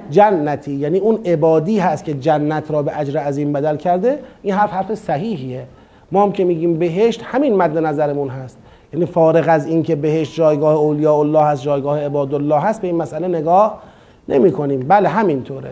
جنتی. 0.09 0.71
یعنی 0.71 0.99
اون 0.99 1.19
عبادی 1.25 1.79
هست 1.79 2.05
که 2.05 2.13
جنت 2.13 2.71
را 2.71 2.83
به 2.83 2.99
اجر 2.99 3.19
عظیم 3.19 3.53
بدل 3.53 3.77
کرده. 3.77 4.19
این 4.41 4.53
حرف 4.53 4.71
حرف 4.71 4.95
صحیحیه. 4.95 5.65
ما 6.11 6.23
هم 6.23 6.31
که 6.31 6.43
میگیم 6.43 6.79
بهشت 6.79 7.21
همین 7.23 7.55
مد 7.55 7.77
نظرمون 7.77 8.29
هست. 8.29 8.57
یعنی 8.93 9.05
فارغ 9.05 9.45
از 9.47 9.65
اینکه 9.65 9.95
بهشت 9.95 10.35
جایگاه 10.35 10.75
اولیاء 10.75 11.19
الله 11.19 11.41
هست 11.43 11.63
جایگاه 11.63 12.05
عباد 12.05 12.33
الله 12.33 12.59
هست 12.59 12.81
به 12.81 12.87
این 12.87 12.97
مسئله 12.97 13.27
نگاه 13.27 13.81
نمی 14.29 14.51
کنیم 14.51 14.85
بله 14.87 15.09
همینطوره. 15.09 15.71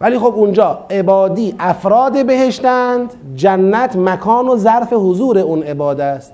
ولی 0.00 0.18
خب 0.18 0.32
اونجا 0.36 0.78
عبادی 0.90 1.54
افراد 1.58 2.26
بهشتند 2.26 3.14
جنت 3.34 3.96
مکان 3.96 4.48
و 4.48 4.56
ظرف 4.56 4.92
حضور 4.92 5.38
اون 5.38 5.62
عباد 5.62 6.00
است. 6.00 6.32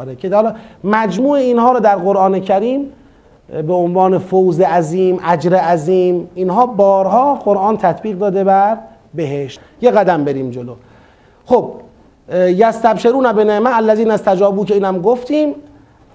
آره 0.00 0.16
که 0.16 0.34
حالا 0.34 0.54
مجموع 0.84 1.38
اینها 1.38 1.72
رو 1.72 1.80
در 1.80 1.96
قرآن 1.96 2.40
کریم 2.40 2.92
به 3.66 3.72
عنوان 3.72 4.18
فوز 4.18 4.60
عظیم 4.60 5.20
اجر 5.24 5.54
عظیم 5.54 6.30
اینها 6.34 6.66
بارها 6.66 7.34
قرآن 7.34 7.76
تطبیق 7.76 8.18
داده 8.18 8.44
بر 8.44 8.78
بهشت. 9.14 9.60
یه 9.80 9.90
قدم 9.90 10.24
بریم 10.24 10.50
جلو. 10.50 10.74
خب 11.44 11.72
یستبشرون 12.32 13.32
به 13.32 13.44
نعمه 13.44 13.76
الذین 13.76 14.10
استجابو 14.10 14.64
که 14.64 14.74
اینم 14.74 14.98
گفتیم. 14.98 15.54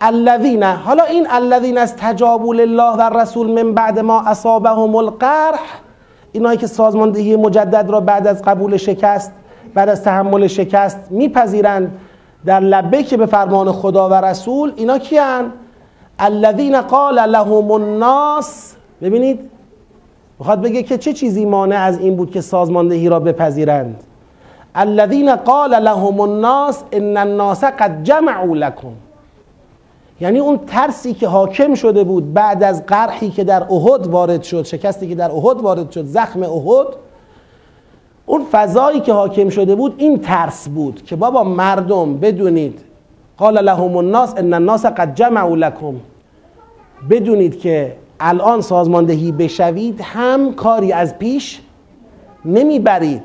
الذین 0.01 0.63
حالا 0.63 1.03
این 1.03 1.27
الذین 1.29 1.77
استجابوا 1.77 2.53
لله 2.53 2.91
و 2.97 3.19
رسول 3.19 3.63
من 3.63 3.73
بعد 3.73 3.99
ما 3.99 4.21
اصابهم 4.21 4.95
القرح 4.95 5.81
اینایی 6.31 6.57
که 6.57 6.67
سازماندهی 6.67 7.35
مجدد 7.35 7.89
را 7.89 7.99
بعد 7.99 8.27
از 8.27 8.41
قبول 8.41 8.77
شکست 8.77 9.31
بعد 9.73 9.89
از 9.89 10.03
تحمل 10.03 10.47
شکست 10.47 10.97
میپذیرند. 11.09 11.91
در 12.45 12.59
لبه 12.59 13.03
که 13.03 13.17
به 13.17 13.25
فرمان 13.25 13.71
خدا 13.71 14.09
و 14.09 14.13
رسول 14.13 14.73
اینا 14.75 14.97
کیان؟ 14.97 15.51
الذین 16.19 16.81
قال 16.81 17.19
لهم 17.19 17.71
الناس. 17.71 18.75
ببینید 19.01 19.49
می‌خواد 20.39 20.61
بگه 20.61 20.83
که 20.83 20.97
چه 20.97 21.13
چیزی 21.13 21.45
مانع 21.45 21.75
از 21.75 21.99
این 21.99 22.15
بود 22.15 22.31
که 22.31 22.41
سازماندهی 22.41 23.09
را 23.09 23.19
بپذیرند؟ 23.19 24.03
الذین 24.75 25.35
قال 25.35 25.79
لهم 25.79 26.19
الناس 26.19 26.83
ان 26.91 27.17
الناس 27.17 27.63
قد 27.63 28.03
جمعوا 28.03 28.55
لكم 28.55 28.91
یعنی 30.21 30.39
اون 30.39 30.57
ترسی 30.57 31.13
که 31.13 31.27
حاکم 31.27 31.75
شده 31.75 32.03
بود 32.03 32.33
بعد 32.33 32.63
از 32.63 32.85
قرحی 32.85 33.29
که 33.29 33.43
در 33.43 33.63
احد 33.63 34.07
وارد 34.07 34.43
شد 34.43 34.63
شکستی 34.63 35.07
که 35.07 35.15
در 35.15 35.31
احد 35.31 35.61
وارد 35.61 35.91
شد 35.91 36.05
زخم 36.05 36.43
احد 36.43 36.87
اون 38.25 38.45
فضایی 38.51 38.99
که 38.99 39.13
حاکم 39.13 39.49
شده 39.49 39.75
بود 39.75 39.93
این 39.97 40.19
ترس 40.19 40.67
بود 40.67 41.03
که 41.05 41.15
بابا 41.15 41.43
مردم 41.43 42.17
بدونید 42.17 42.79
قال 43.37 43.63
لهم 43.63 43.97
الناس 43.97 44.33
ان 44.37 44.53
الناس 44.53 44.85
قد 44.85 45.15
جمعوا 45.15 45.55
لكم. 45.55 45.95
بدونید 47.09 47.59
که 47.59 47.95
الان 48.19 48.61
سازماندهی 48.61 49.31
بشوید 49.31 50.01
هم 50.01 50.53
کاری 50.53 50.91
از 50.91 51.17
پیش 51.19 51.61
نمی‌برید. 52.45 53.23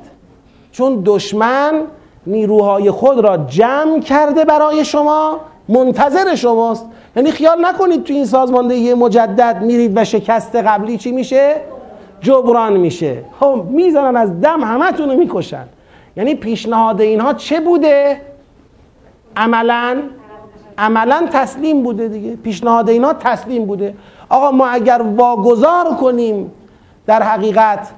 چون 0.73 1.03
دشمن 1.05 1.83
نیروهای 2.27 2.91
خود 2.91 3.19
را 3.19 3.37
جمع 3.37 4.01
کرده 4.01 4.45
برای 4.45 4.85
شما 4.85 5.41
منتظر 5.69 6.35
شماست. 6.35 6.87
یعنی 7.17 7.31
خیال 7.31 7.67
نکنید 7.67 8.05
تو 8.05 8.13
این 8.13 8.25
سازماندهی 8.25 8.95
مجدد 8.95 9.63
میرید 9.63 9.93
و 9.97 10.05
شکست 10.05 10.57
قبلی 10.57 10.99
چی 10.99 11.13
میشه؟ 11.13 11.57
جبران 12.21 12.77
میشه. 12.77 13.25
خب 13.41 13.65
می‌زنن 13.71 14.17
از 14.17 14.41
دم 14.41 14.61
همتون 14.61 15.11
رو 15.11 15.17
می‌کشن. 15.17 15.65
یعنی 16.17 16.35
پیشنهاد 16.35 17.01
اینها 17.01 17.35
چه 17.35 17.61
بوده؟ 17.61 18.21
عملا 19.37 20.03
عملا 20.79 21.29
تسلیم 21.33 21.83
بوده 21.83 22.09
دیگه. 22.09 22.37
پیشنهاد 22.37 22.91
اینها 22.91 23.13
تسلیم 23.13 23.65
بوده. 23.67 23.95
آقا 24.29 24.51
ما 24.51 24.67
اگر 24.67 25.03
واگذار 25.17 25.95
کنیم 26.01 26.53
در 27.07 27.23
حقیقت 27.23 27.91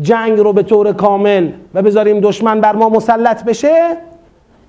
جنگ 0.00 0.38
رو 0.38 0.52
به 0.52 0.62
طور 0.62 0.92
کامل 0.92 1.50
و 1.74 1.82
بذاریم 1.82 2.20
دشمن 2.20 2.60
بر 2.60 2.76
ما 2.76 2.88
مسلط 2.88 3.44
بشه 3.44 3.96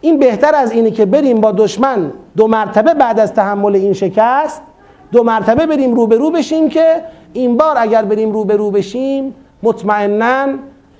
این 0.01 0.20
بهتر 0.20 0.55
از 0.55 0.72
اینه 0.72 0.91
که 0.91 1.05
بریم 1.05 1.41
با 1.41 1.51
دشمن 1.51 2.12
دو 2.38 2.47
مرتبه 2.47 2.93
بعد 2.93 3.20
از 3.20 3.34
تحمل 3.34 3.76
این 3.76 3.93
شکست 3.93 4.62
دو 5.12 5.24
مرتبه 5.24 5.66
بریم 5.66 5.93
روبرو 5.93 6.32
بشیم 6.32 6.70
که 6.70 7.01
این 7.34 7.58
بار 7.58 7.76
اگر 7.78 8.05
بریم 8.05 8.32
روبرو 8.32 8.72
بشیم 8.72 9.34
مطمئنا 9.64 10.47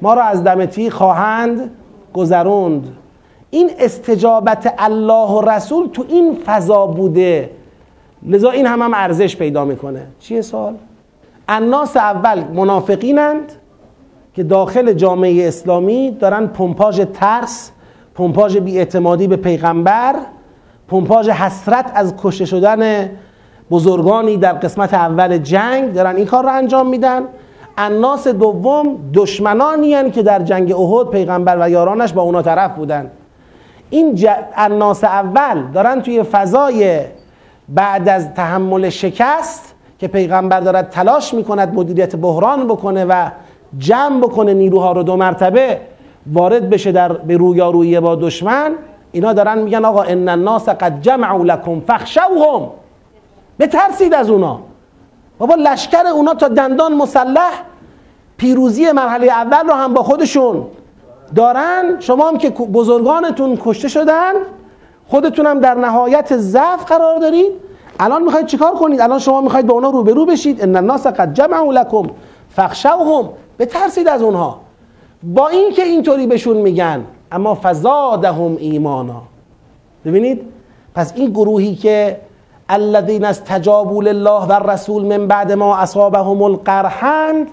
ما 0.02 0.14
را 0.14 0.24
از 0.24 0.44
دمتی 0.44 0.90
خواهند 0.90 1.72
گذروند. 2.14 2.88
این 3.50 3.72
استجابت 3.80 4.74
الله 4.78 5.32
و 5.32 5.42
رسول 5.42 5.90
تو 5.94 6.06
این 6.10 6.38
فضا 6.46 6.88
بوده. 6.88 7.50
لذا 8.24 8.50
این 8.50 8.66
هم 8.66 8.82
هم 8.82 8.94
ارزش 8.94 9.36
پیدا 9.36 9.66
می‌کنه. 9.66 10.08
چیه 10.20 10.42
سوال؟ 10.42 10.76
الناس 11.48 11.98
اول 11.98 12.44
منافقینند 12.54 13.52
که 14.34 14.44
داخل 14.44 14.94
جامعه 14.94 15.48
اسلامی 15.48 16.12
دارن 16.12 16.48
پمپاژ 16.48 17.02
ترس 17.14 17.72
پمپاژ 18.16 18.58
بیاعتمادی 18.58 19.28
به 19.28 19.36
پیغمبر 19.36 20.16
پمپاژ 20.88 21.30
حسرت 21.30 21.92
از 21.96 22.14
کشته 22.18 22.46
شدن 22.46 23.10
بزرگانی 23.72 24.38
در 24.38 24.54
قسمت 24.54 24.94
اول 24.94 25.38
جنگ 25.38 25.94
دارن 25.94 26.16
این 26.16 26.26
کار 26.26 26.44
رو 26.44 26.50
انجام 26.50 26.88
میدن. 26.88 27.22
الناس 27.78 28.28
دوم 28.28 28.98
دشمنانی 29.14 30.12
که 30.12 30.24
در 30.24 30.40
جنگ 30.40 30.74
احد 30.74 31.08
پیغمبر 31.08 31.58
و 31.60 31.70
یارانش 31.70 32.14
با 32.14 32.22
اونا 32.22 32.42
طرف 32.42 32.72
بودن. 32.72 33.12
این 33.90 34.16
ج... 34.16 34.28
الناس 34.56 35.04
اول 35.04 35.64
دارن 35.74 36.02
توی 36.02 36.24
فضای 36.24 37.00
بعد 37.70 38.10
از 38.10 38.34
تحمل 38.34 38.90
شکست 38.90 39.76
که 40.00 40.08
پیغمبر 40.08 40.60
دارد 40.60 40.90
تلاش 40.90 41.34
می‌کند 41.34 41.74
مدیریت 41.74 42.16
بحران 42.16 42.68
بکنه 42.68 43.06
و 43.06 43.30
جمع 43.78 44.20
بکنه 44.20 44.54
نیروها 44.54 44.92
رو 44.92 45.04
دو 45.04 45.16
مرتبه 45.16 45.80
وارد 46.34 46.70
بشه 46.70 46.92
در 46.92 47.14
به 47.14 47.38
رویارویی 47.38 48.00
با 48.00 48.16
دشمن. 48.16 48.72
اینا 49.12 49.34
دارن 49.34 49.58
میگن 49.58 49.86
آقا 49.86 50.02
ان 50.02 50.30
الناس 50.30 50.70
قد 50.70 51.02
جمعوا 51.02 51.44
لكم 51.44 51.80
فخشوهم 51.80 52.70
بترسید 53.60 54.14
از 54.14 54.30
اونا. 54.30 54.60
بابا 55.40 55.56
لشکر 55.56 56.08
اونا 56.08 56.34
تا 56.34 56.48
دندان 56.48 56.96
مسلح 56.96 57.64
پیروزی 58.38 58.92
مرحله 58.92 59.28
اول 59.28 59.68
رو 59.68 59.74
هم 59.74 59.94
با 59.94 60.04
خودشون 60.04 60.66
دارن. 61.36 62.00
شما 62.00 62.28
هم 62.28 62.38
که 62.38 62.50
بزرگانتون 62.50 63.58
کشته 63.66 63.88
شدن 63.88 64.34
خودتون 65.08 65.46
هم 65.46 65.60
در 65.60 65.74
نهایت 65.74 66.38
ضعف 66.38 66.86
قرار 66.86 67.18
دارید. 67.18 67.52
الان 68.00 68.24
می‌خواید 68.24 68.46
چیکار 68.46 68.72
کنید؟ 68.72 69.02
الان 69.02 69.20
شما 69.20 69.42
می‌خواید 69.42 69.68
با 69.68 69.74
اونا 69.74 69.90
روبرو 69.90 70.26
بشید. 70.26 70.62
ان 70.62 70.76
الناس 70.76 71.08
قد 71.08 71.34
جمعوا 71.34 71.72
لكم 71.72 72.08
فخشوهم 72.50 73.30
بترسید 73.60 74.08
از 74.08 74.22
اونها. 74.22 74.60
با 75.24 75.48
اینکه 75.48 75.84
اینطوری 75.84 76.28
بهشون 76.28 76.58
میگن 76.58 77.04
اما 77.32 77.58
فزادهم 77.64 78.58
ایمانا. 78.60 79.22
ببینید؟ 80.06 80.42
پس 80.96 81.14
این 81.16 81.30
گروهی 81.30 81.76
که 81.76 82.20
الذین 82.70 83.26
استجابوا 83.26 84.02
لله 84.02 84.46
و 84.46 84.70
رسول 84.72 85.06
من 85.06 85.28
بعد 85.28 85.52
ما 85.52 85.78
اصابهم 85.78 86.42
القرحند 86.42 87.48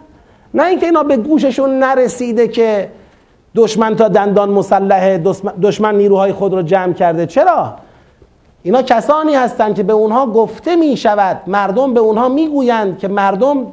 نه 0.55 0.65
اینکه 0.65 0.87
اینا 0.87 1.03
به 1.03 1.17
گوششون 1.17 1.79
نرسیده 1.79 2.49
که 2.49 2.91
دشمن 3.55 3.97
تا 3.97 4.09
دندان 4.09 4.51
مسلحه 4.51 5.23
دشمن 5.63 5.95
نیروهای 5.95 6.33
خود 6.33 6.55
رو 6.55 6.63
جمع 6.63 6.93
کرده. 6.93 7.27
چرا؟ 7.27 7.75
اینا 8.63 8.83
کسانی 8.83 9.35
هستند 9.35 9.75
که 9.75 9.83
به 9.83 9.93
اونها 9.93 10.27
گفته 10.27 10.77
می 10.77 10.97
شود 10.97 11.41
مردم 11.47 11.95
به 11.95 12.01
اونها 12.01 12.29
می‌گویند 12.29 12.99
که 12.99 13.09
مردم 13.09 13.67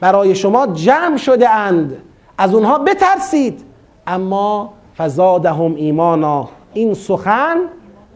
برای 0.00 0.34
شما 0.34 0.66
جمع 0.66 1.16
شده 1.16 1.50
اند. 1.50 1.96
از 2.38 2.54
اونها 2.54 2.78
بترسید. 2.78 3.64
اما 4.06 4.72
فزادهم 4.98 5.74
ایمانا. 5.74 6.48
این 6.72 6.94
سخن 6.94 7.56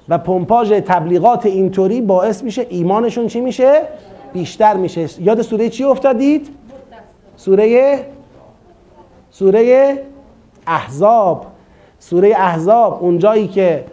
و 0.08 0.18
پمپاژ 0.18 0.72
تبلیغات 0.72 1.46
اینطوری 1.46 2.00
باعث 2.00 2.42
میشه 2.42 2.66
ایمانشون 2.68 3.26
چی 3.26 3.40
میشه؟ 3.40 3.82
بیشتر 4.32 4.76
میشه. 4.76 5.22
یاد 5.22 5.42
سوره 5.42 5.68
چی 5.68 5.84
افتادید؟ 5.84 6.48
سوره 7.36 8.00
سوره 9.30 9.98
احزاب. 10.66 11.46
سوره 11.98 12.34
احزاب 12.36 12.98
اونجایی 13.02 13.48
که 13.48 13.84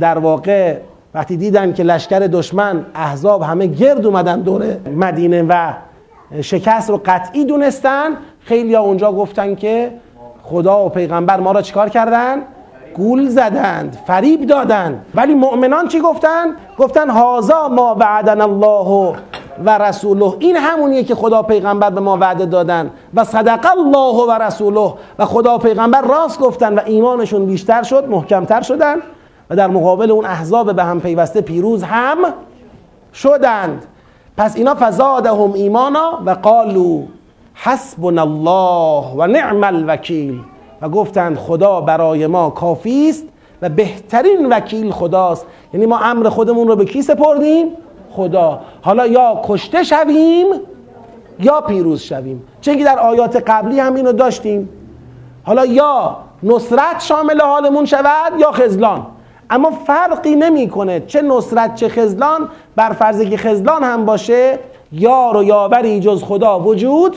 در 0.00 0.18
واقع 0.18 0.76
وقتی 1.14 1.36
دیدن 1.36 1.72
که 1.72 1.82
لشکر 1.82 2.18
دشمن 2.18 2.86
احزاب 2.94 3.42
همه 3.42 3.66
گرد 3.66 4.06
اومدن 4.06 4.40
دور 4.40 4.76
مدینه 4.96 5.42
و 5.42 5.72
شکست 6.40 6.90
رو 6.90 7.00
قطعی 7.04 7.44
دونستن 7.44 8.10
خیلی 8.40 8.74
ها 8.74 8.82
اونجا 8.82 9.12
گفتن 9.12 9.54
که 9.54 9.90
خدا 10.42 10.86
و 10.86 10.88
پیغمبر 10.88 11.40
ما 11.40 11.52
را 11.52 11.62
چیکار 11.62 11.88
کردن؟ 11.88 12.38
گول 12.94 13.28
زدند 13.28 13.98
فریب 14.06 14.46
دادند. 14.46 15.06
ولی 15.14 15.34
مؤمنان 15.34 15.88
چی 15.88 16.00
گفتن؟ 16.00 16.46
گفتن 16.78 17.10
هازا 17.10 17.68
ما 17.68 17.96
وعدن 18.00 18.40
الله 18.40 19.14
و 19.64 19.78
رسوله. 19.78 20.34
این 20.38 20.56
همونیه 20.56 21.04
که 21.04 21.14
خدا 21.14 21.42
پیغمبر 21.42 21.90
به 21.90 22.00
ما 22.00 22.16
وعده 22.16 22.46
دادن. 22.46 22.90
و 23.14 23.24
صدق 23.24 23.66
الله 23.78 24.26
و 24.28 24.42
رسوله. 24.42 24.92
و 25.18 25.24
خدا 25.24 25.58
پیغمبر 25.58 26.00
راست 26.00 26.40
گفتن 26.40 26.74
و 26.74 26.80
ایمانشون 26.86 27.46
بیشتر 27.46 27.82
شد 27.82 28.08
محکمتر 28.08 28.60
شدن. 28.60 28.96
و 29.50 29.56
در 29.56 29.66
مقابل 29.66 30.10
اون 30.10 30.24
احزاب 30.24 30.72
به 30.76 30.84
هم 30.84 31.00
پیوسته 31.00 31.40
پیروز 31.40 31.82
هم 31.82 32.18
شدند. 33.14 33.86
پس 34.36 34.56
اینا 34.56 34.76
فزادهم 34.80 35.52
ایمانا 35.52 36.18
و 36.26 36.30
قالو 36.30 37.02
حسبنا 37.54 38.22
الله 38.22 39.14
و 39.16 39.26
نعم 39.26 39.64
الوکیل. 39.64 40.40
و 40.84 40.88
گفتند 40.88 41.36
خدا 41.36 41.80
برای 41.80 42.26
ما 42.26 42.50
کافی 42.50 43.08
است 43.08 43.24
و 43.62 43.68
بهترین 43.68 44.48
وکیل 44.52 44.90
خداست. 44.90 45.46
یعنی 45.74 45.86
ما 45.86 45.98
امر 45.98 46.28
خودمون 46.28 46.68
رو 46.68 46.76
به 46.76 46.84
کی 46.84 47.02
سپردیم؟ 47.02 47.66
خدا. 48.10 48.60
حالا 48.82 49.06
یا 49.06 49.40
کشته 49.44 49.82
شویم 49.82 50.46
یا 51.40 51.60
پیروز 51.60 52.00
شویم. 52.00 52.42
چون 52.60 52.74
در 52.74 52.98
آیات 52.98 53.42
قبلی 53.46 53.80
هم 53.80 53.94
اینو 53.94 54.12
داشتیم. 54.12 54.68
حالا 55.44 55.64
یا 55.64 56.16
نصرت 56.42 57.00
شامل 57.00 57.40
حالمون 57.40 57.84
شود 57.84 58.32
یا 58.38 58.52
خزلان 58.52 59.06
اما 59.50 59.70
فرقی 59.70 60.36
نمی‌کنه 60.36 61.00
چه 61.06 61.22
نصرت 61.22 61.74
چه 61.74 61.88
خزلان 61.88 62.48
بر 62.76 62.90
فرض 62.90 63.22
که 63.22 63.36
خزلان 63.36 63.82
هم 63.82 64.04
باشه 64.04 64.58
یار 64.92 65.36
و 65.36 65.44
یاوری 65.44 66.00
جز 66.00 66.24
خدا 66.24 66.60
وجود 66.60 67.16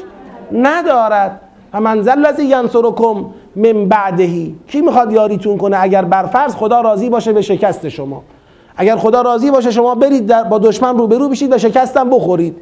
ندارد. 0.52 1.42
و 1.74 1.82
منزل 1.82 2.26
الذی 2.26 2.46
ینصرکم 2.46 3.26
من 3.58 3.86
بعدهی. 3.88 4.56
کی 4.68 4.82
می‌خواد 4.82 5.12
یاریتون 5.12 5.58
کنه 5.58 5.78
اگر 5.80 6.06
بر 6.06 6.26
فرض 6.26 6.56
خدا 6.56 6.82
راضی 6.82 7.10
باشه 7.10 7.34
به 7.34 7.42
شکست 7.42 7.90
شما؟ 7.90 8.24
اگر 8.78 8.96
خدا 8.96 9.22
راضی 9.22 9.52
باشه 9.52 9.72
شما 9.72 9.96
برید 9.96 10.26
در 10.26 10.44
با 10.44 10.60
دشمن 10.60 10.98
روبرو 10.98 11.30
بشید 11.30 11.54
و 11.54 11.58
شکستم 11.58 12.10
بخورید. 12.10 12.58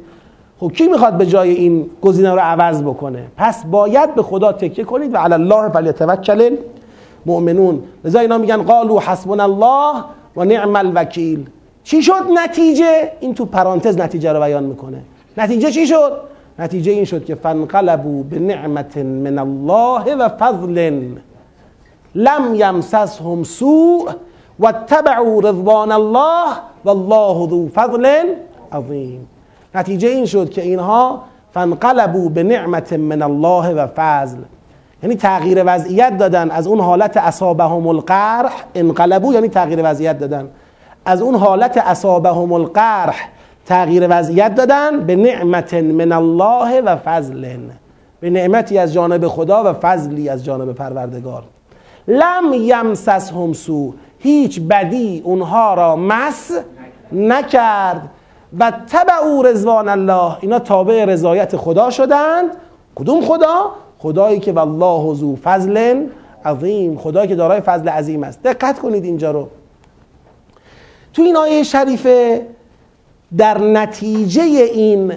خب 0.60 0.72
کی 0.72 0.86
می‌خواد 0.88 1.12
به 1.16 1.26
جای 1.26 1.50
این 1.50 1.90
گزینه 2.02 2.32
رو 2.32 2.40
عوض 2.40 2.82
بکنه؟ 2.82 3.26
پس 3.36 3.66
باید 3.66 4.14
به 4.14 4.22
خدا 4.22 4.52
تکیه 4.52 4.84
کنید 4.84 5.14
و 5.14 5.18
علی 5.18 5.34
الله 5.34 5.68
فلیتوکل 5.68 6.56
مؤمنون 7.26 7.82
لذا 8.04 8.18
اینا 8.18 8.38
میگن 8.38 8.62
قالو 8.62 8.98
حسبنا 8.98 9.42
الله 9.42 10.04
و 10.36 10.44
نعم 10.44 10.76
الوکیل. 10.76 11.46
چی 11.84 12.02
شد 12.02 12.12
نتیجه؟ 12.34 13.12
این 13.20 13.34
تو 13.34 13.44
پرانتز 13.44 13.98
نتیجه 13.98 14.32
رو 14.32 14.40
بیان 14.40 14.64
می‌کنه. 14.64 14.98
نتیجه 15.36 15.70
چی 15.70 15.86
شد؟ 15.86 16.12
نتیجه 16.58 16.92
این 16.92 17.04
شد 17.04 17.24
که 17.24 17.34
فنقلبو 17.34 18.22
به 18.22 18.38
نعمت 18.38 18.98
من 18.98 19.38
الله 19.38 20.14
و 20.14 20.28
فضل 20.28 21.04
لم 22.14 22.54
یمسسهم 22.54 23.42
سوء 23.42 24.10
و 24.60 24.72
تبعوا 24.72 25.40
رضوان 25.40 25.92
الله 25.92 26.46
و 26.84 26.90
الله 26.90 27.48
ذو 27.48 27.68
فضل 27.74 28.34
عظیم. 28.72 29.28
نتیجه 29.74 30.08
این 30.08 30.26
شد 30.26 30.50
که 30.50 30.62
اینها 30.62 31.22
فنقلبو 31.54 32.28
به 32.28 32.42
نعمت 32.42 32.92
من 32.92 33.22
الله 33.22 33.74
و 33.74 33.86
فضل. 33.96 34.38
یعنی 35.02 35.16
تغییر 35.16 35.62
وضعیت 35.66 36.18
دادن 36.18 36.50
از 36.50 36.66
اون 36.66 36.80
حالت 36.80 37.16
اصابهم 37.16 37.86
القرح 37.86 38.64
انقلبو 38.74 39.32
یعنی 39.32 39.48
تغییر 39.48 39.80
وضعیت 39.84 40.18
دادن. 40.18 40.48
از 41.04 41.22
اون 41.22 41.34
حالت 41.34 41.78
اصابهم 41.78 42.52
القرح 42.52 43.28
تغییر 43.66 44.06
وضعیت 44.10 44.54
دادن 44.54 45.00
به 45.00 45.16
نعمت 45.16 45.74
من 45.74 46.12
الله 46.12 46.80
و 46.80 46.96
فضل. 46.96 47.46
به 48.20 48.30
نعمتی 48.30 48.78
از 48.78 48.92
جانب 48.92 49.28
خدا 49.28 49.70
و 49.70 49.72
فضلی 49.72 50.28
از 50.28 50.44
جانب 50.44 50.72
پروردگار. 50.72 51.42
لم 52.08 52.52
یمسسهم 52.52 53.52
سو 53.52 53.94
هیچ 54.18 54.60
بدی 54.60 55.22
اونها 55.24 55.74
را 55.74 55.96
مس 55.96 56.50
نکرد. 57.12 58.10
و 58.58 58.72
تبعو 58.92 59.42
رضوان 59.42 59.88
الله. 59.88 60.36
اینا 60.40 60.58
تابع 60.58 61.04
رضایت 61.04 61.56
خدا 61.56 61.90
شدند. 61.90 62.50
کدوم 62.94 63.20
خدا؟ 63.20 63.70
خدایی 63.98 64.40
که 64.40 64.52
والله 64.52 65.14
ذو 65.14 65.36
فضل 65.36 66.06
عظیم. 66.44 66.98
خدایی 66.98 67.28
که 67.28 67.34
دارای 67.34 67.60
فضل 67.60 67.88
عظیم 67.88 68.22
است. 68.22 68.42
دقت 68.42 68.78
کنید 68.78 69.04
اینجا 69.04 69.30
رو. 69.30 69.48
تو 71.12 71.22
این 71.22 71.36
آیه 71.36 71.62
شریفه 71.62 72.46
در 73.38 73.58
نتیجه 73.58 74.42
این 74.42 75.12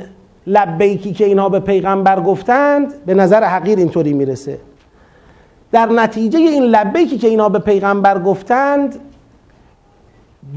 لبیکی 0.47 1.13
که 1.13 1.25
اینها 1.25 1.49
به 1.49 1.59
پیغمبر 1.59 2.21
گفتند 2.21 3.05
به 3.05 3.13
نظر 3.13 3.43
حقیر 3.43 3.77
اینطوری 3.77 4.13
می‌رسه 4.13 4.59
در 5.71 5.85
نتیجه 5.85 6.39
این 6.39 6.63
لبیکی 6.63 7.17
که 7.17 7.27
اینها 7.27 7.49
به 7.49 7.59
پیغمبر 7.59 8.19
گفتند 8.19 8.99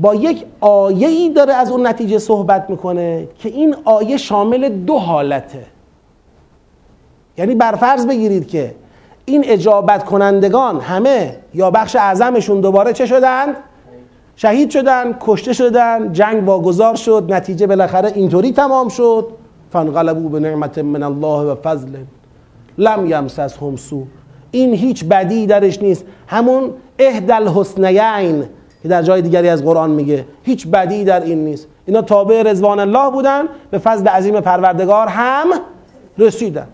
با 0.00 0.14
یک 0.14 0.44
آیه 0.60 1.08
ای 1.08 1.30
داره 1.30 1.54
از 1.54 1.70
اون 1.70 1.86
نتیجه 1.86 2.18
صحبت 2.18 2.70
می‌کنه 2.70 3.28
که 3.38 3.48
این 3.48 3.76
آیه 3.84 4.16
شامل 4.16 4.68
دو 4.68 4.98
حالته 4.98 5.64
یعنی 7.38 7.54
برفرض 7.54 8.06
بگیرید 8.06 8.48
که 8.48 8.74
این 9.24 9.44
اجابت 9.46 10.04
کنندگان 10.04 10.80
همه 10.80 11.36
یا 11.54 11.70
بخش 11.70 11.96
اعظمشون 11.96 12.60
دوباره 12.60 12.92
چه 12.92 13.06
شدند؟ 13.06 13.56
شهید 14.36 14.70
شدن 14.70 15.16
کشته 15.20 15.52
شدن 15.52 16.12
جنگ 16.12 16.48
واگذار 16.48 16.94
شد 16.94 17.26
نتیجه 17.28 17.66
بالاخره 17.66 18.12
اینطوری 18.14 18.52
تمام 18.52 18.88
شد. 18.88 19.26
فانقلبوا 19.72 20.28
به 20.28 20.40
نعمت 20.40 20.78
من 20.78 21.02
الله 21.02 21.52
و 21.52 21.54
فضل 21.54 21.88
لم 22.78 23.06
یمسسهم 23.06 23.76
سو 23.76 24.04
این 24.50 24.74
هیچ 24.74 25.04
بدی 25.04 25.46
درش 25.46 25.82
نیست. 25.82 26.04
همون 26.26 26.70
اهدل 26.98 27.48
حسنیین 27.48 28.44
که 28.82 28.88
در 28.88 29.02
جای 29.02 29.22
دیگری 29.22 29.48
از 29.48 29.64
قرآن 29.64 29.90
میگه. 29.90 30.26
هیچ 30.42 30.66
بدی 30.66 31.04
در 31.04 31.20
این 31.20 31.44
نیست. 31.44 31.66
اینا 31.86 32.02
تابع 32.02 32.42
رضوان 32.42 32.80
الله 32.80 33.10
بودن. 33.10 33.44
به 33.70 33.78
فضل 33.78 34.08
عظیم 34.08 34.40
پروردگار 34.40 35.06
هم 35.06 35.46
رسیدن. 36.18 36.66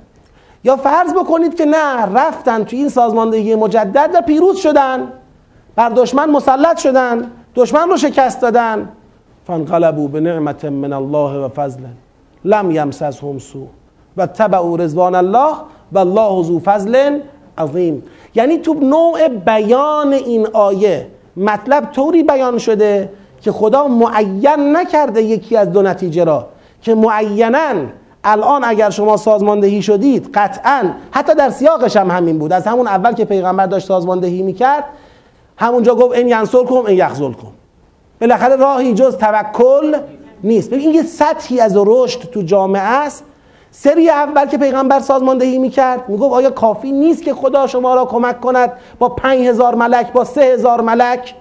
یا 0.64 0.76
فرض 0.76 1.12
بکنید 1.14 1.54
که 1.54 1.64
نه 1.64 2.06
رفتن 2.14 2.64
تو 2.64 2.76
این 2.76 2.88
سازماندهی 2.88 3.54
مجدد 3.54 4.11
و 4.14 4.22
پیروز 4.22 4.56
شدن. 4.56 5.12
بر 5.76 5.88
دشمن 5.88 6.30
مسلط 6.30 6.78
شدن. 6.78 7.30
دشمن 7.59 7.88
رو 7.88 7.96
شکست 7.96 8.40
دادن. 8.40 8.88
فانقلبوا 9.46 10.06
به 10.06 10.20
نعمت 10.20 10.64
من 10.64 10.92
الله 10.92 11.44
و 11.44 11.48
فضل 11.48 11.80
لم 12.44 12.70
یمسسهم 12.70 13.38
سو 13.38 13.66
و 14.16 14.26
تبعوا 14.26 14.76
رضوان 14.76 15.14
الله 15.14 15.54
و 15.92 15.98
الله 15.98 16.42
ذو 16.42 16.61
فضل 16.64 17.20
عظیم. 17.59 18.02
یعنی 18.34 18.59
تو 18.59 18.74
نوع 18.74 19.28
بیان 19.28 20.12
این 20.12 20.46
آیه 20.52 21.06
مطلب 21.36 21.92
طوری 21.92 22.22
بیان 22.22 22.59
شده 22.59 23.11
که 23.40 23.52
خدا 23.52 23.88
معین 23.88 24.76
نکرده 24.76 25.22
یکی 25.22 25.56
از 25.56 25.72
دو 25.72 25.82
نتیجه 25.82 26.24
را. 26.24 26.46
که 26.82 26.94
معینا 26.94 27.74
الان 28.24 28.64
اگر 28.64 28.90
شما 28.90 29.16
سازماندهی 29.16 29.82
شدید 29.82 30.30
قطعا 30.34 30.82
حتی 31.11 31.34
در 31.34 31.50
سیاقش 31.50 31.96
هم 31.96 32.11
همین 32.11 32.38
بود. 32.38 32.52
از 32.52 32.66
همون 32.66 32.86
اول 32.86 33.12
که 33.12 33.24
پیغمبر 33.24 33.66
داشت 33.66 33.86
سازماندهی 33.86 34.42
می‌کرد 34.42 34.84
همونجا 35.59 35.94
گفت 35.94 36.16
این 36.16 36.28
ینصر 36.28 36.64
کن 36.64 36.84
این 36.86 36.98
یخزل 36.98 37.32
کن. 37.32 37.52
بالاخره 38.20 38.56
راهی 38.56 38.94
جز 38.94 39.16
توکل 39.16 39.96
نیست. 40.44 40.70
ببین 40.70 40.86
این 40.86 40.94
یه 40.94 41.02
سطحی 41.02 41.61
از 41.61 41.72
رشد 41.76 42.20
تو 42.20 42.42
جامعه 42.42 42.82
است. 42.82 43.24
سری 43.70 44.11
اول 44.11 44.46
که 44.46 44.59
پیغمبر 44.59 45.00
سازماندهی 45.00 45.59
می‌کرد 45.59 46.09
می‌گفت 46.09 46.34
آیا 46.34 46.50
کافی 46.50 46.92
نیست 46.92 47.22
که 47.22 47.34
خدا 47.34 47.66
شما 47.66 47.94
را 47.94 48.04
کمک 48.04 48.40
کند 48.40 48.72
با 48.98 49.09
پنج 49.09 49.46
هزار 49.46 49.74
ملک 49.74 50.12
با 50.12 50.24
سه 50.24 50.40
هزار 50.40 50.80
ملک؟ 50.80 51.34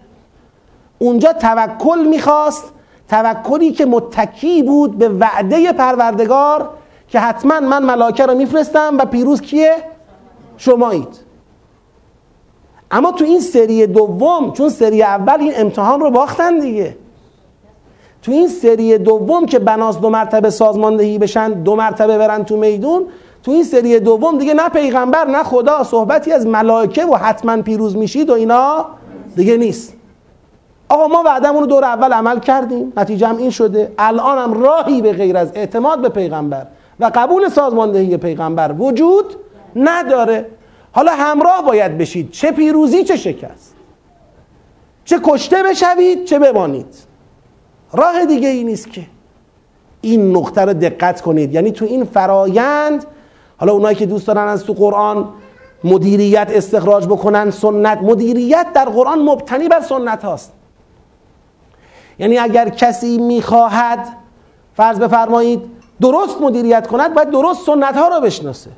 اونجا 1.00 1.34
توکل 1.34 2.08
می‌خواست. 2.10 2.64
توکلی 3.10 3.72
که 3.72 3.86
متکی 3.86 4.64
بود 4.64 4.98
به 4.98 5.10
وعده 5.10 5.74
پروردگار 5.74 6.70
که 7.08 7.20
حتما 7.20 7.60
من 7.60 7.84
ملاکه 7.84 8.26
رو 8.26 8.36
میفرستم 8.36 8.98
و 8.98 9.06
پیروز 9.06 9.42
کیه؟ 9.42 9.76
شمایید. 10.58 11.27
اما 12.92 13.12
تو 13.12 13.26
این 13.26 13.40
سری 13.40 13.88
دوم 13.88 14.54
چون 14.54 14.70
سری 14.70 15.04
اول 15.04 15.40
این 15.40 15.54
امتحان 15.56 16.00
رو 16.00 16.12
باختن 16.12 16.60
دیگه. 16.60 16.96
تو 18.22 18.32
این 18.32 18.48
سری 18.48 18.98
دوم 18.98 19.46
که 19.46 19.60
بناس 19.60 20.00
دو 20.00 20.10
مرتبه 20.10 20.50
سازماندهی 20.50 21.18
بشن 21.18 21.52
دو 21.52 21.76
مرتبه 21.76 22.18
برن 22.18 22.44
تو 22.44 22.58
میدون 22.58 23.06
تو 23.44 23.52
این 23.52 23.64
سری 23.64 24.00
دوم 24.00 24.38
دیگه 24.38 24.54
نه 24.54 24.70
پیغمبر 24.70 25.26
نه 25.26 25.44
خدا 25.44 25.84
صحبتی 25.84 26.32
از 26.32 26.48
ملائکه 26.48 27.06
و 27.06 27.16
حتما 27.16 27.62
پیروز 27.62 27.98
میشید 27.98 28.30
و 28.30 28.34
اینا 28.34 28.86
دیگه 29.36 29.58
نیست. 29.58 29.94
آقا 30.90 31.08
ما 31.08 31.24
وعدمون 31.26 31.62
رو 31.62 31.68
دور 31.68 31.84
اول 31.84 32.14
عمل 32.14 32.40
کردیم. 32.40 32.94
نتیجه 32.98 33.28
هم 33.28 33.38
این 33.38 33.50
شده. 33.50 33.92
الان 33.98 34.38
هم 34.38 34.64
راهی 34.64 35.02
به 35.02 35.14
غیر 35.14 35.38
از 35.38 35.52
اعتماد 35.56 36.02
به 36.02 36.10
پیغمبر. 36.10 36.68
و 37.00 37.12
قبول 37.16 37.50
سازماندهی 37.50 38.18
پیغمبر 38.18 38.72
وجود 38.72 39.36
نداره. 39.76 40.46
حالا 40.98 41.12
همراه 41.12 41.66
باید 41.66 41.98
بشید. 41.98 42.32
چه 42.32 42.52
پیروزی 42.52 43.04
چه 43.04 43.18
شکست. 43.18 43.76
چه 45.06 45.20
کشته 45.24 45.64
بشوید 45.64 46.26
چه 46.26 46.40
بمانید. 46.40 46.96
راه 47.94 48.26
دیگه 48.26 48.50
ای 48.50 48.64
نیست 48.64 48.92
که 48.92 49.06
این 50.02 50.38
نقطه 50.38 50.62
رو 50.62 50.74
دقت 50.74 51.22
کنید. 51.22 51.54
یعنی 51.54 51.72
تو 51.72 51.86
این 51.86 52.04
فرایند 52.04 53.06
حالا 53.58 53.74
اونایی 53.74 53.96
که 53.96 54.06
دوست 54.06 54.28
دارن 54.28 54.48
از 54.48 54.64
تو 54.64 54.74
قرآن 54.74 55.30
مدیریت 55.84 56.52
استخراج 56.54 57.06
بکنن 57.06 57.52
سنت. 57.52 58.02
مدیریت 58.02 58.68
در 58.74 58.86
قرآن 58.86 59.20
مبتنی 59.20 59.68
بر 59.68 59.82
سنت 59.82 60.24
هاست. 60.24 60.52
یعنی 62.20 62.38
اگر 62.38 62.70
کسی 62.70 63.18
می‌خواهد 63.18 64.08
فرض 64.76 65.00
بفرمایید 65.00 65.62
درست 66.02 66.42
مدیریت 66.42 66.88
کند 66.88 67.14
باید 67.14 67.30
درست 67.30 67.66
سنت 67.66 67.98
ها 67.98 68.08
رو 68.08 68.22
بشناسه. 68.22 68.70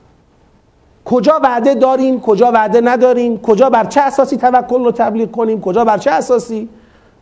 کجا 1.09 1.39
وعده 1.43 1.75
داریم 1.75 2.19
کجا 2.21 2.51
وعده 2.51 2.81
نداریم 2.81 3.41
کجا 3.41 3.69
بر 3.69 3.83
چه 3.83 4.01
اساسی 4.01 4.37
توکل 4.37 4.83
رو 4.83 4.91
تبلیغ 4.91 5.31
کنیم 5.31 5.61
کجا 5.61 5.85
بر 5.85 5.97
چه 5.97 6.11
اساسی؟ 6.11 6.69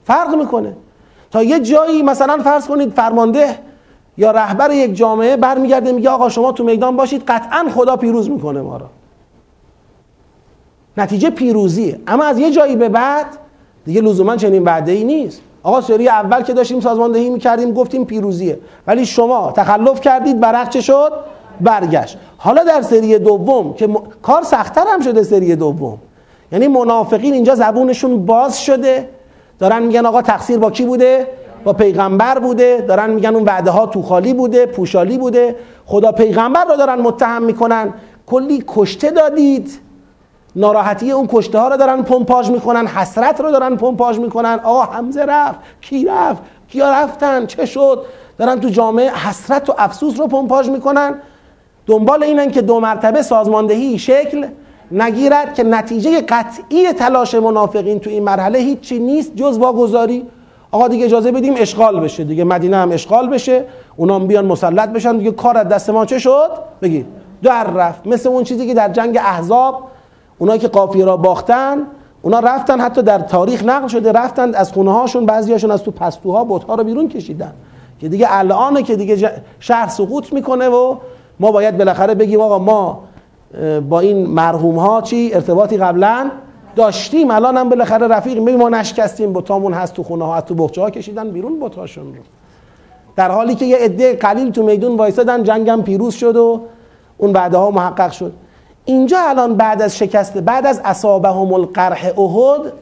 فرق 0.06 0.36
می‌کنه. 0.36 0.74
تا 1.32 1.44
یه 1.44 1.60
جایی 1.60 2.02
مثلا 2.02 2.38
فرض 2.38 2.68
کنید 2.68 2.94
فرمانده 2.94 3.60
یا 4.18 4.32
رهبر 4.32 4.72
یک 4.72 4.96
جامعه 4.96 5.38
برمیگرده 5.38 5.92
میگه 5.92 6.10
آقا 6.10 6.30
شما 6.30 6.52
تو 6.52 6.64
میدان 6.64 6.96
باشید 6.96 7.24
قطعا 7.28 7.66
خدا 7.76 7.96
پیروز 7.96 8.30
می‌کنه 8.30 8.62
ما 8.62 8.78
را. 8.78 8.90
نتیجه 10.98 11.30
پیروزیه. 11.30 12.00
اما 12.08 12.24
از 12.24 12.40
یه 12.40 12.52
جایی 12.52 12.76
به 12.76 12.90
بعد 12.90 13.26
دیگه 13.86 14.02
لزوما 14.02 14.36
چنین 14.36 14.64
وعده 14.64 14.92
ای 14.92 15.04
نیست. 15.04 15.42
آقا 15.64 15.82
سری 15.82 16.10
اول 16.10 16.42
که 16.42 16.54
داشتیم 16.54 16.80
سازماندهی 16.80 17.30
می‌کردیم 17.30 17.74
گفتیم 17.74 18.06
پیروزیه. 18.06 18.60
ولی 18.88 19.06
شما 19.06 19.52
تخلف 19.52 20.02
کردید 20.02 20.40
برق 20.40 20.70
چه 20.70 20.82
شد؟ 20.82 21.12
برگشت. 21.62 22.18
حالا 22.38 22.64
در 22.64 22.82
سری 22.82 23.20
دوم 23.20 23.74
که 23.74 23.88
م... 23.88 23.95
کار 24.22 24.43
سختتر 24.43 24.86
هم 24.88 25.01
شده 25.01 25.24
سری 25.24 25.55
دوم. 25.55 25.97
یعنی 26.51 26.68
منافقین 26.68 27.34
اینجا 27.34 27.55
زبونشون 27.55 28.26
باز 28.26 28.62
شده. 28.66 29.10
دارن 29.60 29.84
میگن 29.84 30.05
آقا 30.05 30.22
تقصیر 30.22 30.58
با 30.58 30.72
کی 30.72 30.86
بوده؟ 30.86 31.28
با 31.64 31.74
پیغمبر 31.74 32.39
بوده. 32.39 32.86
دارن 32.88 33.10
میگن 33.10 33.36
اون 33.36 33.43
وعده 33.43 33.72
ها 33.72 33.86
تو 33.86 34.01
خالی 34.01 34.34
بوده 34.34 34.66
پوشالی 34.66 35.18
بوده. 35.18 35.55
خدا 35.86 36.12
پیغمبر 36.12 36.66
رو 36.66 36.76
دارن 36.76 37.01
متهم 37.01 37.43
می‌کنن. 37.43 37.93
کلی 38.26 38.64
کشته 38.68 39.12
دادید. 39.12 39.80
ناراحتی 40.55 41.12
اون 41.12 41.28
کشته 41.32 41.60
ها 41.60 41.68
رو 41.68 41.78
دارن 41.78 42.01
پمپاژ 42.03 42.49
می‌کنن. 42.49 42.88
حسرت 42.88 43.41
رو 43.41 43.51
دارن 43.51 43.76
پمپاژ 43.76 44.20
می‌کنن. 44.20 44.60
آقا 44.64 44.82
حمزه 44.82 45.26
رفت. 45.26 45.60
کی 45.82 46.05
رفت؟ 46.05 46.41
کیا 46.68 46.91
رفتن؟ 46.91 47.45
چه 47.45 47.66
شد؟ 47.66 48.05
دارن 48.38 48.60
تو 48.60 48.70
جامعه 48.70 49.10
حسرت 49.10 49.70
و 49.70 49.74
افسوس 49.78 50.20
رو 50.20 50.28
پمپاژ 50.28 50.70
می‌کنن. 50.70 51.16
دنبال 51.88 52.24
اینن 52.24 52.52
که 52.52 52.62
دو 52.62 52.80
مرتبه 52.80 53.22
سازماندهی 53.22 54.00
شکل 54.00 54.48
نگیرد 54.92 55.54
که 55.54 55.64
نتیجه 55.64 56.22
قطعی 56.22 56.94
تلاش 56.94 57.36
منافقین 57.36 58.00
تو 58.00 58.10
این 58.10 58.24
مرحله 58.24 58.60
هیچی 58.60 59.00
نیست 59.00 59.36
جز 59.36 59.58
واگذاری. 59.58 60.26
آقا 60.72 60.88
دیگه 60.88 61.06
اجازه 61.06 61.32
بدیم 61.32 61.54
اشغال 61.58 62.00
بشه. 62.00 62.24
دیگه 62.24 62.44
مدینه 62.44 62.78
هم 62.78 62.92
اشغال 62.92 63.30
بشه. 63.30 63.66
اونام 63.98 64.28
بیان 64.28 64.46
مسلط 64.46 64.90
بشن. 64.90 65.18
دیگه 65.18 65.32
کار 65.32 65.58
از 65.58 65.68
دست 65.68 65.90
ما 65.90 66.06
چه 66.06 66.20
شد؟ 66.20 66.50
بگید. 66.82 67.06
در 67.44 67.64
رفت. 67.64 68.08
مثل 68.08 68.30
اون 68.30 68.44
چیزی 68.44 68.68
که 68.68 68.74
در 68.74 68.90
جنگ 68.90 69.18
احزاب 69.18 69.84
اونایی 70.38 70.60
که 70.60 70.68
قافیه 70.68 71.06
را 71.06 71.18
باختن 71.18 71.78
اونا 72.22 72.40
رفتن 72.40 72.80
حتی 72.82 73.02
در 73.02 73.20
تاریخ 73.20 73.64
نقل 73.64 73.88
شده 73.88 74.12
رفتن 74.12 74.56
از 74.56 74.72
خونه 74.72 74.94
هاشون 74.94 75.26
بعضیاشون 75.26 75.72
از 75.72 75.84
تو 75.84 75.92
پستوها 75.92 76.44
بتها 76.44 76.76
رو 76.76 76.84
بیرون 76.84 77.10
کشیدن. 77.10 77.54
که 78.00 78.10
دیگه 78.10 78.28
الانه 78.30 78.84
که 78.84 78.96
دیگه 78.96 79.32
شهر 79.60 79.88
سقوط 79.88 80.34
می‌کنه 80.34 80.70
و 80.70 80.96
ما 81.40 81.52
باید 81.52 81.78
بالاخره 81.78 82.16
بگیم 82.16 82.42
آقا 82.42 82.60
ما 82.60 83.04
با 83.90 84.00
این 84.00 84.28
مرحوم 84.28 84.80
ها 84.80 85.02
چی؟ 85.02 85.32
ارتباطی 85.34 85.78
قبلا 85.78 86.32
داشتیم 86.76 87.32
الان 87.32 87.58
هم 87.58 87.70
بالاخره 87.70 88.08
رفیق 88.08 88.40
می 88.40 88.56
ما 88.56 88.70
نشکستیم 88.70 89.34
بتامون 89.34 89.74
هست 89.74 89.94
تو 89.94 90.04
خونه 90.04 90.26
ها 90.26 90.36
از 90.36 90.46
تو 90.46 90.56
بخچه 90.56 90.82
ها 90.82 90.90
کشیدن 90.90 91.30
بیرون 91.30 91.60
بتاشون 91.60 92.06
رو. 92.06 92.22
در 93.16 93.32
حالی 93.32 93.56
که 93.56 93.66
یه 93.66 93.78
عده 93.78 94.16
قلیل 94.16 94.52
تو 94.52 94.64
میدون 94.64 94.98
وایسادن 94.98 95.44
جنگم 95.44 95.82
پیروز 95.82 96.14
شد 96.14 96.36
و 96.36 96.62
اون 97.18 97.34
بعدها 97.34 97.66
ها 97.66 97.72
محقق 97.72 98.12
شد. 98.12 98.34
اینجا 98.86 99.18
الان 99.20 99.56
بعد 99.56 99.82
از 99.82 99.98
شکست 99.98 100.38
بعد 100.38 100.66
از 100.66 100.82
اصابهم 100.86 101.54
القرح 101.54 102.20
احد 102.20 102.74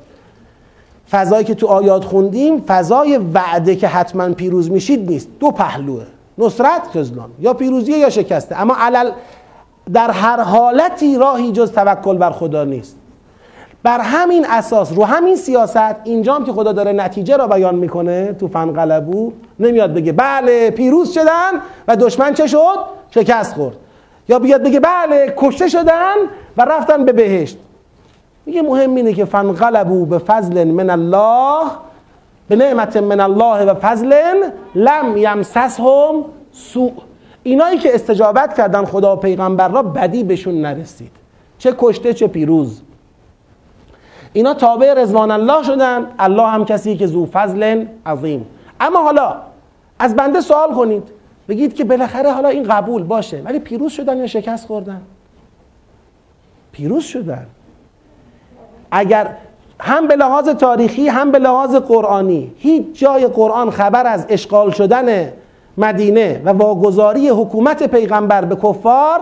فضایی 1.12 1.44
که 1.44 1.56
تو 1.56 1.68
آیات 1.68 2.04
خوندیم 2.04 2.62
فضای 2.68 3.18
وعده 3.18 3.76
که 3.76 3.88
حتما 3.88 4.30
پیروز 4.30 4.72
میشید 4.72 5.10
نیست. 5.10 5.28
دو 5.40 5.52
پهلوه. 5.52 6.04
نصرت 6.38 6.82
خزلان 6.94 7.30
یا 7.40 7.54
پیروزی 7.54 7.92
یا 7.92 8.10
شکسته. 8.10 8.62
اما 8.62 8.76
علل 8.80 9.12
در 9.94 10.12
هر 10.12 10.42
حالتی 10.42 11.18
راهی 11.18 11.52
جز 11.52 11.72
توکل 11.72 12.18
بر 12.18 12.32
خدا 12.32 12.64
نیست. 12.64 12.98
بر 13.84 14.00
همین 14.00 14.46
اساس 14.46 14.94
رو 14.94 15.04
همین 15.04 15.36
سیاست 15.36 15.96
اینجام 16.04 16.46
که 16.46 16.52
خدا 16.52 16.72
داره 16.72 16.92
نتیجه 16.92 17.38
را 17.38 17.48
بیان 17.48 17.76
می‌کنه 17.76 18.34
تو 18.34 18.48
فنقلبو 18.48 19.34
نمیاد 19.60 19.94
بگه 19.94 20.12
بله 20.12 20.70
پیروز 20.70 21.14
شدن 21.14 21.52
و 21.88 21.96
دشمن 21.96 22.34
چه 22.34 22.48
شد؟ 22.48 22.78
شکست 23.10 23.56
خورد. 23.56 23.76
یا 24.30 24.40
بیاد 24.40 24.64
بگه 24.64 24.80
بله 24.80 25.34
کشته 25.38 25.68
شدن 25.68 26.16
و 26.58 26.66
رفتن 26.66 27.06
به 27.06 27.12
بهشت. 27.12 27.58
میگه 28.46 28.62
مهم 28.62 28.96
اینه 28.96 29.14
که 29.14 29.26
فنقلبو 29.26 30.06
به 30.06 30.18
فضل 30.18 30.64
من 30.64 30.90
الله 30.90 31.72
به 32.48 32.56
نعمت 32.56 32.98
من 32.98 33.20
الله 33.20 33.66
و 33.66 33.74
فضل 33.74 34.14
لم 34.76 35.18
یمسسهم 35.18 36.26
سوء. 36.52 36.92
اینایی 37.44 37.78
که 37.78 37.96
استجابت 37.96 38.58
کردن 38.58 38.86
خدا 38.86 39.16
و 39.16 39.20
پیغمبر 39.20 39.68
را 39.68 39.84
بدی 39.84 40.24
بهشون 40.24 40.62
نرسید. 40.62 41.12
چه 41.58 41.76
کشته 41.78 42.14
چه 42.14 42.28
پیروز. 42.28 42.82
اینا 44.34 44.54
تابع 44.54 44.94
رضوان 44.94 45.32
الله 45.32 45.64
شدن. 45.64 46.08
الله 46.20 46.48
هم 46.48 46.66
کسی 46.66 46.98
که 46.98 47.08
زو 47.08 47.26
فضل 47.26 47.86
عظیم. 48.06 48.46
اما 48.80 49.02
حالا 49.02 49.36
از 50.00 50.16
بنده 50.16 50.42
سوال 50.42 50.74
کنید. 50.74 51.04
بگید 51.48 51.74
که 51.74 51.84
بالاخره 51.84 52.32
حالا 52.32 52.50
این 52.50 52.64
قبول 52.64 53.04
باشه 53.04 53.42
ولی 53.42 53.60
پیروز 53.60 53.92
شدن 53.92 54.18
یا 54.18 54.28
شکست 54.28 54.68
خوردن؟ 54.68 55.02
پیروز 56.72 57.04
شدن. 57.04 57.46
اگر 58.92 59.38
هم 59.80 60.08
به 60.08 60.16
لحاظ 60.16 60.50
تاریخی 60.50 61.08
هم 61.08 61.32
به 61.32 61.40
لحاظ 61.40 61.76
قرآنی. 61.76 62.52
هیچ 62.58 62.86
جای 62.94 63.28
قرآن 63.28 63.70
خبر 63.70 64.08
از 64.08 64.26
اشغال 64.30 64.72
شدن 64.72 65.34
مدینه 65.78 66.42
و 66.46 66.50
واگذاری 66.50 67.30
حکومت 67.30 67.84
پیغمبر 67.84 68.46
به 68.46 68.56
کفار 68.56 69.20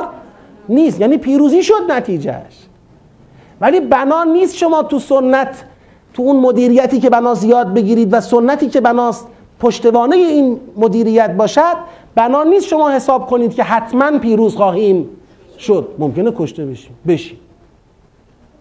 نیست. 0.70 1.02
یعنی 1.02 1.18
پیروزی 1.18 1.64
شد 1.64 1.92
نتیجهش. 1.92 2.68
ولی 3.62 3.80
بنا 3.80 4.24
نیست 4.24 4.56
شما 4.56 4.84
تو 4.84 5.00
سنت 5.00 5.64
تو 6.14 6.22
اون 6.24 6.36
مدیریتی 6.36 7.00
که 7.00 7.10
بناس 7.10 7.44
یاد 7.44 7.74
بگیرید 7.74 8.14
و 8.14 8.22
سنتی 8.22 8.70
که 8.70 8.82
بناس 8.82 9.24
پشتوانه 9.60 10.16
این 10.16 10.60
مدیریت 10.78 11.32
باشد 11.32 11.76
بنا 12.16 12.44
نیست 12.44 12.68
شما 12.68 12.92
حساب 12.92 13.28
کنید 13.28 13.54
که 13.54 13.64
حتما 13.64 14.20
پیروز 14.20 14.56
خواهیم 14.56 15.10
شد. 15.60 15.88
ممکنه 16.00 16.34
کشته 16.38 16.66
بشیم. 16.66 16.96
بشیم. 17.08 17.40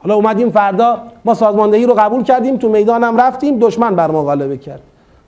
حالا 0.02 0.14
اومدیم 0.14 0.50
فردا 0.50 1.02
ما 1.24 1.34
سازماندهی 1.34 1.86
رو 1.86 1.94
قبول 1.94 2.22
کردیم 2.22 2.56
تو 2.56 2.68
می‌دانم 2.68 3.20
رفتیم 3.20 3.58
دشمن 3.58 3.96
بر 3.96 4.10
ما 4.10 4.24
غلبه 4.24 4.56
کرد. 4.56 4.80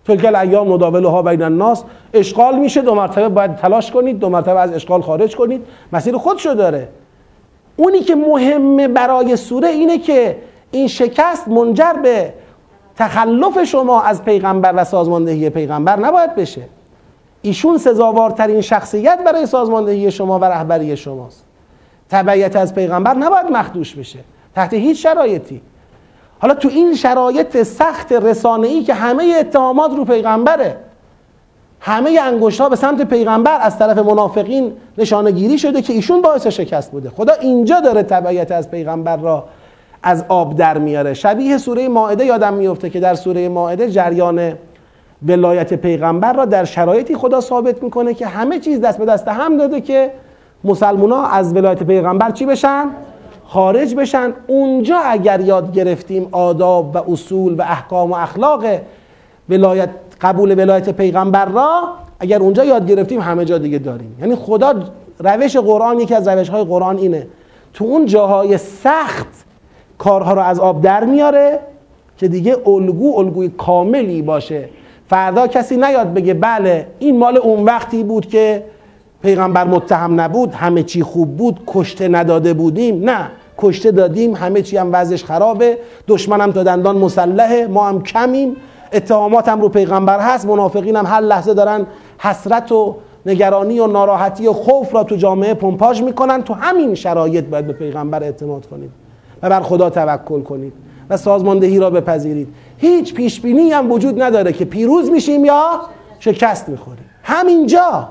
تلک 0.04 0.34
ایام 0.34 0.72
نداوله 0.72 1.08
ها 1.08 1.22
بین 1.22 1.42
الناس 1.42 1.84
اشغال 2.14 2.58
میشه 2.58 2.80
دو 2.82 2.94
مرتبه 2.94 3.28
باید 3.28 3.56
تلاش 3.56 3.90
کنید 3.90 4.18
دو 4.18 4.28
مرتبه 4.28 4.60
از 4.60 4.72
اشغال 4.72 5.02
خارج 5.02 5.36
کنید. 5.36 5.66
مسیر 5.92 6.16
خودشو 6.16 6.54
داره. 6.54 6.88
اونی 7.76 8.00
که 8.00 8.14
مهمه 8.14 8.88
برای 8.88 9.36
سوره 9.36 9.68
اینه 9.68 9.98
که 9.98 10.36
این 10.70 10.88
شکست 10.88 11.48
منجر 11.48 11.92
به 12.02 12.32
تخلف 12.96 13.64
شما 13.64 14.02
از 14.02 14.24
پیغمبر 14.24 14.72
و 14.76 14.84
سازماندهی 14.84 15.50
پیغمبر 15.50 15.96
نباید 15.96 16.34
بشه. 16.34 16.62
ایشون 17.42 17.78
سزاوارترین 17.78 18.60
شخصیت 18.60 19.18
برای 19.26 19.46
سازماندهی 19.46 20.10
شما 20.10 20.38
و 20.38 20.44
رهبری 20.44 20.96
شماست. 20.96 21.44
تبعیت 22.10 22.56
از 22.56 22.74
پیغمبر 22.74 23.14
نباید 23.14 23.46
مخدوش 23.50 23.94
بشه. 23.94 24.18
تحت 24.54 24.74
هیچ 24.74 25.02
شرایطی. 25.02 25.60
حالا 26.38 26.54
تو 26.54 26.68
این 26.68 26.94
شرایط 26.94 27.62
سخت 27.62 28.12
رسانه‌ای 28.12 28.82
که 28.82 28.94
همه 28.94 29.34
اتهامات 29.40 29.90
رو 29.96 30.04
پیغمبره 30.04 30.76
همه 31.80 32.20
انگشت 32.22 32.60
ها 32.60 32.68
به 32.68 32.76
سمت 32.76 33.02
پیغمبر 33.02 33.58
از 33.60 33.78
طرف 33.78 33.98
منافقین 33.98 34.72
نشانه 34.98 35.30
گیری 35.30 35.58
شده 35.58 35.82
که 35.82 35.92
ایشون 35.92 36.22
باعث 36.22 36.46
شکست 36.46 36.90
بوده. 36.90 37.10
خدا 37.10 37.32
اینجا 37.32 37.80
داره 37.80 38.02
تبعیت 38.02 38.52
از 38.52 38.70
پیغمبر 38.70 39.16
را 39.16 39.44
از 40.02 40.24
آب 40.28 40.56
در 40.56 40.78
میاره. 40.78 41.14
شبیه 41.14 41.58
سوره 41.58 41.88
ماعده 41.88 42.24
یادم 42.24 42.54
میفته 42.54 42.90
که 42.90 43.00
در 43.00 43.14
سوره 43.14 43.48
ماعده 43.48 43.90
جریان 43.90 44.52
ولایت 45.26 45.74
پیغمبر 45.74 46.32
را 46.32 46.44
در 46.44 46.64
شرایطی 46.64 47.14
خدا 47.14 47.40
ثابت 47.40 47.82
می‌کنه 47.82 48.14
که 48.14 48.26
همه 48.26 48.58
چیز 48.58 48.80
دست 48.80 48.98
به 48.98 49.04
دست 49.04 49.28
هم 49.28 49.56
داده 49.56 49.80
که 49.80 50.10
مسلمان 50.64 51.12
از 51.12 51.56
ولایت 51.56 51.82
پیغمبر 51.82 52.30
چی 52.30 52.46
بشن؟ 52.46 52.90
خارج 53.46 53.94
بشن. 53.94 54.32
اونجا 54.46 54.98
اگر 54.98 55.40
یاد 55.40 55.72
گرفتیم 55.72 56.28
آداب 56.32 56.96
و 56.96 57.12
اصول 57.12 57.54
و 57.54 57.62
احکام 57.62 58.12
و 58.12 58.14
اخلاق 58.14 58.64
ولایت 59.48 59.90
قبول 60.20 60.58
ولایت 60.58 60.90
پیغمبر 60.90 61.44
را 61.44 61.82
اگر 62.20 62.38
اونجا 62.38 62.64
یاد 62.64 62.86
گرفتیم 62.86 63.20
همه 63.20 63.44
جا 63.44 63.58
دیگه 63.58 63.78
داریم. 63.78 64.16
یعنی 64.20 64.34
خدا 64.34 64.74
روش 65.18 65.56
قرآن 65.56 66.00
یکی 66.00 66.14
از 66.14 66.28
روش 66.28 66.48
های 66.48 66.64
قرآن 66.64 66.96
اینه. 66.96 67.26
تو 67.74 67.84
اون 67.84 68.06
جاهای 68.06 68.58
سخت 68.58 69.26
کارها 69.98 70.32
رو 70.32 70.40
از 70.40 70.60
آب 70.60 70.82
در 70.82 71.04
میاره 71.04 71.60
که 72.16 72.28
دیگه 72.28 72.56
الگو 72.66 73.18
الگوی 73.18 73.48
کاملی 73.48 74.22
باشه. 74.22 74.68
فردا 75.08 75.46
کسی 75.46 75.76
نیاد 75.76 76.14
بگه 76.14 76.34
بله 76.34 76.86
این 76.98 77.18
مال 77.18 77.36
اون 77.36 77.64
وقتی 77.64 78.04
بود 78.04 78.26
که 78.26 78.64
پیغمبر 79.24 79.64
متهم 79.64 80.20
نبود 80.20 80.54
همه 80.54 80.82
چی 80.82 81.02
خوب 81.02 81.36
بود 81.36 81.60
کشته 81.66 82.08
نداده 82.08 82.54
بودیم 82.54 83.10
نه. 83.10 83.30
کشته 83.58 83.90
دادیم 83.90 84.34
همه 84.34 84.62
چی 84.62 84.76
هم 84.76 84.90
وضعش 84.92 85.24
خرابه. 85.24 85.78
دشمنم 86.08 86.52
تا 86.52 86.62
دندان 86.62 86.96
مسلحه 86.96 87.66
ما 87.66 87.88
هم 87.88 88.02
کمیم. 88.02 88.56
اتهامات 88.92 89.48
هم 89.48 89.60
رو 89.60 89.68
پیغمبر 89.68 90.20
هست 90.20 90.46
منافقین 90.46 90.96
هم 90.96 91.06
هر 91.06 91.20
لحظه 91.20 91.54
دارن 91.54 91.86
حسرت 92.18 92.72
و 92.72 92.96
نگرانی 93.26 93.80
و 93.80 93.86
ناراحتی 93.86 94.46
و 94.46 94.52
خوف 94.52 94.94
را 94.94 95.04
تو 95.04 95.16
جامعه 95.16 95.54
پمپاژ 95.54 96.02
می‌کنن. 96.02 96.42
تو 96.42 96.54
همین 96.54 96.94
شرایط 96.94 97.44
باید 97.44 97.66
به 97.66 97.72
پیغمبر 97.72 98.22
اعتماد 98.22 98.66
کنید 98.66 98.90
و 99.42 99.48
بر 99.48 99.60
خدا 99.60 99.90
توکل 99.90 100.42
کنید 100.42 100.72
و 101.10 101.16
سازماندهی 101.16 101.78
را 101.78 101.90
بپذیرید. 101.90 102.48
هیچ 102.78 103.14
پیش 103.14 103.40
بینی 103.40 103.70
هم 103.70 103.92
وجود 103.92 104.22
نداره 104.22 104.52
که 104.52 104.64
پیروز 104.64 105.10
میشیم 105.10 105.44
یا 105.44 105.80
شکست 106.18 106.68
می‌خوریم. 106.68 107.04
همینجا. 107.22 108.08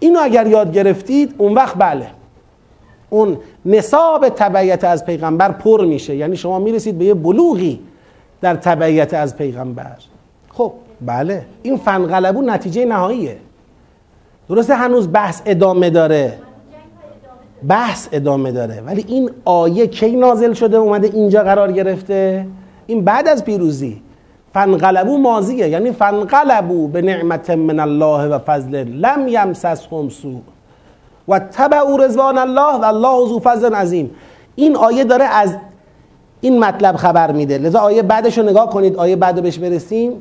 اینو 0.00 0.20
اگر 0.22 0.46
یاد 0.46 0.72
گرفتید 0.72 1.34
اون 1.38 1.54
وقت 1.54 1.76
بله. 1.78 2.06
اون 3.10 3.36
نصاب 3.64 4.28
تبعیت 4.28 4.84
از 4.84 5.06
پیغمبر 5.06 5.52
پر 5.52 5.84
میشه. 5.84 6.16
یعنی 6.16 6.36
شما 6.36 6.58
می‌رسید 6.58 6.98
به 6.98 7.04
یه 7.04 7.14
بلوغی 7.14 7.80
در 8.40 8.54
تبعیت 8.54 9.14
از 9.14 9.36
پیغمبر. 9.36 9.96
خب 10.48 10.72
بله. 11.00 11.46
این 11.62 11.76
فنقلبو 11.76 12.42
نتیجه 12.42 12.84
نهاییه. 12.84 13.36
درسته 14.48 14.74
هنوز 14.74 15.08
بحث 15.12 15.42
ادامه 15.46 15.90
داره. 15.90 16.38
بحث 17.68 18.08
ادامه 18.12 18.52
داره. 18.52 18.82
ولی 18.86 19.04
این 19.08 19.30
آیه 19.44 19.86
کی 19.86 20.16
نازل 20.16 20.52
شده 20.52 20.76
اومده 20.76 21.10
اینجا 21.14 21.42
قرار 21.42 21.72
گرفته؟ 21.72 22.46
این 22.86 23.04
بعد 23.04 23.28
از 23.28 23.44
پیروزی. 23.44 24.02
فنقلبو 24.54 25.18
ماضیه. 25.18 25.68
یعنی 25.68 25.92
فنقلبو 25.92 26.88
به 26.88 27.02
نعمت 27.02 27.50
من 27.50 27.80
الله 27.80 28.28
و 28.28 28.38
فضل 28.38 28.84
لم 28.84 29.28
یمسسهم 29.28 30.08
سوء. 30.08 30.40
و 31.28 31.38
تبعوا 31.38 31.96
رضوان 31.96 32.38
الله 32.38 32.80
و 32.80 32.84
الله 32.84 33.28
ذو 33.28 33.40
فضل 33.40 33.74
عظیم. 33.74 34.10
این 34.54 34.76
آیه 34.76 35.04
داره 35.04 35.24
از 35.24 35.56
این 36.40 36.58
مطلب 36.58 36.96
خبر 36.96 37.32
میده. 37.32 37.58
لذا 37.58 37.78
آیه 37.78 38.02
بعدش 38.02 38.38
رو 38.38 38.44
نگاه 38.44 38.70
کنید. 38.70 38.96
آیه 38.96 39.16
بعد 39.16 39.42
بهش 39.42 39.58
برسیم. 39.58 40.12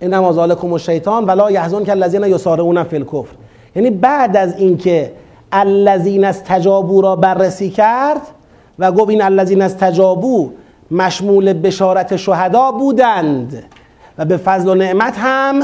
انما 0.00 0.32
ذالکم 0.32 0.72
الشیطان 0.72 1.24
ولا 1.24 1.50
یحزن 1.50 1.84
که 1.84 1.90
الذین 1.90 2.24
یسارعون 2.24 2.84
فی 2.84 2.96
الکفر. 2.96 3.34
یعنی 3.76 3.90
بعد 3.90 4.36
از 4.36 4.56
اینکه 4.56 5.12
الذین 5.52 6.24
استجابوا 6.24 7.00
را 7.00 7.16
بررسی 7.16 7.70
کرد 7.70 8.20
و 8.78 8.92
گفت 8.92 9.10
این 9.10 9.22
الذین 9.22 9.62
استجابوا 9.62 10.46
مشمول 10.90 11.52
بشارت 11.52 12.16
شهدا 12.16 12.72
بودند 12.72 13.62
و 14.18 14.24
به 14.24 14.36
فضل 14.36 14.68
و 14.68 14.74
نعمت 14.74 15.18
هم 15.18 15.62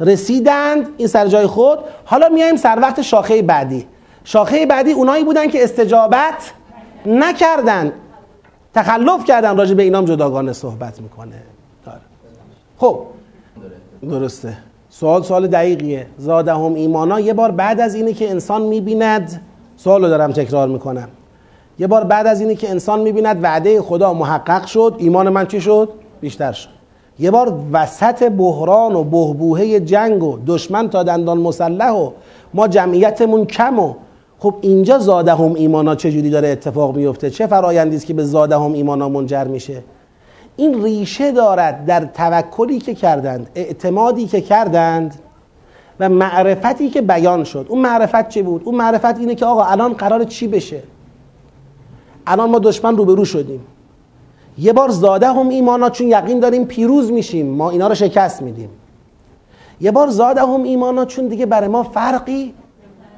رسیدند. 0.00 0.88
این 0.96 1.08
سر 1.08 1.26
جای 1.26 1.46
خود. 1.46 1.78
حالا 2.04 2.28
میایم 2.28 2.56
سر 2.56 2.78
وقت 2.82 3.02
شاخه 3.02 3.42
بعدی. 3.42 3.86
شاخه 4.24 4.66
بعدی 4.66 4.92
اونایی 4.92 5.24
بودن 5.24 5.48
که 5.48 5.64
استجابت 5.64 6.52
نکردند 7.06 7.92
تخلف 8.74 9.24
کردن 9.24 9.56
راجع 9.56 9.74
به 9.74 9.82
اینام 9.82 10.04
جداگانه 10.04 10.52
صحبت 10.52 11.00
می‌کنه. 11.00 11.42
آره. 11.86 12.00
خب. 12.78 13.00
درسته. 14.02 14.56
سوال 14.90 15.22
سوال 15.22 15.46
دقیقیه. 15.46 16.06
زادهم 16.18 16.74
ایمانا. 16.74 17.20
یه 17.20 17.32
بار 17.34 17.50
بعد 17.50 17.80
از 17.80 17.94
اینه 17.94 18.12
که 18.12 18.30
انسان 18.30 18.62
می‌بیند. 18.62 19.40
سوال 19.76 20.02
رو 20.02 20.08
دارم 20.08 20.32
تکرار 20.32 20.68
می‌کنم. 20.68 21.08
یه 21.78 21.86
بار 21.86 22.04
بعد 22.04 22.26
از 22.26 22.40
اینه 22.40 22.54
که 22.54 22.70
انسان 22.70 23.00
می‌بیند 23.00 23.44
وعده 23.44 23.82
خدا 23.82 24.12
محقق 24.12 24.66
شد 24.66 24.94
ایمان 24.98 25.28
من 25.28 25.46
چی 25.46 25.60
شد؟ 25.60 25.88
بیشتر 26.20 26.52
شد. 26.52 26.68
یه 27.18 27.30
بار 27.30 27.54
وسط 27.72 28.22
بحران 28.22 28.94
و 28.96 29.04
بهبوهه 29.04 29.80
جنگ 29.80 30.22
و 30.22 30.38
دشمن 30.46 30.88
تا 30.90 31.02
دندان 31.02 31.38
مسلح 31.38 31.90
و 31.90 32.10
ما 32.54 32.68
جمعیتمون 32.68 33.46
کم 33.46 33.78
و 33.78 33.94
خب 34.38 34.54
اینجا 34.60 34.98
زادهم 34.98 35.54
ایمانا 35.54 35.94
چجوری 35.94 36.30
داره 36.30 36.48
اتفاق 36.48 36.96
میفته 36.96 37.30
چه 37.30 37.46
فرایندی 37.46 37.96
است 37.96 38.06
که 38.06 38.14
به 38.14 38.24
زادهم 38.24 38.72
ایمانا 38.72 39.08
منجر 39.08 39.44
میشه؟ 39.44 39.82
این 40.56 40.84
ریشه 40.84 41.32
دارد 41.32 41.86
در 41.86 42.04
توکلی 42.04 42.78
که 42.78 42.94
کردند 42.94 43.50
اعتمادی 43.54 44.26
که 44.26 44.40
کردند 44.40 45.14
و 46.00 46.08
معرفتی 46.08 46.90
که 46.90 47.02
بیان 47.02 47.44
شد. 47.44 47.66
اون 47.68 47.80
معرفت 47.80 48.28
چه 48.28 48.42
بود؟ 48.42 48.62
اون 48.64 48.74
معرفت 48.74 49.18
اینه 49.18 49.34
که 49.34 49.46
آقا 49.46 49.64
الان 49.64 49.92
قرار 49.92 50.24
چی 50.24 50.48
بشه؟ 50.48 50.82
الان 52.26 52.50
ما 52.50 52.58
دشمن 52.58 52.96
روبرو 52.96 53.24
شدیم. 53.24 53.60
یه 54.58 54.72
بار 54.72 54.88
زاده 54.88 55.28
هم 55.28 55.48
ایمانا 55.48 55.90
چون 55.90 56.08
یقین 56.08 56.40
داریم 56.40 56.64
پیروز 56.64 57.12
میشیم. 57.12 57.46
ما 57.46 57.70
اینا 57.70 57.88
رو 57.88 57.94
شکست 57.94 58.42
میدیم. 58.42 58.70
یه 59.80 59.90
بار 59.90 60.08
زاده 60.08 60.40
هم 60.40 60.62
ایمانا 60.62 61.04
چون 61.04 61.28
دیگه 61.28 61.46
برای 61.46 61.68
ما 61.68 61.82
فرقی 61.82 62.54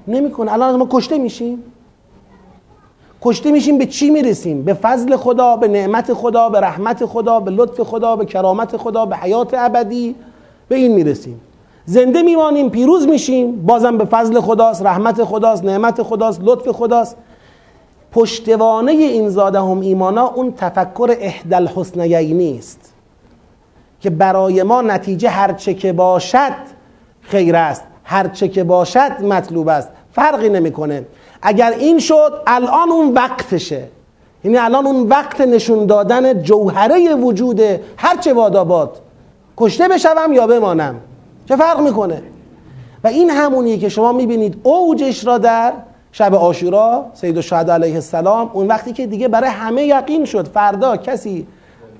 نمی‌کنه. 0.08 0.52
الان 0.52 0.76
ما 0.76 0.88
کشته 0.90 1.18
میشیم. 1.18 1.62
کشته 3.22 3.50
میشیم 3.50 3.78
به 3.78 3.86
چی 3.86 4.10
می‌رسیم؟ 4.10 4.62
به 4.62 4.74
فضل 4.74 5.16
خدا 5.16 5.56
به 5.56 5.68
نعمت 5.68 6.12
خدا 6.12 6.48
به 6.48 6.60
رحمت 6.60 7.06
خدا 7.06 7.40
به 7.40 7.50
لطف 7.50 7.80
خدا 7.80 8.16
به 8.16 8.24
کرامت 8.24 8.76
خدا 8.76 9.06
به 9.06 9.16
حیات 9.16 9.54
ابدی. 9.54 10.14
به 10.68 10.76
این 10.76 10.92
می‌رسیم. 10.92 11.40
زنده 11.84 12.22
میمانیم 12.22 12.70
پیروز 12.70 13.06
میشیم. 13.06 13.66
بازم 13.66 13.98
به 13.98 14.04
فضل 14.04 14.40
خداست 14.40 14.86
رحمت 14.86 15.24
خداست 15.24 15.64
نعمت 15.64 16.02
خداست 16.02 16.40
لطف 16.44 16.68
خداست. 16.68 17.16
پشتوانه 18.12 18.92
این 18.92 19.28
زاده 19.28 19.60
هم 19.60 19.80
ایمانا 19.80 20.26
اون 20.26 20.54
تفکر 20.56 21.16
احدل 21.20 21.66
حسنیینی 21.66 22.58
است 22.58 22.92
که 24.00 24.10
برای 24.10 24.62
ما 24.62 24.82
نتیجه 24.82 25.28
هرچه 25.28 25.74
که 25.74 25.92
باشد 25.92 26.52
خیر 27.20 27.56
است 27.56 27.82
هرچه 28.04 28.48
که 28.48 28.64
باشد 28.64 29.12
مطلوب 29.22 29.68
است. 29.68 29.88
فرقی 30.12 30.48
نمی‌کنه. 30.48 31.06
اگر 31.42 31.70
این 31.70 31.98
شد 31.98 32.42
الان 32.46 32.90
اون 32.90 33.12
وقتشه. 33.14 33.88
یعنی 34.44 34.56
الان 34.56 34.86
اون 34.86 35.08
وقت 35.08 35.40
نشون 35.40 35.86
دادن 35.86 36.42
جوهره 36.42 37.14
وجود 37.14 37.60
هرچه 37.96 38.34
باداباد 38.34 39.00
کشته 39.56 39.88
بشوم 39.88 40.32
یا 40.32 40.46
بمانم. 40.46 40.94
چه 41.48 41.56
فرق 41.56 41.80
می‌کنه؟ 41.80 42.22
و 43.04 43.08
این 43.08 43.30
همونیه 43.30 43.78
که 43.78 43.88
شما 43.88 44.12
می‌بینید 44.12 44.60
اوجش 44.62 45.26
را 45.26 45.38
در 45.38 45.72
شب 46.16 46.34
آشورا 46.34 47.04
سید 47.14 47.36
الشهدا 47.36 47.74
علیه 47.74 47.94
السلام 47.94 48.50
اون 48.52 48.66
وقتی 48.66 48.92
که 48.92 49.06
دیگه 49.06 49.28
برای 49.28 49.50
همه 49.50 49.82
یقین 49.82 50.24
شد 50.24 50.48
فردا 50.48 50.96
کسی 50.96 51.46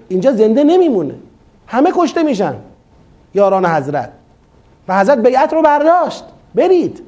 اینجا 0.09 0.33
زنده 0.33 0.65
نمیمونه. 0.65 1.15
همه 1.67 1.93
کشته 1.97 2.23
میشن 2.23 2.55
یاران 3.35 3.67
حضرت. 3.67 4.11
و 4.89 4.99
حضرت 4.99 5.19
بیعت 5.19 5.53
رو 5.53 5.63
برداشت. 5.63 6.25
برید. 6.55 7.03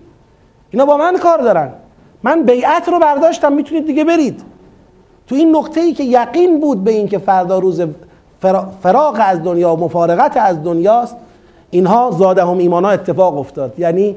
اینا 0.71 0.87
با 0.87 0.97
من 0.97 1.17
کار 1.17 1.39
دارن. 1.39 1.73
من 2.23 2.43
بیعت 2.43 2.89
رو 2.89 2.99
برداشتم 2.99 3.53
می‌تونید 3.53 3.87
دیگه 3.87 4.05
برید. 4.05 4.43
تو 5.27 5.35
این 5.35 5.57
نقطه 5.57 5.81
ای 5.81 5.93
که 5.93 6.05
یقین 6.05 6.61
بود 6.61 6.85
به 6.85 6.91
اینکه 6.91 7.19
فردا 7.19 7.59
روز 7.59 7.83
فراغ 8.83 9.17
از 9.21 9.43
دنیا 9.43 9.75
و 9.75 9.81
مفارقت 9.81 10.37
از 10.37 10.65
دنیاست 10.65 11.17
اینها 11.71 12.11
زاده 12.11 12.43
هم 12.43 12.59
ایمان 12.59 12.85
ها 12.85 12.91
اتفاق 12.91 13.39
افتاد. 13.39 13.79
یعنی 13.79 14.17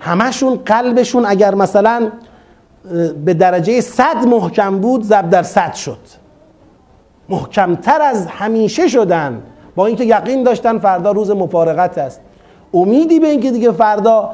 همشون 0.00 0.56
قلبشون 0.66 1.26
اگر 1.26 1.54
مثلا 1.54 2.10
به 3.24 3.34
درجه 3.34 3.80
صد 3.80 4.26
محکم 4.26 4.78
بود 4.78 5.02
زب 5.02 5.30
در 5.30 5.42
صد 5.42 5.74
شد. 5.74 5.98
محکمتر 7.28 8.02
از 8.02 8.26
همیشه 8.26 8.88
شدن. 8.88 9.42
با 9.74 9.86
اینکه 9.86 10.04
یقین 10.04 10.42
داشتن 10.42 10.78
فردا 10.78 11.12
روز 11.12 11.30
مفارقت 11.30 11.98
است. 11.98 12.20
امیدی 12.74 13.20
به 13.20 13.28
اینکه 13.28 13.50
دیگه 13.50 13.72
فردا 13.72 14.30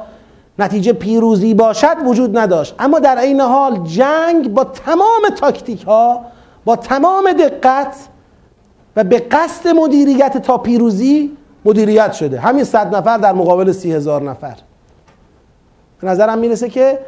نتیجه 0.59 0.93
پیروزی 0.93 1.53
باشد 1.53 1.95
وجود 2.05 2.37
نداشت. 2.37 2.75
اما 2.79 2.99
در 2.99 3.17
این 3.17 3.41
حال 3.41 3.83
جنگ 3.83 4.53
با 4.53 4.63
تمام 4.63 5.21
تاکتیک 5.39 5.83
ها 5.83 6.21
با 6.65 6.75
تمام 6.75 7.33
دقت 7.33 7.95
و 8.95 9.03
به 9.03 9.19
قصد 9.19 9.67
مدیریت 9.69 10.37
تا 10.37 10.57
پیروزی 10.57 11.37
مدیریت 11.65 12.13
شده. 12.13 12.39
همین 12.39 12.63
صد 12.63 12.95
نفر 12.95 13.17
در 13.17 13.33
مقابل 13.33 13.71
سی 13.71 13.93
هزار 13.93 14.21
نفر. 14.21 14.55
به 16.01 16.07
نظرم 16.07 16.37
می‌رسه 16.37 16.69
که 16.69 16.99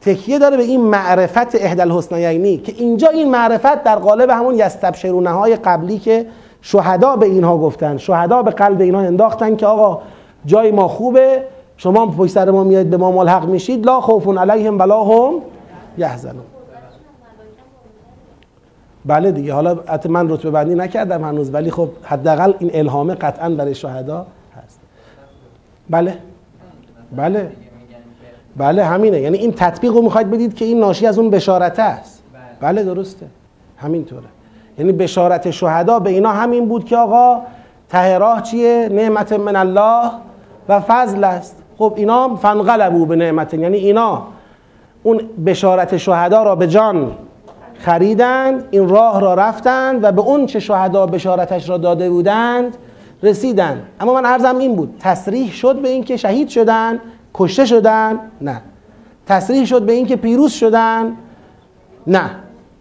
تکیه 0.00 0.38
داره 0.38 0.56
به 0.56 0.62
این 0.62 0.80
معرفت 0.80 1.54
احدل 1.54 1.90
حسنیینی 1.90 2.56
که 2.56 2.72
اینجا 2.76 3.08
این 3.08 3.30
معرفت 3.30 3.84
در 3.84 3.96
قالب 3.96 4.30
همون 4.30 4.54
یستبشرونه 4.54 5.30
های 5.30 5.56
قبلی 5.56 5.98
که 5.98 6.26
شهدا 6.62 7.16
به 7.16 7.26
اینها 7.26 7.58
گفتن 7.58 7.96
شهدا 7.96 8.42
به 8.42 8.50
قلب 8.50 8.80
اینها 8.80 9.00
انداختن 9.00 9.56
که 9.56 9.66
آقا 9.66 10.02
جای 10.46 10.70
ما 10.70 10.88
خوبه 10.88 11.42
شما 11.76 12.06
پشت 12.06 12.32
سر 12.32 12.50
ما 12.50 12.64
میاد 12.64 12.86
به 12.86 12.96
ما 12.96 13.10
ملحق 13.10 13.44
میشید 13.48 13.86
لا 13.86 14.00
خوف 14.00 14.38
علیهم 14.38 14.78
ولا 14.78 15.04
هم 15.04 15.34
یحزنون. 15.98 16.44
بله 19.04 19.32
دیگه 19.32 19.54
حالا 19.54 19.78
من 20.08 20.30
رتبه 20.30 20.50
بندی 20.50 20.74
نکردم 20.74 21.24
هنوز 21.24 21.54
ولی 21.54 21.70
خب 21.70 21.88
حداقل 22.02 22.54
این 22.58 22.70
الهامه 22.74 23.14
قطعا 23.14 23.50
برای 23.50 23.74
شهدا 23.74 24.26
هست. 24.56 24.80
بله؟ 25.90 26.18
بله. 27.16 27.52
بله 28.56 28.84
همینه. 28.84 29.20
یعنی 29.20 29.38
این 29.38 29.52
تطبیق 29.52 29.92
رو 29.92 30.02
می‌خواید 30.02 30.30
بدید 30.30 30.54
که 30.54 30.64
این 30.64 30.80
ناشی 30.80 31.06
از 31.06 31.18
اون 31.18 31.30
بشارته 31.30 31.82
است. 31.82 32.22
بله. 32.60 32.82
درسته. 32.82 33.26
همینطوره. 33.76 34.26
یعنی 34.78 34.92
بشارت 34.92 35.50
شهدا 35.50 35.98
به 35.98 36.10
اینا 36.10 36.30
همین 36.30 36.68
بود 36.68 36.84
که 36.84 36.96
آقا 36.96 37.42
ته 37.88 38.18
راه 38.18 38.42
چیه؟ 38.42 38.88
نعمت 38.92 39.32
من 39.32 39.56
الله 39.56 40.10
و 40.68 40.80
فضل 40.80 41.24
است. 41.24 41.56
خب 41.78 41.94
اینا 41.96 42.36
فنقلبو 42.36 43.06
به 43.06 43.16
نعمت 43.16 43.54
یعنی 43.54 43.76
اینا 43.76 44.22
اون 45.02 45.20
بشارت 45.46 45.96
شهدا 45.96 46.42
را 46.42 46.56
به 46.56 46.66
جان 46.66 47.12
خریدند 47.78 48.64
این 48.70 48.88
راه 48.88 49.20
را 49.20 49.34
رفتند 49.34 50.04
و 50.04 50.12
به 50.12 50.20
اون 50.20 50.46
چه 50.46 50.60
شهدا 50.60 51.06
بشارتش 51.06 51.68
را 51.68 51.78
داده 51.78 52.10
بودند 52.10 52.76
رسیدند. 53.22 53.82
اما 54.00 54.14
من 54.14 54.24
عرضم 54.24 54.58
این 54.58 54.76
بود 54.76 54.96
تصریح 55.00 55.52
شد 55.52 55.82
به 55.82 55.88
اینکه 55.88 56.16
شهید 56.16 56.48
شدن 56.48 56.98
کشته 57.34 57.64
شدن؟ 57.64 58.18
نه. 58.40 58.60
تصریح 59.26 59.64
شد 59.64 59.82
به 59.82 59.92
اینکه 59.92 60.16
پیروز 60.16 60.52
شدن؟ 60.52 61.16
نه. 62.06 62.30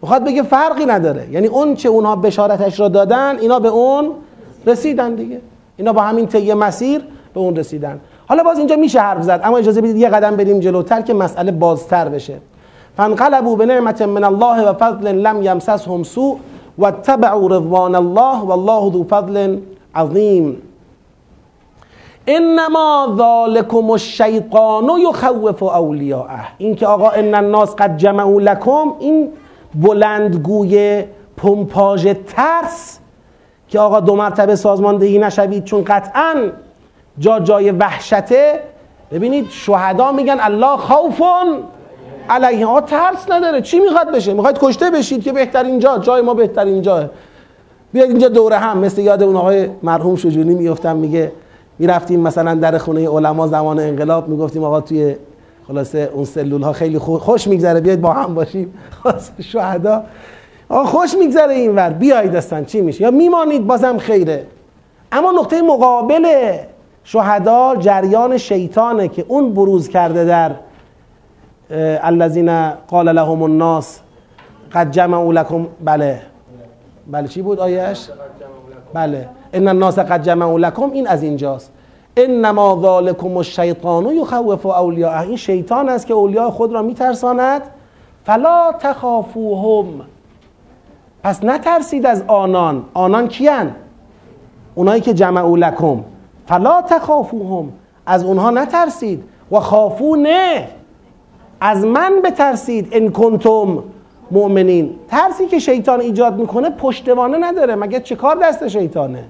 می‌خواد 0.02 0.24
بگه 0.24 0.43
فرقی 0.43 0.86
نداره. 0.86 1.28
یعنی 1.32 1.47
اون 1.47 1.76
چه 1.76 1.89
اونها 1.89 2.16
بشارتش 2.16 2.80
را 2.80 2.88
دادن 2.88 3.39
اینا 3.39 3.60
به 3.60 3.70
اون 3.70 4.12
رسیدن 4.66 5.16
دیگه. 5.16 5.41
اینا 5.78 5.93
با 5.93 6.02
همین 6.02 6.28
طی 6.28 6.54
مسیر 6.54 7.02
به 7.34 7.39
اون 7.39 7.56
رسیدن. 7.56 7.99
حالا 8.28 8.43
باز 8.43 8.58
اینجا 8.58 8.76
میشه 8.76 8.99
حرف 8.99 9.24
زد 9.24 9.41
اما 9.43 9.58
اجازه 9.58 9.82
بدید 9.82 9.95
یه 9.95 10.10
قدم 10.10 10.36
بریم 10.36 10.60
جلوتر 10.60 11.02
که 11.02 11.14
مسئله 11.14 11.52
بازتر 11.52 12.10
بشه. 12.10 12.38
فانقلبوا 12.97 13.56
بنعمت 13.56 14.02
من 14.02 14.24
الله 14.24 14.70
و 14.70 14.74
فضل 14.74 15.08
لم 15.08 15.41
یمسسهم 15.43 16.04
سوء 16.04 16.38
واتبعوا 16.78 17.47
رضوان 17.47 17.95
الله 17.95 18.43
والله 18.43 18.91
ذو 18.93 19.04
فضل 19.10 19.58
عظیم. 19.95 20.58
انما 22.28 23.07
ذالکم 23.17 23.89
الشیطان 23.89 24.89
یخوف 25.09 25.63
اولیاءه. 25.63 26.39
این 26.57 26.76
که 26.76 26.88
آقا 26.88 27.09
ان 27.09 27.36
الناس 27.36 27.76
قد 27.76 27.97
جمعوا 27.97 28.39
لکم 28.39 28.93
این 28.99 29.30
بلندگوی 29.76 31.03
پمپاژ 31.38 32.07
ترس 32.28 32.99
که 33.67 33.80
آقا 33.80 33.99
دو 33.99 34.15
مرتبه 34.15 34.55
سازماندهی 34.55 35.19
نشوید 35.19 35.63
چون 35.63 35.84
قطعا 35.84 36.36
جا 37.19 37.39
جای 37.39 37.72
وحشته. 37.72 38.59
ببینید 39.11 39.49
شهدا 39.49 40.11
میگن 40.11 40.38
الله 40.39 40.78
خوفون. 40.78 41.63
علیه 42.30 42.65
ها 42.65 42.82
ترس 42.82 43.32
نداره. 43.32 43.61
چی 43.61 43.80
می‌خواد 43.80 44.11
بشه؟ 44.11 44.34
می‌خواید 44.34 44.57
کشته 44.61 44.89
بشید 44.89 45.24
که 45.24 45.34
بهترین 45.34 45.80
جا 45.80 45.97
جای 45.97 46.22
ما 46.22 46.34
بهترین 46.34 46.82
جاه 46.82 47.05
بیاید 47.93 48.09
اینجا 48.09 48.28
دوره 48.28 48.57
هم. 48.57 48.78
مثل 48.78 49.01
یاد 49.01 49.24
اون 49.24 49.36
آقای 49.36 49.69
مرحوم 49.84 50.15
شجونی 50.15 50.55
میفتم 50.55 50.95
میگه 50.95 51.32
می‌رفتیم 51.82 52.19
مثلا 52.19 52.55
در 52.55 52.77
خونه 52.77 53.09
علما 53.09 53.47
زمان 53.47 53.79
انقلاب 53.79 54.29
می‌گفتیم 54.29 54.63
آقا 54.63 54.82
توی 54.82 55.15
خلاصه 55.67 56.09
اون 56.13 56.25
سلول 56.25 56.61
ها 56.61 56.73
خیلی 56.73 56.99
خوش 56.99 57.47
میگذره 57.47 57.79
بیاید 57.79 58.01
با 58.01 58.13
هم 58.13 58.34
باشیم. 58.34 58.73
شهدا. 59.51 60.03
آقا 60.69 60.84
خوش 60.84 61.15
میگذره 61.19 61.53
اینور 61.53 61.89
بیایید 61.89 62.36
هستن 62.36 62.65
چی 62.65 62.82
میشه؟ 62.82 63.01
یا 63.01 63.11
میمانید 63.11 63.67
بازم 63.67 63.97
خیره. 63.97 64.45
اما 65.11 65.32
نقطه 65.32 65.61
مقابل 65.61 66.57
شهدا 67.03 67.75
جریان 67.79 68.38
شیطانه 68.38 69.07
که 69.07 69.25
اون 69.27 69.53
بروز 69.53 69.89
کرده 69.89 70.25
در 70.25 70.51
الذین 72.01 72.69
قال 72.69 73.11
لهم 73.11 73.43
الناس 73.43 73.99
قد 74.73 74.91
جمعوا 74.91 75.32
لكم 75.32 75.67
بله. 75.86 76.21
بله 77.07 77.27
چی 77.27 77.41
بود 77.41 77.59
آیش 77.59 78.09
بله. 78.93 79.29
ان 79.54 79.68
الناس 79.68 79.99
قد 79.99 80.24
جمعوا 80.24 80.58
لكم 80.58 80.91
این 80.91 81.08
از 81.08 81.24
اینجاست. 81.24 81.72
انما 82.18 82.80
ذالکم 82.82 83.38
الشیطان 83.38 84.06
یخوف 84.06 84.66
اولیاء 84.66 85.22
این 85.22 85.36
شیطان 85.36 85.89
است 85.89 86.08
که 86.08 86.14
اولیاء 86.14 86.49
خود 86.49 86.74
را 86.74 86.82
میترساند. 86.82 87.62
فلا 88.26 88.72
تخافوهم. 88.80 89.86
پس 91.24 91.43
نترسید 91.43 92.06
از 92.06 92.24
آنان. 92.28 92.84
آنان 92.93 93.28
کیان؟ 93.28 93.72
اونایی 94.76 95.02
که 95.02 95.14
جمعوا 95.14 95.56
لکم. 95.56 96.04
فلا 96.47 96.82
تخافوهم. 96.82 97.72
از 98.06 98.24
اونها 98.24 98.49
نترسید. 98.49 99.24
و 99.52 99.60
خافونه. 99.60 100.68
از 101.62 101.86
من 101.86 102.22
بترسید. 102.24 102.88
ان 102.91 103.12
کنتم 103.12 103.84
مؤمنین. 104.32 104.95
ترسی 105.08 105.47
که 105.47 105.60
شیطان 105.60 105.99
ایجاد 105.99 106.39
می‌کنه 106.39 106.70
پشتوانه 106.70 107.38
نداره. 107.38 107.76
مگه 107.76 107.99
چه 107.99 108.16
کار 108.16 108.36
دست 108.43 108.68
شیطانه؟ 108.68 109.24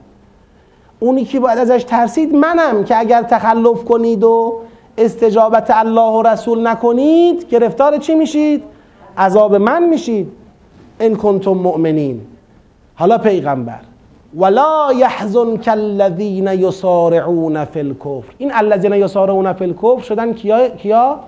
اونی 1.03 1.25
که 1.25 1.39
باید 1.39 1.57
ازش 1.57 1.83
ترسید 1.83 2.35
منم 2.35 2.83
که 2.83 2.99
اگر 2.99 3.23
تخلف 3.23 3.83
کنید 3.83 4.23
و 4.23 4.53
استجابت 4.97 5.67
الله 5.69 6.11
و 6.11 6.21
رسول 6.21 6.67
نکنید 6.67 7.47
گرفتار 7.49 7.97
چی 7.97 8.15
میشید؟ 8.15 8.63
عذاب 9.17 9.55
من 9.55 9.83
میشید. 9.83 10.31
ان 10.99 11.15
کنتم 11.15 11.51
مؤمنین. 11.51 12.21
حالا 12.95 13.17
پیغمبر. 13.17 13.79
ولا 14.37 14.91
يحزن 14.95 15.59
الذين 15.67 16.47
يسارعون 16.47 17.65
في 17.65 17.79
الكفر 17.79 18.33
این 18.37 18.51
الذين 18.51 18.93
يسارعون 18.93 19.53
في 19.53 19.63
الكفر 19.65 20.01
شدن 20.01 20.33
کیا 20.33 20.67
کیا؟ 20.67 21.19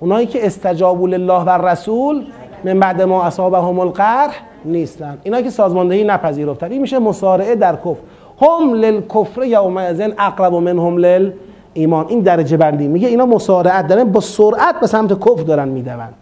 اونایی 0.00 0.26
که 0.26 0.46
استجابوا 0.46 1.08
لله 1.08 1.44
و 1.44 1.50
رسول 1.50 2.24
من 2.64 2.80
بعد 2.80 3.02
ما 3.02 3.24
اصابهم 3.24 3.78
القرح 3.80 4.42
نیستن. 4.64 5.18
اینا 5.22 5.42
که 5.42 5.50
سازماندهی 5.50 6.04
نپذیرفتن. 6.04 6.72
این 6.72 6.80
میشه 6.80 6.98
مسارعه 6.98 7.54
در 7.54 7.76
کفر. 7.76 8.00
هم 8.42 8.74
للکفر 8.74 9.44
یومئذ 9.44 10.00
اقرب 10.18 10.54
منهم 10.54 10.96
لل 10.96 11.32
ایمان. 11.74 12.06
این 12.08 12.20
درجه 12.20 12.56
بندی. 12.56 12.88
میگه 12.88 13.08
اینا 13.08 13.26
مسارعت 13.26 13.86
دارن 13.86 14.04
با 14.04 14.20
سرعت 14.20 14.80
به 14.80 14.86
سمت 14.86 15.20
کفر 15.20 15.42
دارن 15.42 15.68
می‌دوند 15.68 16.14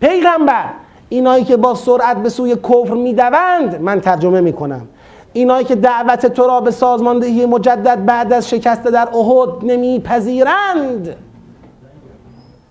پیغمبر 0.00 0.64
اینایی 1.08 1.44
که 1.44 1.56
با 1.56 1.74
سرعت 1.74 2.22
به 2.22 2.28
سوی 2.28 2.56
کفر 2.56 2.94
می‌دوند 2.94 3.80
من 3.80 4.00
ترجمه 4.00 4.40
می‌کنم. 4.40 4.88
اینایی 5.32 5.64
که 5.64 5.74
دعوت 5.74 6.26
تو 6.26 6.46
را 6.46 6.60
به 6.60 6.70
سازماندهی 6.70 7.46
مجدد 7.46 8.04
بعد 8.04 8.32
از 8.32 8.50
شکست 8.50 8.82
در 8.82 9.08
احد 9.16 9.48
نمیپذیرند. 9.62 11.16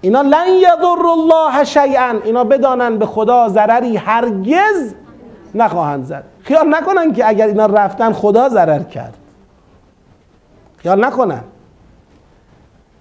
اینا 0.02 0.22
لن 0.22 0.48
یضر 0.58 1.08
الله 1.08 1.64
شیئا. 1.64 2.16
اینا 2.24 2.44
بدانن 2.44 2.98
به 2.98 3.06
خدا 3.06 3.50
ضرری 3.50 3.98
هرگز 3.98 4.94
نخواهند 5.56 6.06
زد. 6.06 6.24
خیال 6.50 6.76
نکنن 6.76 7.14
که 7.14 7.28
اگر 7.28 7.48
اینا 7.48 7.66
رفتن 7.66 8.14
خدا 8.14 8.50
ضرر 8.50 8.84
کرد. 8.84 9.18
خیال 10.78 11.06
نکنن. 11.06 11.42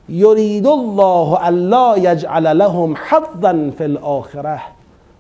یرید 0.09 0.67
الله 0.67 1.45
الا 1.45 1.99
یجعل 1.99 2.47
لهم 2.47 2.95
حظا 3.11 3.71
فی 3.79 3.85
الاخره 3.85 4.61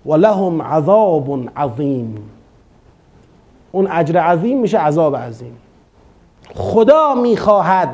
و 0.06 0.14
لهم 0.14 0.62
عذاب 0.62 1.48
عظیم. 1.56 2.30
اون 3.72 3.88
اجر 3.90 4.20
عظیم 4.20 4.60
میشه 4.60 4.78
عذاب 4.78 5.16
عظیم. 5.16 5.56
خدا 6.54 7.14
می‌خواهد 7.14 7.88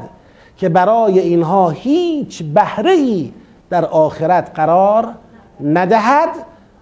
که 0.56 0.68
برای 0.68 1.18
اینها 1.18 1.70
هیچ 1.70 2.42
بهره 2.42 2.90
ای 2.90 3.32
در 3.70 3.84
آخرت 3.84 4.50
قرار 4.54 5.08
ندهد 5.64 6.30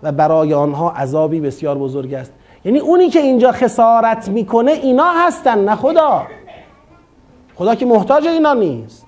و 0.03 0.12
برای 0.12 0.55
آنها 0.55 0.90
عذابی 0.90 1.40
بسیار 1.40 1.78
بزرگ 1.78 2.14
است. 2.14 2.32
یعنی 2.64 2.78
اونی 2.78 3.08
که 3.08 3.18
اینجا 3.18 3.52
خسارت 3.52 4.28
می‌کنه 4.28 4.70
اینا 4.70 5.10
هستن 5.26 5.64
نه 5.64 5.76
خدا. 5.76 6.22
خدا 7.54 7.74
که 7.74 7.86
محتاج 7.86 8.26
اینا 8.26 8.54
نیست. 8.54 9.06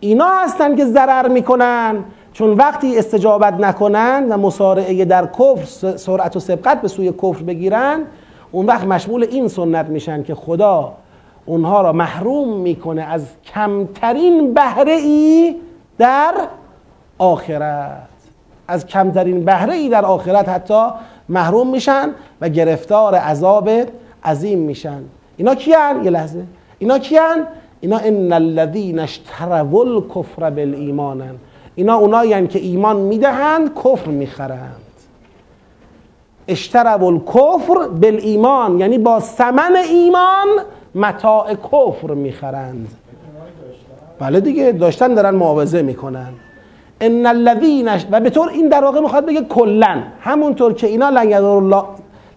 اینا 0.00 0.28
هستن 0.28 0.76
که 0.76 0.84
ضرر 0.84 1.28
می‌کنن 1.28 2.04
چون 2.32 2.52
وقتی 2.52 2.98
استجابت 2.98 3.54
نکنن 3.54 4.26
و 4.28 4.36
مسارعه 4.36 5.04
در 5.04 5.26
کفر 5.26 5.64
سرعت 5.96 6.36
و 6.36 6.40
سبقت 6.40 6.80
به 6.82 6.88
سوی 6.88 7.12
کفر 7.12 7.42
بگیرن 7.42 8.04
اون 8.52 8.66
وقت 8.66 8.84
مشمول 8.84 9.26
این 9.30 9.48
سنت 9.48 9.86
میشن 9.86 10.22
که 10.22 10.34
خدا 10.34 10.92
اونها 11.46 11.80
را 11.80 11.92
محروم 11.92 12.56
می‌کنه 12.56 13.02
از 13.02 13.26
کمترین 13.54 14.54
بهره 14.54 14.92
ای 14.92 15.56
در 15.98 16.34
آخرت. 17.18 18.08
از 18.68 18.86
کمترین 18.86 19.44
بهره 19.44 19.74
ای 19.74 19.88
در 19.88 20.04
آخرت 20.04 20.48
حتی 20.48 20.88
محروم 21.28 21.70
میشن 21.70 22.10
و 22.40 22.48
گرفتار 22.48 23.14
عذاب 23.14 23.70
عظیم 24.24 24.58
میشن. 24.58 25.02
اینا 25.36 25.54
کیان؟ 25.54 26.04
یه 26.04 26.10
لحظه. 26.10 26.42
اینا 26.78 26.98
کیان؟ 26.98 27.46
اینا 27.80 27.98
ان 27.98 28.32
الذين 28.32 28.98
اشتروا 28.98 29.82
الكفر 29.82 30.50
بالایمان. 30.50 31.22
اینا 31.74 31.94
اونایی 31.94 32.46
که 32.46 32.58
ایمان 32.58 32.96
می‌دهند 32.96 33.74
کفر 33.74 34.08
می‌خرند. 34.10 34.82
اشتروا 36.48 37.06
الکفر 37.06 37.88
بالایمان 37.88 38.80
یعنی 38.80 38.98
با 38.98 39.20
ثمن 39.20 39.76
ایمان 39.90 40.48
متاع 40.94 41.54
کفر 41.54 42.14
می‌خرند. 42.14 42.88
بله 44.18 44.40
دیگه 44.40 44.72
داشتن 44.72 45.14
دارن 45.14 45.34
معاوضه 45.34 45.82
می‌کنن. 45.82 46.32
ان 47.00 47.26
الذین 47.26 47.90
و 48.10 48.20
به 48.20 48.30
طور 48.30 48.48
این 48.48 48.68
در 48.68 48.84
واقع 48.84 49.00
می‌خواد 49.00 49.26
بگه 49.26 49.40
کلا 49.40 50.02
همونطور 50.20 50.72
که 50.72 50.86
اینا 50.86 51.08
لن 51.10 51.30
یضر 51.30 51.44
الله 51.44 51.84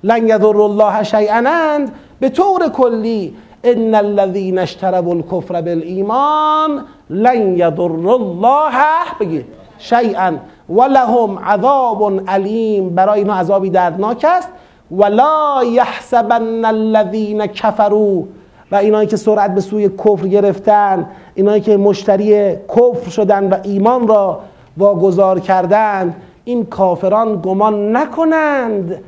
لن 0.03 0.27
یضر 0.27 0.57
الله 0.61 1.03
شیئا 1.03 1.85
به 2.19 2.29
طور 2.29 2.67
کلی 2.69 3.35
ان 3.63 3.95
الذين 3.95 4.59
اشتروا 4.59 5.13
الكفر 5.13 5.61
بالایمان 5.61 6.85
لن 7.09 7.57
یضر 7.57 8.09
الله 8.09 8.75
بگید. 9.19 9.45
شیئا 9.77 10.31
ولهم 10.69 11.39
عذاب 11.39 12.29
علیم 12.29 12.89
برای 12.89 13.19
اینا 13.19 13.33
عذابی 13.33 13.69
دردناک 13.69 14.25
است. 14.29 14.49
ولا 14.91 15.63
یحسبن 15.63 16.65
الذين 16.65 17.45
كفروا 17.45 18.23
و 18.71 18.75
اینایی 18.75 19.07
که 19.07 19.17
سرعت 19.17 19.55
به 19.55 19.61
سوی 19.61 19.89
کفر 19.89 20.27
گرفتن 20.27 21.09
اینایی 21.35 21.61
که 21.61 21.77
مشتری 21.77 22.55
کفر 22.55 23.09
شدن 23.09 23.49
و 23.49 23.57
ایمان 23.63 24.07
را 24.07 24.39
واگذار 24.77 25.39
کردند 25.39 26.15
این 26.43 26.65
کافران 26.65 27.41
گمان 27.41 27.97
نکنند 27.97 29.03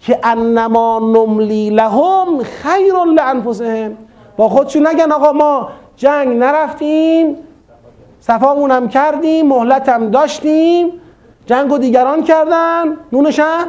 که 0.00 0.18
انما 0.22 0.98
نملی 0.98 1.70
لهم 1.70 2.42
خیر 2.42 2.94
لانفسهم. 3.16 3.96
با 4.36 4.48
خودشون 4.48 4.86
نگن 4.86 5.12
آقا 5.12 5.32
ما 5.32 5.68
جنگ 5.96 6.28
نرفتیم 6.28 7.36
صفامون 8.20 8.70
هم 8.70 8.88
کردیم 8.88 9.46
مهلت 9.46 9.88
هم 9.88 10.10
داشتیم 10.10 10.88
جنگ 11.46 11.72
و 11.72 11.78
دیگران 11.78 12.22
کردن 12.22 12.84
نونشم 13.12 13.66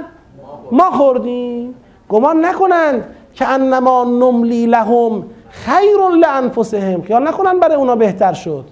ما 0.72 0.92
خوردیم. 0.92 1.76
گمان 2.10 2.46
نکنند 2.46 3.04
که 3.34 3.48
انما 3.48 4.04
نملی 4.04 4.66
لهم 4.66 5.24
خیر 5.50 6.18
لانفسهم 6.22 7.02
خیال 7.02 7.28
نکنن 7.28 7.60
برای 7.60 7.76
اونا 7.76 7.96
بهتر 7.96 8.34
شد. 8.34 8.66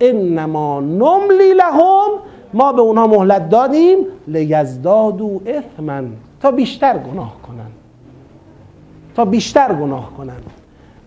انما 0.00 0.80
نملی 0.80 1.54
لهم 1.54 2.10
ما 2.54 2.72
به 2.72 2.80
اونا 2.80 3.06
مهلت 3.06 3.48
دادیم. 3.48 3.98
لیزدادو 4.28 5.40
اثمن. 5.46 6.08
تا 6.40 6.50
بیشتر 6.50 6.98
گناه 6.98 7.36
کنن. 7.46 7.70
تا 9.16 9.24
بیشتر 9.24 9.72
گناه 9.72 10.10
کنن. 10.16 10.36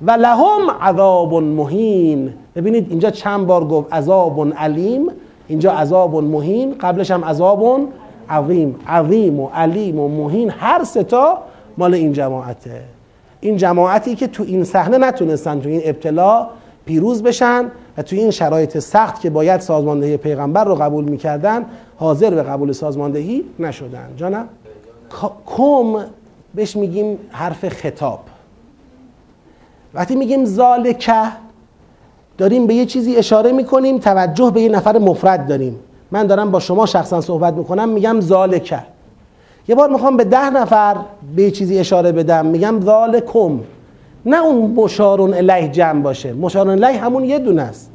و 0.01 0.11
لهم 0.11 0.71
عذاب 0.81 1.33
مهین. 1.33 2.33
ببینید 2.55 2.87
اینجا 2.89 3.09
چند 3.09 3.47
بار 3.47 3.65
گفت 3.65 3.93
عذاب 3.93 4.53
علیم. 4.53 5.07
اینجا 5.47 5.71
عذاب 5.71 6.15
مهین 6.15 6.75
قبلش 6.79 7.11
هم 7.11 7.25
عذاب 7.25 7.87
عظیم. 8.29 8.75
عظیم 8.87 9.39
و 9.39 9.49
علیم 9.55 9.99
و 9.99 10.07
مهین. 10.07 10.49
هر 10.49 10.83
ستا 10.83 11.37
مال 11.77 11.93
این 11.93 12.13
جماعته. 12.13 12.81
این 13.41 13.57
جماعتی 13.57 14.15
که 14.15 14.27
تو 14.27 14.43
این 14.43 14.63
صحنه 14.63 14.97
نتونستن 14.97 15.59
تو 15.59 15.69
این 15.69 15.81
ابتلا 15.85 16.47
پیروز 16.85 17.23
بشن 17.23 17.71
و 17.97 18.01
تو 18.01 18.15
این 18.15 18.31
شرایط 18.31 18.79
سخت 18.79 19.21
که 19.21 19.29
باید 19.29 19.61
سازماندهی 19.61 20.17
پیغمبر 20.17 20.63
رو 20.63 20.75
قبول 20.75 21.03
می‌کردن 21.03 21.65
حاضر 21.97 22.29
به 22.29 22.43
قبول 22.43 22.71
سازماندهی 22.71 23.45
نشدن. 23.59 24.09
جانم 24.17 24.49
کم 25.45 26.05
بهش 26.55 26.75
میگیم 26.75 27.17
حرف 27.29 27.69
خطاب. 27.69 28.19
وقتی 29.93 30.15
میگیم 30.15 30.45
ذالکه 30.45 31.23
داریم 32.37 32.67
به 32.67 32.73
یه 32.73 32.85
چیزی 32.85 33.15
اشاره 33.15 33.51
می‌کنیم 33.51 33.97
توجه 33.97 34.51
به 34.51 34.61
یه 34.61 34.69
نفر 34.69 34.97
مفرد 34.97 35.47
داریم. 35.47 35.79
من 36.11 36.27
دارم 36.27 36.51
با 36.51 36.59
شما 36.59 36.85
شخصا 36.85 37.21
صحبت 37.21 37.53
می‌کنم 37.53 37.89
میگم 37.89 38.21
ذالکه. 38.21 38.94
یه 39.67 39.75
بار 39.75 39.89
می‌خوام 39.89 40.17
به 40.17 40.23
ده 40.23 40.49
نفر 40.49 40.95
به 41.35 41.51
چیزی 41.51 41.79
اشاره 41.79 42.11
بدم. 42.11 42.45
میگم 42.45 42.81
ذالکم 42.81 43.59
نه 44.25 44.45
اون 44.45 44.71
مشارون 44.71 45.33
الیه 45.33 45.67
جمع 45.67 46.01
باشه. 46.01 46.33
مشارون 46.33 46.83
الیه 46.83 47.01
همون 47.01 47.23
یه 47.23 47.39
دونه 47.39 47.61
است. 47.61 47.91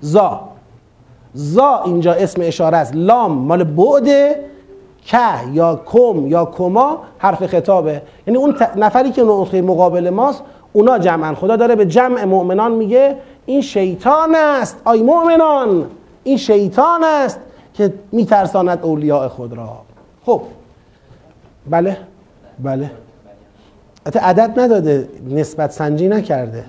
زا 0.00 0.40
زا 1.34 1.82
اینجا 1.84 2.12
اسم 2.12 2.42
اشاره 2.44 2.76
است. 2.76 2.92
لام 2.96 3.32
مال 3.32 3.64
بعده 3.64 4.44
که 5.04 5.18
یا 5.52 5.80
کم 5.86 6.26
یا 6.26 6.44
کما 6.44 6.98
حرف 7.18 7.46
خطابه. 7.46 8.02
یعنی 8.26 8.38
اون 8.38 8.56
نفری 8.76 9.10
که 9.10 9.22
نقطه 9.22 9.62
مقابل 9.62 10.10
ماست 10.10 10.42
اونا 10.72 10.98
جمعن. 10.98 11.34
خدا 11.34 11.56
داره 11.56 11.74
به 11.74 11.86
جمع 11.86 12.24
مؤمنان 12.24 12.72
میگه 12.72 13.16
این 13.46 13.60
شیطان 13.60 14.34
است. 14.34 14.82
آی 14.84 15.02
مؤمنان 15.02 15.86
این 16.24 16.36
شیطان 16.36 17.04
است 17.04 17.40
که 17.74 17.94
میترساند 18.12 18.78
اولیاء 18.82 19.28
خود 19.28 19.52
را. 19.52 19.68
خب. 20.26 20.40
بله. 21.70 21.96
بله. 22.58 22.90
عدد 24.20 24.60
نداده 24.60 25.08
نسبت 25.30 25.70
سنجی 25.70 26.08
نکرده. 26.08 26.64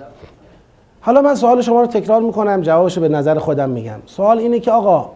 حالا 1.00 1.22
من 1.22 1.34
سوال 1.34 1.60
شما 1.60 1.80
رو 1.80 1.86
تکرار 1.86 2.22
می‌کنم 2.22 2.60
جوابش 2.60 2.98
به 2.98 3.08
نظر 3.08 3.38
خودم 3.38 3.70
میگم. 3.70 3.98
سوال 4.06 4.38
اینه 4.38 4.60
که 4.60 4.70
آقا 4.70 5.10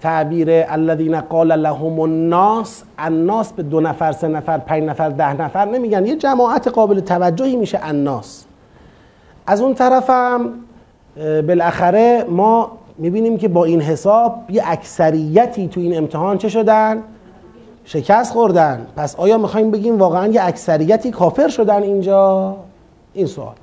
تعبیر 0.00 0.48
الذین 0.50 1.20
قال 1.20 1.52
لهم 1.52 2.00
الناس 2.00 2.82
الناس 2.98 3.52
به 3.52 3.62
دو 3.62 3.80
نفر 3.80 4.12
سه 4.12 4.28
نفر 4.28 4.58
پنج 4.58 4.84
نفر 4.84 5.08
ده 5.08 5.42
نفر 5.42 5.64
نمیگن. 5.64 6.06
یه 6.06 6.16
جماعت 6.16 6.68
قابل 6.68 7.00
توجهی 7.00 7.56
میشه 7.56 7.78
الناس. 7.82 8.44
از 9.46 9.60
اون 9.60 9.74
طرفم 9.74 10.50
بالاخره 11.16 12.24
ما 12.28 12.70
می‌بینیم 12.98 13.38
که 13.38 13.48
با 13.48 13.64
این 13.64 13.80
حساب 13.80 14.44
یه 14.48 14.62
اکثریتی 14.66 15.68
تو 15.68 15.80
این 15.80 15.96
امتحان 15.96 16.38
چه 16.38 16.48
شدن؟ 16.48 17.02
شکست 17.84 18.32
خوردن. 18.32 18.86
پس 18.96 19.16
آیا 19.16 19.38
می‌خوایم 19.38 19.70
بگیم 19.70 19.98
واقعا 19.98 20.26
یه 20.26 20.44
اکثریتی 20.44 21.10
کافر 21.10 21.48
شدن 21.48 21.82
اینجا؟ 21.82 22.56
این 23.14 23.26
سوال. 23.26 23.54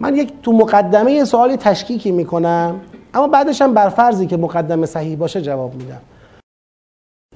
من 0.00 0.16
یک 0.16 0.32
تو 0.42 0.52
مقدمه 0.52 1.12
یه 1.12 1.24
سوالی 1.24 1.56
تشکیکی 1.56 2.10
می‌کنم 2.10 2.80
اما 3.14 3.28
بعدش 3.28 3.62
هم 3.62 3.74
بر 3.74 3.88
فرضی 3.88 4.26
که 4.26 4.36
مقدمه 4.36 4.86
صحیح 4.86 5.16
باشه 5.16 5.40
جواب 5.40 5.74
میدم. 5.74 6.00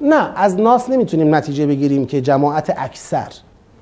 نه 0.00 0.32
از 0.36 0.60
ناس 0.60 0.90
نمی‌تونیم 0.90 1.34
نتیجه 1.34 1.66
بگیریم 1.66 2.06
که 2.06 2.20
جماعت 2.20 2.74
اکثر 2.76 3.28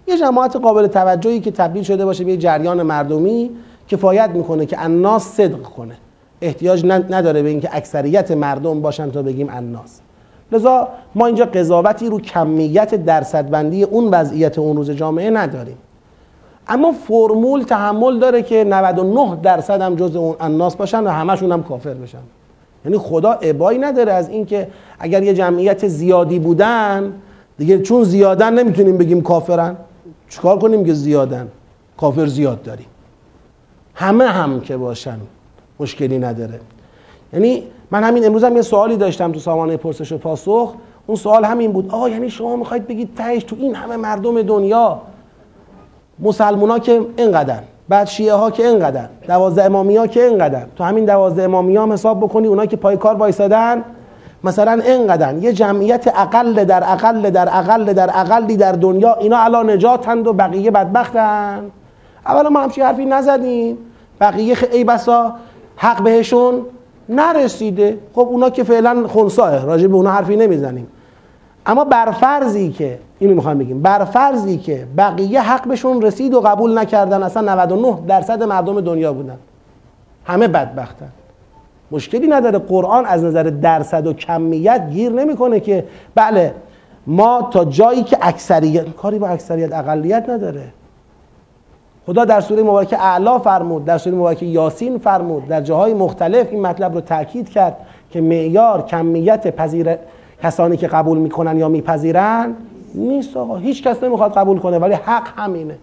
یه 0.06 0.18
جماعت 0.18 0.56
قابل 0.56 0.86
توجهی 0.86 1.40
که 1.40 1.50
تبدیل 1.50 1.82
شده 1.82 2.04
باشه 2.04 2.24
به 2.24 2.36
جریان 2.36 2.82
مردمی 2.82 3.50
کفایت 3.88 4.30
می‌کنه 4.30 4.66
که 4.66 4.84
الناس 4.84 5.24
صدق 5.24 5.62
کنه. 5.62 5.96
احتیاج 6.40 6.86
نداره 6.86 7.42
به 7.42 7.48
اینکه 7.48 7.68
اکثریت 7.72 8.30
مردم 8.30 8.80
باشن 8.80 9.10
تا 9.10 9.22
بگیم 9.22 9.48
الناس. 9.50 10.00
لذا 10.52 10.88
ما 11.14 11.26
اینجا 11.26 11.44
قضاوتی 11.44 12.08
رو 12.08 12.20
کمیت 12.20 12.94
درصدبندی 12.94 13.82
اون 13.82 14.08
وضعیت 14.08 14.58
اون 14.58 14.76
روز 14.76 14.90
جامعه 14.90 15.30
نداریم. 15.30 15.76
اما 16.68 16.92
فرمول 16.92 17.62
تحمل 17.62 18.18
داره 18.18 18.42
که 18.42 18.64
99 18.64 19.36
درصد 19.42 19.80
هم 19.80 19.96
جز 19.96 20.16
اون 20.16 20.36
الناس 20.40 20.76
باشن 20.76 21.04
و 21.04 21.08
همشون 21.08 21.52
هم 21.52 21.62
کافر 21.62 21.94
بشن. 21.94 22.18
یعنی 22.84 22.98
خدا 22.98 23.32
ابایی 23.32 23.78
نداره 23.78 24.12
از 24.12 24.28
اینکه 24.28 24.68
اگر 24.98 25.22
یه 25.22 25.34
جمعیت 25.34 25.88
زیادی 25.88 26.38
بودن 26.38 27.12
دیگه 27.58 27.78
چون 27.78 28.04
زیادن 28.04 28.54
نمی‌تونیم 28.54 28.98
بگیم 28.98 29.22
کافرن. 29.22 29.76
چیکار 30.28 30.58
کنیم 30.58 30.84
که 30.84 30.94
زیادن؟ 30.94 31.48
کافر 31.98 32.26
زیاد 32.26 32.62
داریم. 32.62 32.86
همه 33.94 34.24
هم 34.24 34.60
که 34.60 34.76
باشن 34.76 35.18
مشکلی 35.80 36.18
نداره. 36.18 36.60
یعنی 37.32 37.62
من 37.90 38.04
همین 38.04 38.26
امروز 38.26 38.44
هم 38.44 38.56
یه 38.56 38.62
سوالی 38.62 38.96
داشتم 38.96 39.32
تو 39.32 39.38
سامانه 39.38 39.76
پرسش 39.76 40.12
و 40.12 40.18
پاسخ. 40.18 40.74
اون 41.06 41.16
سوال 41.16 41.44
همین 41.44 41.72
بود. 41.72 41.90
آقا 41.90 42.08
یعنی 42.08 42.30
شما 42.30 42.56
می‌خواید 42.56 42.86
بگید 42.86 43.14
تهش 43.16 43.44
تو 43.44 43.56
این 43.58 43.74
همه 43.74 43.96
مردم 43.96 44.42
دنیا 44.42 45.00
مسلمونا 46.20 46.78
که 46.78 47.00
اینقدر 47.16 47.60
بعد 47.88 48.06
شیعه 48.06 48.34
ها 48.34 48.50
که 48.50 48.66
اینقدر 48.66 49.08
دوازده 49.28 49.64
امامی 49.64 49.96
ها 49.96 50.06
که 50.06 50.26
اینقدر 50.26 50.66
تو 50.76 50.84
همین 50.84 51.04
دوازده 51.04 51.42
امامی 51.42 51.76
ها 51.76 51.92
حساب 51.92 52.20
بکنی 52.20 52.46
اونا 52.46 52.66
که 52.66 52.76
پای 52.76 52.96
کار 52.96 53.14
وایسادن 53.14 53.84
مثلا 54.44 54.72
اینقدر 54.72 55.34
یه 55.34 55.52
جمعیت 55.52 56.12
اقل 56.16 56.64
در 56.64 56.82
اقل 56.86 57.30
در 57.30 57.48
اقل 57.52 57.92
در 57.92 58.10
اقلی 58.14 58.56
در 58.56 58.72
دنیا 58.72 59.14
اینا 59.14 59.38
الان 59.38 59.70
نجاتند 59.70 60.26
و 60.26 60.32
بقیه 60.32 60.70
بدبختن. 60.70 61.70
اولا 62.26 62.48
ما 62.48 62.60
همچی 62.60 62.80
حرفی 62.80 63.04
نزدیم. 63.04 63.78
بقیه 64.20 64.56
ای 64.72 64.84
بسا 64.84 65.34
حق 65.76 66.02
بهشون 66.02 66.66
نرسیده. 67.10 67.98
خب 68.14 68.20
اونا 68.30 68.50
که 68.50 68.64
فعلا 68.64 69.08
خونساه 69.08 69.64
راجع 69.64 69.86
به 69.86 69.94
اونا 69.94 70.10
حرفی 70.10 70.36
نمی‌زنیم. 70.36 70.86
اما 71.66 71.84
برفرضی 71.84 72.70
که 72.70 72.98
اینو 73.18 73.34
می‌خوام 73.34 73.58
بگیم. 73.58 73.82
برفرضی 73.82 74.58
که 74.58 74.86
بقیه 74.96 75.42
حق 75.42 75.68
بهشون 75.68 76.02
رسید 76.02 76.34
و 76.34 76.40
قبول 76.40 76.78
نکردن 76.78 77.22
اصلا 77.22 77.54
99 77.54 77.98
درصد 78.06 78.42
مردم 78.42 78.80
دنیا 78.80 79.12
بودن. 79.12 79.36
همه 80.24 80.48
بدبختن. 80.48 81.08
مشکلی 81.90 82.26
نداره. 82.26 82.58
قرآن 82.58 83.06
از 83.06 83.24
نظر 83.24 83.42
درصد 83.42 84.06
و 84.06 84.12
کمیت 84.12 84.90
گیر 84.90 85.12
نمی‌کنه 85.12 85.60
که 85.60 85.84
بله 86.14 86.54
ما 87.06 87.48
تا 87.52 87.64
جایی 87.64 88.02
که 88.02 88.18
اکثریت 88.20 88.96
کاری 88.96 89.18
با 89.18 89.28
اکثریت 89.28 89.72
اقلیت 89.72 90.28
نداره. 90.28 90.64
خدا 92.10 92.24
در 92.24 92.40
سوره 92.40 92.62
مبارکه 92.62 93.02
اعلا 93.02 93.38
فرمود 93.38 93.84
در 93.84 93.98
سوره 93.98 94.16
مبارکه 94.16 94.46
یاسین 94.46 94.98
فرمود 94.98 95.48
در 95.48 95.60
جاهای 95.60 95.94
مختلف 95.94 96.46
این 96.50 96.62
مطلب 96.62 96.94
رو 96.94 97.00
تاکید 97.00 97.48
کرد 97.48 97.76
که 98.10 98.20
معیار 98.20 98.82
کمیت 98.82 99.56
پذیر 99.56 99.96
کسانی 100.42 100.76
که 100.76 100.86
قبول 100.86 101.18
می‌کنن 101.18 101.58
یا 101.58 101.68
میپذیرن 101.68 102.54
نیست 102.94 103.36
آقا. 103.36 103.56
هیچ 103.56 103.82
کس 103.82 104.02
نمی‌خواد 104.02 104.32
قبول 104.32 104.58
کنه 104.58 104.78
ولی 104.78 104.94
حق 104.94 105.28
همینه. 105.36 105.74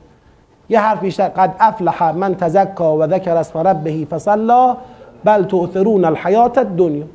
یه 0.70 0.80
حرف 0.80 1.00
بیشتر 1.00 1.28
قد 1.28 1.56
افلح 1.60 2.12
من 2.12 2.36
تزکا 2.36 2.98
و 2.98 3.08
ذکر 3.08 3.36
اسم 3.36 3.60
ربه 3.60 4.06
فصلا 4.10 4.78
بل 5.24 5.44
تؤثرون 5.44 6.06
الحیات 6.06 6.58
الدنیا. 6.58 7.06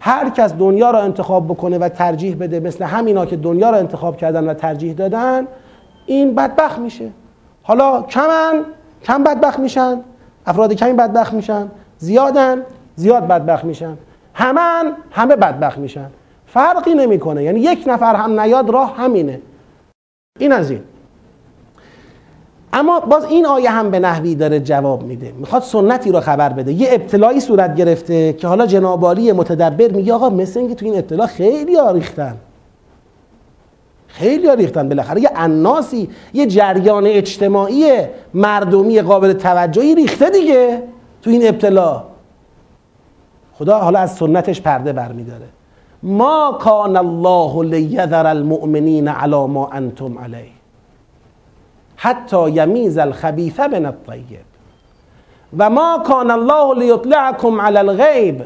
هر 0.00 0.30
کس 0.30 0.54
دنیا 0.54 0.90
را 0.90 1.00
انتخاب 1.00 1.44
بکنه 1.44 1.78
و 1.78 1.88
ترجیح 1.88 2.36
بده 2.40 2.60
مثل 2.60 2.84
همینا 2.84 3.26
که 3.26 3.36
دنیا 3.36 3.70
را 3.70 3.78
انتخاب 3.78 4.16
کردن 4.16 4.48
و 4.48 4.54
ترجیح 4.54 4.92
دادن 4.92 5.46
این 6.06 6.34
بدبخت 6.34 6.78
میشه. 6.78 7.10
حالا 7.66 8.02
کمن 8.02 8.64
کم 9.02 9.24
بدبخت 9.24 9.58
میشن 9.58 10.00
افراد 10.46 10.72
کمی 10.72 10.92
بدبخت 10.92 11.32
میشن 11.32 11.70
زیادن 11.98 12.62
زیاد 12.96 13.26
بدبخت 13.26 13.64
میشن. 13.64 13.96
همن 14.34 14.92
همه 15.10 15.36
بدبخت 15.36 15.78
میشن. 15.78 16.06
فرقی 16.46 16.94
نمی‌کنه. 16.94 17.42
یعنی 17.42 17.60
یک 17.60 17.84
نفر 17.86 18.14
هم 18.14 18.40
نیاد 18.40 18.70
راه 18.70 18.96
همینه. 18.96 19.40
این 20.38 20.52
از 20.52 20.70
این. 20.70 20.80
اما 22.72 23.00
باز 23.00 23.24
این 23.24 23.46
آیه 23.46 23.70
هم 23.70 23.90
به 23.90 23.98
نحوی 23.98 24.34
داره 24.34 24.60
جواب 24.60 25.02
میده. 25.02 25.32
می‌خواد 25.38 25.62
سنتی 25.62 26.12
رو 26.12 26.20
خبر 26.20 26.48
بده. 26.48 26.72
یه 26.72 26.88
ابتلایی 26.92 27.40
صورت 27.40 27.74
گرفته 27.74 28.32
که 28.32 28.48
حالا 28.48 28.66
جنابالی 28.66 29.32
متدبر 29.32 29.88
میگه 29.88 30.12
آقا 30.14 30.30
مثل 30.30 30.60
اینکه 30.60 30.74
تو 30.74 30.86
این 30.86 30.94
ابتلا 30.94 31.26
خیلی 31.26 31.76
آریختن. 31.76 32.36
خیلی 34.18 34.56
ریختن 34.56 34.88
بالاخره. 34.88 35.20
یه 35.20 35.30
اناسی 35.36 36.08
یه 36.34 36.46
جریان 36.46 37.06
اجتماعی 37.06 37.92
مردمی 38.34 39.00
قابل 39.00 39.32
توجهی 39.32 39.94
ریخته 39.94 40.30
دیگه 40.30 40.82
تو 41.22 41.30
این 41.30 41.48
ابتلا. 41.48 42.02
خدا 43.58 43.78
حالا 43.78 43.98
از 43.98 44.16
سنتش 44.16 44.60
پرده 44.60 44.92
برمیداره. 44.92 45.46
ما 46.02 46.58
کان 46.60 46.96
الله 46.96 47.64
لیذر 47.64 48.26
المؤمنین 48.26 49.08
علی 49.08 49.46
ما 49.46 49.68
انتم 49.72 50.18
علیه. 50.18 50.56
حتی 51.96 52.50
یمیز 52.50 52.98
الخبیث 52.98 53.60
من 53.60 53.86
الطیب. 53.86 54.46
و 55.58 55.70
ما 55.70 55.98
کان 56.06 56.30
الله 56.30 56.74
لیطلعکم 56.78 57.60
علی 57.60 57.78
الغیب. 57.78 58.42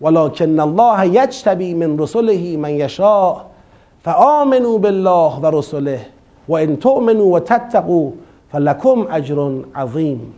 ولكن 0.00 0.60
الله 0.60 1.06
یجتبی 1.06 1.74
من 1.74 1.98
رسله 1.98 2.56
من 2.56 2.70
یشاء. 2.70 3.47
فآمنوا 4.04 4.78
بالله 4.78 5.40
و 5.42 5.58
رسله 5.58 6.00
و 6.48 6.52
ان 6.52 6.76
تؤمنوا 6.76 7.26
و 7.26 7.40
تتقوا 7.40 8.10
فلکم 8.52 9.06
اجر 9.10 9.50
عظیم 9.74 10.34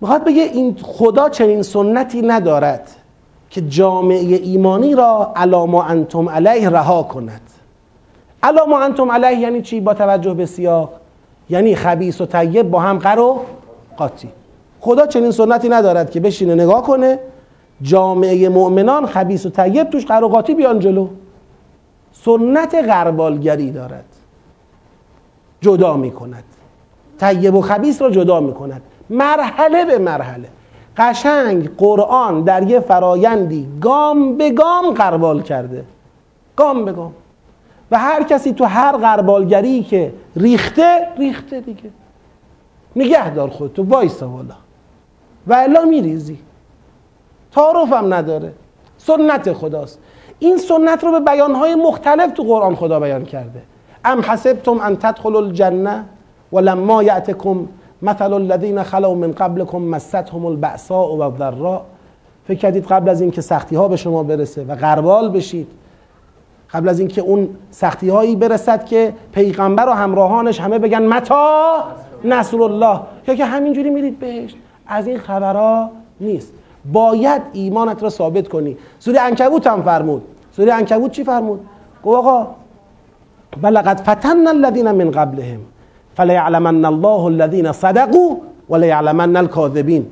می‌خواد 0.00 0.24
بگه 0.24 0.42
این 0.42 0.76
خدا 0.82 1.28
چنین 1.28 1.62
سنتی 1.62 2.22
ندارد 2.22 2.90
که 3.50 3.60
جامعه 3.60 4.36
ایمانی 4.36 4.94
را 4.94 5.32
علاما 5.36 5.82
انتم 5.82 6.28
علیه 6.28 6.70
رها 6.70 7.02
کند. 7.02 7.40
علاما 8.42 8.80
انتم 8.80 9.10
علیه 9.10 9.38
یعنی 9.38 9.62
چی؟ 9.62 9.80
با 9.80 9.94
توجه 9.94 10.34
به 10.34 10.46
سیاق. 10.46 10.90
یعنی 11.50 11.74
خبیس 11.74 12.20
و 12.20 12.26
طیب 12.26 12.70
با 12.70 12.80
هم 12.80 12.98
قر 12.98 13.18
و 13.18 13.40
قاطی. 13.96 14.28
خدا 14.80 15.06
چنین 15.06 15.30
سنتی 15.30 15.68
ندارد 15.68 16.10
که 16.10 16.20
بشینه 16.20 16.54
نگاه 16.54 16.82
کنه 16.82 17.18
جامعه 17.82 18.48
مؤمنان 18.48 19.06
خبیس 19.06 19.46
و 19.46 19.50
طیب 19.50 19.90
توش 19.90 20.06
قر 20.06 20.24
و 20.24 20.28
قاطی 20.28 20.54
بیان 20.54 20.78
جلو. 20.78 21.08
سنت 22.14 22.74
غربالگری 22.74 23.70
دارد. 23.70 24.04
جدا 25.60 25.96
می 25.96 26.10
کند 26.10 26.44
طیب 27.18 27.54
و 27.54 27.60
خبیس 27.60 28.02
را 28.02 28.10
جدا 28.10 28.40
می 28.40 28.54
کند 28.54 28.82
مرحله 29.10 29.84
به 29.84 29.98
مرحله. 29.98 30.48
قشنگ 30.96 31.76
قرآن 31.76 32.42
در 32.42 32.62
یه 32.62 32.80
فرایندی 32.80 33.68
گام 33.80 34.36
به 34.36 34.50
گام 34.50 34.94
قربال 34.94 35.42
کرده. 35.42 35.84
گام 36.56 36.84
به 36.84 36.92
گام. 36.92 37.12
و 37.90 37.98
هر 37.98 38.22
کسی 38.22 38.52
تو 38.52 38.64
هر 38.64 38.96
قربالگری 38.96 39.82
که 39.82 40.14
ریخته 40.36 41.08
ریخته 41.18 41.60
دیگه. 41.60 41.90
نگه 42.96 43.30
دار 43.30 43.50
خودتو 43.50 43.82
وایسا 43.82 44.28
والا. 44.28 44.54
و 45.46 45.54
الا 45.54 45.84
میریزی. 45.84 46.38
تعارف 47.52 47.92
هم 47.92 48.14
نداره. 48.14 48.52
سنت 48.98 49.52
خداست. 49.52 49.98
این 50.38 50.56
سنت 50.56 51.04
رو 51.04 51.12
به 51.12 51.20
بیانهای 51.20 51.74
مختلف 51.74 52.32
تو 52.32 52.42
قرآن 52.42 52.74
خدا 52.74 53.00
بیان 53.00 53.24
کرده. 53.24 53.62
ام 54.04 54.20
حسبتم 54.20 54.80
ان 54.80 54.96
تدخلوا 54.96 55.40
الجنه 55.40 56.04
ولما 56.52 57.02
یأتکم 57.02 57.68
مثل 58.02 58.32
الذین 58.32 58.82
خلو 58.82 59.14
من 59.14 59.32
قبلكم 59.32 59.82
مستهم 59.82 60.46
البأساء 60.46 61.16
و 61.16 61.22
الضراء 61.22 61.82
فکر 62.48 62.58
کردید 62.58 62.84
قبل 62.84 63.08
از 63.08 63.20
اینکه 63.20 63.40
سختی 63.40 63.76
ها 63.76 63.88
به 63.88 63.96
شما 63.96 64.22
برسه 64.22 64.64
و 64.64 64.74
غربال 64.74 65.28
بشید. 65.28 65.68
قبل 66.72 66.88
از 66.88 66.98
اینکه 66.98 67.20
اون 67.20 67.48
سختی 67.70 68.08
هایی 68.08 68.36
برسد 68.36 68.84
که 68.84 69.12
پیغمبر 69.32 69.88
و 69.88 69.92
همراهانش 69.92 70.60
همه 70.60 70.78
بگن 70.78 71.02
متا 71.02 71.84
نصر 72.24 72.62
الله 72.62 73.00
یا 73.28 73.34
که 73.34 73.44
همینجوری 73.44 73.90
میرید 73.90 74.18
بهش 74.18 74.54
از 74.86 75.06
این 75.06 75.18
خبرها 75.18 75.90
نیست. 76.20 76.52
باید 76.92 77.42
ایمانت 77.52 78.02
را 78.02 78.10
ثابت 78.10 78.48
کنی. 78.48 78.76
سوره 78.98 79.20
انکبوت 79.20 79.66
هم 79.66 79.82
فرمود. 79.82 80.22
سوره 80.56 80.74
انکبوت 80.74 81.10
چی 81.10 81.24
فرمود؟ 81.24 81.60
گفت 82.04 82.16
آقا 82.16 82.46
بلقد 83.62 84.00
فتن 84.00 84.46
الذین 84.46 84.90
من 84.90 85.10
قبلهم 85.10 85.60
فلیعلمن 86.14 86.84
الله 86.84 87.24
الذین 87.24 87.72
صدقوا 87.72 88.36
ولیعلمن 88.70 89.36
الكاذبین 89.36 90.06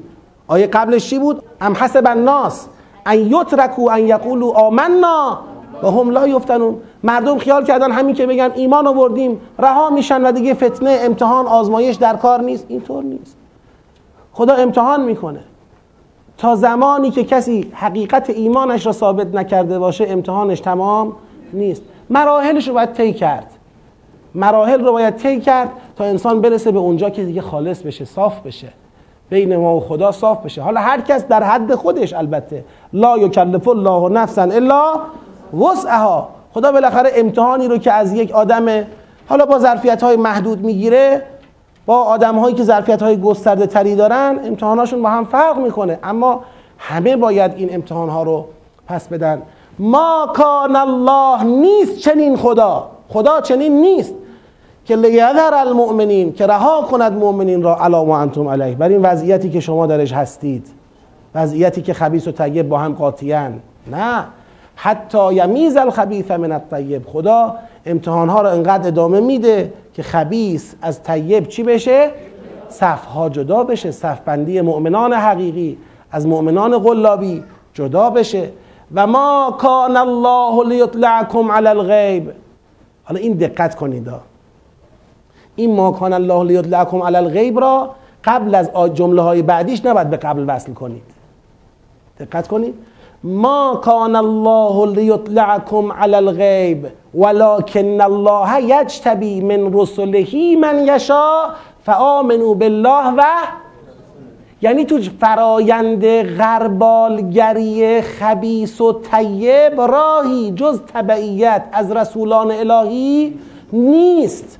آیه 0.48 0.66
قبلش 0.66 1.10
چی 1.10 1.18
بود؟ 1.18 1.42
ام 1.60 1.72
حسب 1.72 2.06
الناس 2.06 2.66
ان 3.06 3.18
یترکوا 3.18 3.92
ان 3.92 3.98
یقولوا 3.98 4.52
آمنا 4.52 5.38
و 5.82 5.86
هم 5.86 6.10
لا 6.10 6.28
یفتنون. 6.28 6.76
مردم 7.02 7.38
خیال 7.38 7.64
کردن 7.64 7.92
همین 7.92 8.14
که 8.14 8.26
بگن 8.26 8.50
ایمان 8.54 8.86
آوردیم 8.86 9.40
رها 9.58 9.90
میشن 9.90 10.26
و 10.26 10.32
دیگه 10.32 10.54
فتنه 10.54 10.98
امتحان 11.02 11.46
آزمایش 11.46 11.96
در 11.96 12.16
کار 12.16 12.40
نیست. 12.40 12.64
اینطور 12.68 13.04
نیست. 13.04 13.36
خدا 14.32 14.54
امتحان 14.54 15.04
می‌کنه. 15.04 15.40
تا 16.38 16.56
زمانی 16.56 17.10
که 17.10 17.24
کسی 17.24 17.70
حقیقت 17.74 18.30
ایمانش 18.30 18.86
را 18.86 18.92
ثابت 18.92 19.34
نکرده 19.34 19.78
باشه 19.78 20.04
امتحانش 20.08 20.60
تمام 20.60 21.12
نیست. 21.52 21.82
مراحلش 22.10 22.68
رو 22.68 22.74
باید 22.74 22.92
طی 22.92 23.12
کرد. 23.12 23.46
مراحل 24.34 24.84
رو 24.84 24.92
باید 24.92 25.16
طی 25.16 25.40
کرد 25.40 25.70
تا 25.96 26.04
انسان 26.04 26.40
برسه 26.40 26.72
به 26.72 26.78
اونجا 26.78 27.10
که 27.10 27.24
دیگه 27.24 27.40
خالص 27.40 27.82
بشه 27.82 28.04
صاف 28.04 28.40
بشه. 28.40 28.68
بین 29.30 29.56
ما 29.56 29.76
و 29.76 29.80
خدا 29.80 30.12
صاف 30.12 30.44
بشه. 30.44 30.62
حالا 30.62 30.80
هر 30.80 31.00
کس 31.00 31.26
در 31.26 31.42
حد 31.42 31.74
خودش 31.74 32.12
البته. 32.12 32.64
لا 32.92 33.18
یکلف 33.18 33.68
الله 33.68 34.08
نفسا 34.08 34.42
الا 34.42 34.92
وسعها. 35.60 36.28
خدا 36.54 36.72
بالاخره 36.72 37.10
امتحانی 37.14 37.68
رو 37.68 37.78
که 37.78 37.92
از 37.92 38.14
یک 38.14 38.30
آدم 38.30 38.84
حالا 39.28 39.46
با 39.46 39.58
ظرفیت 39.58 40.02
های 40.02 40.16
محدود 40.16 40.64
می‌گیره 40.64 41.22
با 41.86 42.02
آدم 42.02 42.38
هایی 42.38 42.54
که 42.54 42.62
ظرفیت 42.62 43.02
های 43.02 43.20
گسترده 43.20 43.66
تری 43.66 43.96
دارن 43.96 44.38
امتحاناشون 44.44 45.02
با 45.02 45.10
هم 45.10 45.24
فرق 45.24 45.58
می‌کنه. 45.58 45.98
اما 46.02 46.40
همه 46.78 47.16
باید 47.16 47.52
این 47.56 47.74
امتحان 47.74 48.08
ها 48.08 48.22
رو 48.22 48.44
پس 48.86 49.08
بدن. 49.08 49.42
ما 49.78 50.30
کان 50.34 50.76
الله 50.76 51.44
نیست 51.44 51.98
چنین 51.98 52.36
خدا. 52.36 52.90
خدا 53.08 53.40
چنین 53.40 53.80
نیست 53.80 54.14
که 54.84 54.96
لیذر 54.96 55.54
المؤمنین 55.54 56.32
که 56.32 56.46
رها 56.46 56.82
کند 56.82 57.12
مؤمنین 57.12 57.62
را 57.62 57.76
علا 57.76 58.04
ما 58.04 58.18
انتم 58.18 58.48
علیه. 58.48 58.74
بر 58.74 58.88
این 58.88 59.02
وضعیتی 59.02 59.50
که 59.50 59.60
شما 59.60 59.86
درش 59.86 60.12
هستید. 60.12 60.66
وضعیتی 61.34 61.82
که 61.82 61.94
خبیث 61.94 62.28
و 62.28 62.32
طیب 62.32 62.68
با 62.68 62.78
هم 62.78 62.92
قاطیان. 62.92 63.60
نه. 63.90 64.24
حتی 64.84 65.34
یمیز 65.34 65.76
الخبیث 65.76 66.30
من 66.30 66.52
الطیب. 66.52 67.06
خدا 67.06 67.54
امتحانها 67.86 68.42
رو 68.42 68.48
انقدر 68.48 68.88
ادامه 68.88 69.20
میده 69.20 69.72
که 69.94 70.02
خبیث 70.02 70.74
از 70.82 71.02
طیب 71.02 71.48
چی 71.48 71.62
بشه؟ 71.62 72.10
صفها 72.68 73.28
جدا 73.28 73.64
بشه 73.64 73.90
صفبندی 73.90 74.60
مؤمنان 74.60 75.12
حقیقی 75.12 75.78
از 76.10 76.26
مؤمنان 76.26 76.78
غلابی 76.78 77.42
جدا 77.74 78.10
بشه. 78.10 78.50
و 78.94 79.06
ما 79.06 79.56
کان 79.58 79.96
الله 79.96 80.68
لیطلعکم 80.68 81.50
علی 81.52 81.68
الغیب. 81.68 82.32
حالا 83.04 83.20
این 83.20 83.32
دقت 83.32 83.74
کنید 83.74 84.08
این 85.56 85.76
ما 85.76 85.90
کان 85.90 86.12
الله 86.12 86.44
لیطلعکم 86.44 87.02
علی 87.02 87.16
الغیب 87.16 87.60
را 87.60 87.94
قبل 88.24 88.54
از 88.54 88.70
جمله 88.94 89.22
های 89.22 89.42
بعدیش 89.42 89.84
نباید 89.84 90.10
به 90.10 90.16
قبل 90.16 90.44
وصل 90.48 90.72
کنید. 90.72 91.02
دقت 92.18 92.48
کنید. 92.48 92.74
ما 93.24 93.80
کان 93.84 94.16
الله 94.16 94.86
لیطلعکم 94.86 95.92
علی 95.92 96.14
الغیب 96.14 96.86
ولکن 97.14 98.00
الله 98.00 98.62
یجتبی 98.62 99.40
من 99.40 99.74
رسله 99.74 100.56
من 100.60 100.86
یشا 100.86 101.54
فآمنوا 101.86 102.54
بالله 102.54 103.14
و 103.16 103.22
یعنی 104.62 104.84
تو 104.84 104.98
فرایند 105.20 106.04
غربالگری 106.22 108.00
خبیس 108.00 108.80
و 108.80 108.92
طیب 108.92 109.80
راهی 109.80 110.50
جز 110.50 110.80
تبعیت 110.94 111.62
از 111.72 111.92
رسولان 111.92 112.50
الهی 112.50 113.38
نیست. 113.72 114.58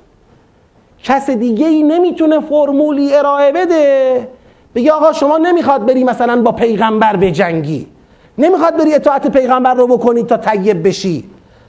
کس 1.03 1.29
دیگه 1.29 1.67
ای 1.67 1.83
نمی‌تونه 1.83 2.39
فرمولی 2.39 3.15
ارائه 3.15 3.51
بده. 3.51 4.27
بگه 4.75 4.91
آقا 4.91 5.13
شما 5.13 5.37
نمی‌خواد 5.37 5.85
بری 5.85 6.03
مثلا 6.03 6.41
با 6.41 6.51
پیغمبر 6.51 7.15
به 7.15 7.31
جنگی 7.31 7.87
نمی‌خواد 8.37 8.77
بری 8.77 8.93
اطاعت 8.93 9.27
پیغمبر 9.27 9.73
رو 9.73 9.87
بکنی 9.87 10.23
تا 10.23 10.37
طیب 10.37 10.87
بشی 10.87 11.23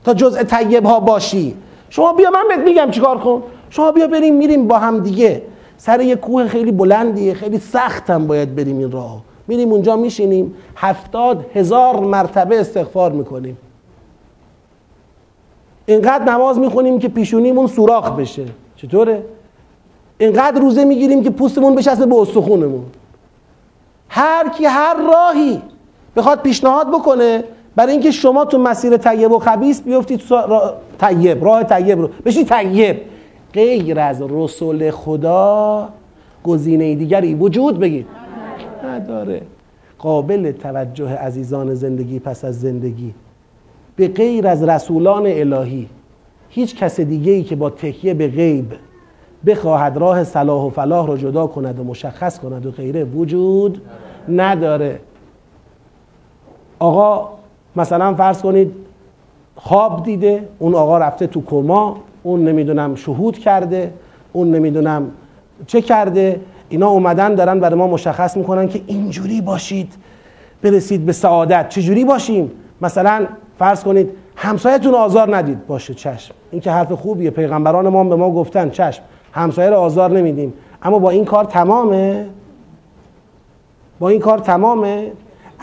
تا 0.04 0.14
جزء 0.14 0.42
طیب 0.42 0.86
ها 0.86 1.00
باشی. 1.00 1.56
شما 1.90 2.12
بیا 2.12 2.30
من 2.30 2.44
بهت 2.48 2.58
میگم 2.58 2.90
چیکار 2.90 3.18
کن؟ 3.18 3.42
شما 3.70 3.92
بیا 3.92 4.06
بریم 4.06 4.34
میریم 4.34 4.66
با 4.68 4.78
هم 4.78 5.00
دیگه. 5.00 5.42
سر 5.76 6.00
یه 6.00 6.16
کوه 6.16 6.48
خیلی 6.48 6.72
بلندیه 6.72 7.34
خیلی 7.34 7.58
سختم 7.58 8.26
باید 8.26 8.56
بریم 8.56 8.78
این 8.78 8.92
راه. 8.92 9.22
میریم 9.48 9.72
اونجا 9.72 9.96
میشینیم 9.96 10.54
هفتاد 10.76 11.46
هزار 11.54 12.00
مرتبه 12.00 12.60
استغفار 12.60 13.12
می‌کنیم. 13.12 13.58
اینقدر 15.86 16.32
نماز 16.32 16.58
می‌خونیم 16.58 16.98
که 16.98 17.08
پیشونیمون 17.08 17.66
سوراخ 17.66 18.10
بشه. 18.10 18.44
چطوره؟ 18.76 19.22
اینقدر 20.18 20.60
روزه 20.60 20.84
می‌گیریم 20.84 21.22
که 21.22 21.30
پوستمون 21.30 21.74
بشسته 21.74 22.06
به 22.06 22.16
استخونمون. 22.16 22.84
هر 24.08 24.48
کی 24.48 24.64
هر 24.64 24.94
راهی 24.94 25.62
بخواد 26.16 26.42
پیشنهاد 26.42 26.88
بکنه 26.88 27.44
برای 27.76 27.92
اینکه 27.92 28.10
شما 28.10 28.44
تو 28.44 28.58
مسیر 28.58 28.96
طیب 28.96 29.32
و 29.32 29.38
خبیس 29.38 29.82
بیفتید 29.82 30.22
را... 30.30 30.74
طیب 31.00 31.44
راه 31.44 31.64
طیب 31.64 32.00
رو. 32.00 32.10
بشی 32.24 32.44
طیب. 32.44 32.96
غیر 33.52 34.00
از 34.00 34.22
رسول 34.22 34.90
خدا 34.90 35.88
گزینه 36.44 36.94
دیگری 36.94 37.34
وجود 37.34 37.78
بگید 37.78 38.06
نداره. 38.84 39.42
قابل 39.98 40.52
توجه 40.52 41.16
عزیزان 41.16 41.74
زندگی 41.74 42.18
پس 42.18 42.44
از 42.44 42.60
زندگی. 42.60 43.14
به 43.96 44.08
غیر 44.08 44.46
از 44.46 44.62
رسولان 44.62 45.26
الهی. 45.26 45.88
هیچ 46.48 46.76
کس 46.76 47.00
دیگه 47.00 47.32
ای 47.32 47.42
که 47.42 47.56
با 47.56 47.70
تکیه 47.70 48.14
به 48.14 48.28
غیب 48.28 48.72
بخواهد 49.46 49.96
راه 49.96 50.24
صلاح 50.24 50.62
و 50.66 50.70
فلاح 50.70 51.06
رو 51.06 51.16
جدا 51.16 51.46
کند 51.46 51.80
و 51.80 51.84
مشخص 51.84 52.38
کند 52.38 52.66
و 52.66 52.70
غیره 52.70 53.04
وجود 53.04 53.82
نداره. 54.28 55.00
آقا 56.84 57.28
مثلا 57.76 58.14
فرض 58.14 58.42
کنید 58.42 58.72
خواب 59.56 60.02
دیده 60.02 60.48
اون 60.58 60.74
آقا 60.74 60.98
رفته 60.98 61.26
تو 61.26 61.42
کما 61.42 61.96
اون 62.22 62.44
نمی‌دونم 62.44 62.94
شهود 62.94 63.38
کرده 63.38 63.92
اون 64.32 64.50
نمی‌دونم 64.50 65.10
چه 65.66 65.80
کرده 65.80 66.40
اینا 66.68 66.88
اومدن 66.88 67.34
دارن 67.34 67.60
برای 67.60 67.78
ما 67.78 67.86
مشخص 67.86 68.36
می‌کنن 68.36 68.68
که 68.68 68.80
اینجوری 68.86 69.40
باشید 69.40 69.92
برسید 70.62 71.06
به 71.06 71.12
سعادت. 71.12 71.68
چجوری 71.68 72.04
باشیم؟ 72.04 72.50
مثلا 72.80 73.26
فرض 73.58 73.84
کنید 73.84 74.10
همسایتون 74.36 74.94
آزار 74.94 75.36
ندید. 75.36 75.66
باشه 75.66 75.94
چشم. 75.94 76.34
این 76.50 76.60
که 76.60 76.70
حرف 76.70 76.92
خوبیه. 76.92 77.30
پیغمبران 77.30 77.88
ما 77.88 78.04
به 78.04 78.16
ما 78.16 78.30
گفتن 78.30 78.70
چشم. 78.70 79.02
همسایه 79.32 79.70
رو 79.70 79.76
آزار 79.76 80.10
نمیدیم. 80.10 80.52
اما 80.82 80.98
با 80.98 81.10
این 81.10 81.24
کار 81.24 81.44
تمامه؟ 81.44 82.26
با 83.98 84.08
این 84.08 84.20
کار 84.20 84.38
تمامه؟ 84.38 85.12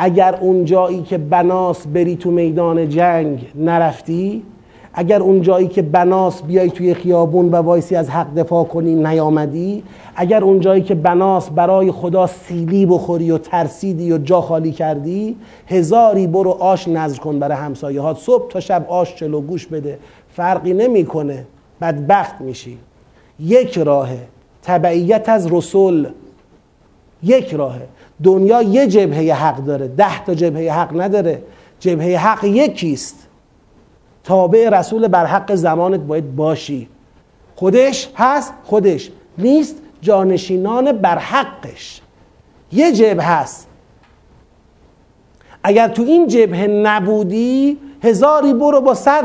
اگر 0.03 0.36
اون 0.36 0.65
جایی 0.65 1.02
که 1.02 1.18
بناس 1.18 1.88
بری 1.88 2.15
تو 2.15 2.32
میدان 2.32 2.90
جنگ 2.90 3.52
نرفتی 3.56 4.44
اگر 4.94 5.19
اون 5.19 5.41
جایی 5.41 5.68
که 5.68 5.82
بناس 5.82 6.44
بیای 6.44 6.69
توی 6.69 6.94
خیابون 6.94 7.49
و 7.49 7.56
وایسی 7.56 7.95
از 7.95 8.10
حق 8.10 8.36
دفاع 8.36 8.64
کنی 8.64 8.95
نیامدی 8.95 9.84
اگر 10.15 10.44
اون 10.44 10.60
جایی 10.60 10.82
که 10.82 10.95
بناس 10.95 11.49
برای 11.49 11.91
خدا 11.91 12.28
سیلی 12.28 12.86
بخوری 12.86 13.32
و 13.32 13.38
ترسیدی 13.38 14.11
و 14.11 14.18
جا 14.18 14.41
خالی 14.41 14.72
کردی 14.72 15.36
هزاری 15.68 16.28
برو 16.28 16.52
آش 16.52 16.88
نظر 16.88 17.18
کن 17.18 17.40
برای 17.40 17.57
همسایه 17.57 18.02
ها 18.02 18.14
صبح 18.14 18.52
تا 18.52 18.60
شب 18.60 18.86
آش 18.90 19.15
چلو 19.15 19.41
گوش 19.41 19.68
بده. 19.68 19.99
فرقی 20.34 20.73
نمی‌کنه. 20.73 21.45
بدبخت 21.82 22.41
میشی. 22.41 22.78
یک 23.40 23.78
راهه. 23.78 24.19
تبعیت 24.64 25.30
از 25.30 25.53
رسول. 25.53 26.07
یک 27.23 27.53
راهه. 27.53 27.88
دنیا 28.23 28.61
یه 28.61 28.88
جبهه 28.88 29.34
حق 29.34 29.57
داره 29.57 29.88
ده 29.88 30.23
تا 30.26 30.34
جبهه 30.34 30.73
حق 30.73 31.02
نداره. 31.02 31.43
جبهه 31.80 32.18
حق 32.18 32.43
یکیست. 32.43 33.27
تابع 34.23 34.69
رسول 34.69 35.07
بر 35.07 35.26
حق 35.26 35.56
زمانت 35.56 35.99
باید 35.99 36.35
باشی. 36.35 36.89
خودش 37.56 38.10
هست 38.15 38.53
خودش 38.64 39.11
نیست 39.38 39.76
جانشینان 40.02 40.91
بر 40.91 41.18
حقش. 41.18 42.02
یه 42.72 42.91
جبه 42.91 43.23
هست. 43.23 43.68
اگر 45.64 45.88
تو 45.88 46.03
این 46.03 46.27
جبهه 46.27 46.68
نبودی 46.68 47.77
هزاری 48.03 48.53
برو 48.53 48.81
با 48.81 48.93
صد 48.93 49.23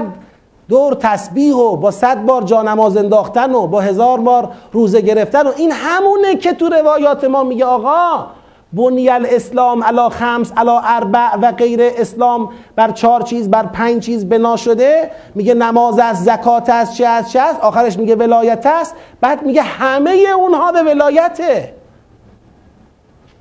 دور 0.69 0.95
تسبیح 0.95 1.55
و 1.55 1.77
با 1.77 1.91
صد 1.91 2.25
بار 2.25 2.43
جانماز 2.43 2.97
انداختن 2.97 3.55
و 3.55 3.67
با 3.67 3.81
هزار 3.81 4.21
بار 4.21 4.53
روزه 4.73 5.01
گرفتن 5.01 5.47
و 5.47 5.53
این 5.57 5.73
همونه 5.73 6.37
که 6.37 6.53
تو 6.53 6.69
روایات 6.69 7.25
ما 7.25 7.45
میگه 7.45 7.65
آقا 7.65 8.27
بنی 8.73 9.09
الاسلام 9.09 9.85
علا 9.85 10.09
خمس 10.09 10.53
علا 10.57 10.81
اربع 10.81 11.37
و 11.37 11.53
غیر 11.53 11.81
اسلام 11.83 12.49
بر 12.77 12.91
چهار 12.91 13.23
چیز 13.23 13.51
بر 13.51 13.67
پنج 13.67 14.03
چیز 14.03 14.29
بنا 14.29 14.57
شده. 14.57 15.11
میگه 15.35 15.55
نماز 15.55 15.99
است 15.99 16.25
زکات 16.25 16.71
است 16.71 16.95
چه 16.95 17.07
است 17.07 17.33
چه 17.33 17.41
است. 17.41 17.61
آخرش 17.61 17.99
میگه 17.99 18.17
ولایت 18.17 18.67
است. 18.67 18.95
بعد 19.21 19.43
میگه 19.43 19.63
همه 19.63 20.11
اونها 20.37 20.73
به 20.73 20.83
ولایته. 20.83 21.75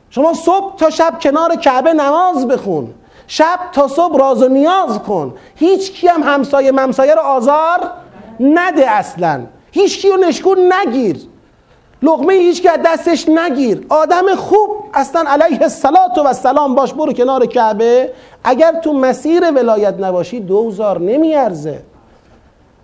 شما 0.09 0.33
صبح 0.33 0.75
تا 0.75 0.89
شب 0.89 1.13
کنار 1.21 1.55
کعبه 1.55 1.93
نماز 1.93 2.47
بخون. 2.47 2.93
شب 3.27 3.59
تا 3.71 3.87
صبح 3.87 4.17
راز 4.17 4.43
و 4.43 4.47
نیاز 4.47 4.99
کن. 4.99 5.33
هیچ 5.55 5.91
کی 5.91 6.07
هم 6.07 6.23
همسایه 6.23 6.71
ممسایه 6.71 7.15
رو 7.15 7.21
آزار 7.21 7.79
نده 8.39 8.91
اصلا. 8.91 9.45
هیچ 9.71 10.01
کیو 10.01 10.17
نشکون 10.17 10.73
نگیر. 10.73 11.17
لغمه 12.05 12.33
هیچ 12.33 12.61
که 12.61 12.69
دستش 12.85 13.29
نگیر. 13.29 13.85
آدم 13.89 14.35
خوب 14.35 14.69
اصلا 14.93 15.23
علیه 15.27 15.61
الصلات 15.61 16.17
و 16.25 16.33
سلام 16.33 16.75
باش 16.75 16.93
برو 16.93 17.13
کنار 17.13 17.45
کعبه. 17.45 18.11
اگر 18.43 18.79
تو 18.83 18.93
مسیر 18.93 19.51
ولایت 19.51 19.95
نباشی 19.99 20.39
دوزار 20.39 21.01
نمیارزه. 21.01 21.79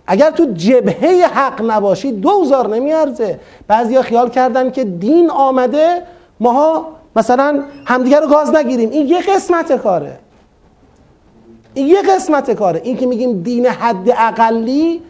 اگر 0.06 0.30
تو 0.30 0.44
جبهه 0.54 1.26
حق 1.34 1.62
نباشی 1.70 2.12
دوزار 2.12 2.68
نمیارزه. 2.68 3.40
بعضیا 3.68 4.02
خیال 4.02 4.28
کردن 4.28 4.70
که 4.70 4.84
دین 4.84 5.30
آمده 5.30 6.02
ماها 6.40 6.86
مثلا 7.16 7.62
همدیگه 7.84 8.20
رو 8.20 8.26
گاز 8.28 8.54
نگیریم. 8.54 8.90
این 8.90 9.06
یه 9.06 9.20
قسمت 9.20 9.76
کاره. 9.76 10.18
این 11.74 11.86
یه 11.86 12.02
قسمت 12.02 12.50
کاره. 12.50 12.80
این 12.84 12.96
که 12.96 13.06
میگیم 13.06 13.42
دین 13.42 13.66
حد 13.66 14.10
اقلی 14.10 15.02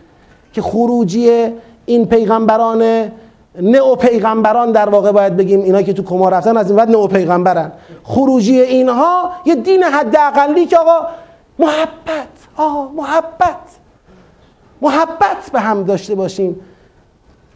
که 0.53 0.63
خروجی 0.63 1.49
این 1.87 2.07
پیغمبران 2.07 3.13
نئو 3.61 3.97
پیغمبران 3.97 4.73
در 4.73 4.89
واقع 4.89 5.13
باید 5.13 5.37
بگیم 5.37 5.63
اینا 5.63 5.83
که 5.83 5.93
تو 5.93 6.03
کما 6.03 6.29
رفتن 6.29 6.57
از 6.57 6.67
این 6.67 6.77
بعد 6.77 6.91
نئو 6.91 7.07
پیغمبرن. 7.07 7.73
خروجی 8.03 8.61
اینها 8.61 9.31
یه 9.45 9.55
دین 9.55 9.83
حد 9.83 10.17
اقلی 10.17 10.67
که 10.67 10.79
آقا 10.79 11.07
محبت. 11.59 12.29
آقا 12.57 12.89
محبت. 12.89 13.57
محبت 14.83 15.51
به 15.53 15.61
هم 15.61 15.83
داشته 15.83 16.15
باشیم. 16.15 16.61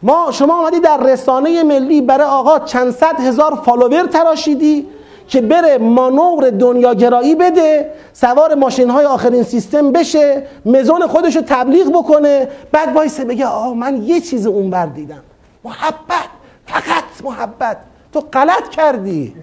ما 0.03 0.29
شما 0.31 0.61
آمدی 0.61 0.79
در 0.79 0.97
رسانه 1.03 1.63
ملی 1.63 2.01
برای 2.01 2.27
آقا 2.27 2.59
چند 2.59 2.91
صد 2.91 3.19
هزار 3.19 3.55
فالوور 3.65 4.05
تراشیدی 4.05 4.87
که 5.27 5.41
بره 5.41 5.77
مانور 5.77 6.49
دنیاگرایی 6.49 7.35
بده 7.35 7.91
سوار 8.13 8.55
ماشین 8.55 8.89
های 8.89 9.05
آخرین 9.05 9.43
سیستم 9.43 9.91
بشه 9.91 10.43
مزون 10.65 11.07
خودش 11.07 11.35
رو 11.35 11.41
تبلیغ 11.47 11.89
بکنه 11.89 12.47
بعد 12.71 12.95
وایسه 12.95 13.25
بگه 13.25 13.45
آقا 13.45 13.73
من 13.73 14.03
یه 14.03 14.21
چیز 14.21 14.47
اونور 14.47 14.85
دیدم. 14.85 15.23
محبت 15.67 16.29
فقط 16.65 17.03
محبت. 17.23 17.77
تو 18.13 18.21
غلط 18.21 18.69
کردی. 18.69 19.35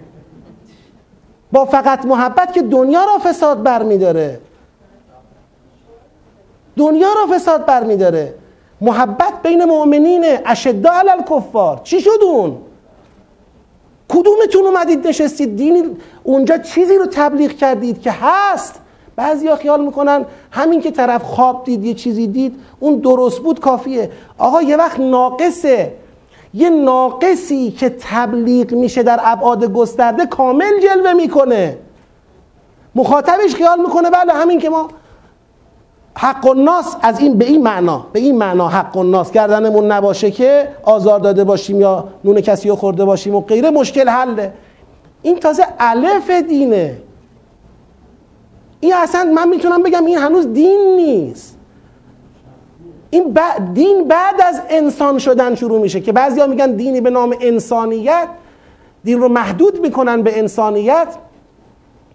با 1.51 1.65
فقط 1.65 2.05
محبت 2.05 2.53
که 2.53 2.61
دنیا 2.61 3.05
را 3.05 3.17
فساد 3.17 3.63
برمیداره. 3.63 4.39
دنیا 6.77 7.07
را 7.13 7.37
فساد 7.37 7.65
برمیداره. 7.65 8.33
محبت 8.81 9.33
بین 9.43 9.65
مؤمنینه 9.65 10.41
اشدا 10.45 10.91
علی 10.91 11.09
الکفار. 11.09 11.81
چی 11.83 12.01
شد 12.01 12.19
اون؟ 12.23 12.57
کدومتون 14.09 14.65
اومدید 14.65 15.07
نشستید؟ 15.07 15.55
دینی 15.55 15.83
اونجا 16.23 16.57
چیزی 16.57 16.97
رو 16.97 17.05
تبلیغ 17.05 17.51
کردید 17.51 18.01
که 18.01 18.11
هست. 18.11 18.81
بعضیا 19.15 19.55
خیال 19.55 19.85
می‌کنن 19.85 20.25
همین 20.51 20.81
که 20.81 20.91
طرف 20.91 21.23
خواب 21.23 21.63
دید 21.63 21.85
یه 21.85 21.93
چیزی 21.93 22.27
دید 22.27 22.55
اون 22.79 22.95
درست 22.95 23.39
بود 23.39 23.59
کافیه. 23.59 24.11
آقا 24.37 24.61
یه 24.61 24.77
وقت 24.77 24.99
ناقصه. 24.99 25.93
یه 26.55 26.69
ناقصی 26.69 27.71
که 27.71 27.95
تبلیغ 27.99 28.71
میشه 28.73 29.03
در 29.03 29.19
ابعاد 29.23 29.73
گسترده 29.73 30.25
کامل 30.25 30.79
جلوه 30.83 31.13
می‌کنه. 31.13 31.77
مخاطبش 32.95 33.55
خیال 33.55 33.79
می‌کنه 33.79 34.09
بله 34.09 34.33
همین 34.33 34.59
که 34.59 34.69
ما 34.69 34.87
حق 36.17 36.47
الناس 36.47 36.95
از 37.01 37.19
این 37.19 37.37
به 37.37 37.45
این 37.45 37.63
معنا 37.63 38.05
به 38.13 38.19
این 38.19 38.37
معنا 38.37 38.67
حق 38.67 38.97
الناس 38.97 39.31
گردنمون 39.31 39.91
نباشه 39.91 40.31
که 40.31 40.67
آزار 40.83 41.19
داده 41.19 41.43
باشیم 41.43 41.81
یا 41.81 42.07
نون 42.23 42.41
کسی 42.41 42.69
رو 42.69 42.75
خورده 42.75 43.05
باشیم 43.05 43.35
و 43.35 43.41
غیره 43.41 43.69
مشکل 43.69 44.09
حله. 44.09 44.53
این 45.21 45.39
تازه 45.39 45.65
الف 45.79 46.31
دینه. 46.31 46.97
این 48.79 48.93
اصلا 48.93 49.23
من 49.23 49.49
می‌تونم 49.49 49.83
بگم 49.83 50.05
این 50.05 50.17
هنوز 50.17 50.53
دین 50.53 50.95
نیست. 50.95 51.57
این 53.15 53.37
دین 53.73 54.07
بعد 54.07 54.41
از 54.41 54.61
انسان 54.69 55.19
شدن 55.19 55.55
شروع 55.55 55.81
میشه 55.81 55.99
که 56.01 56.11
بعضیا 56.11 56.47
میگن 56.47 56.71
دینی 56.71 57.01
به 57.01 57.09
نام 57.09 57.35
انسانیت 57.41 58.27
دین 59.03 59.19
رو 59.19 59.27
محدود 59.27 59.81
می‌کنن 59.81 60.21
به 60.21 60.39
انسانیت. 60.39 61.07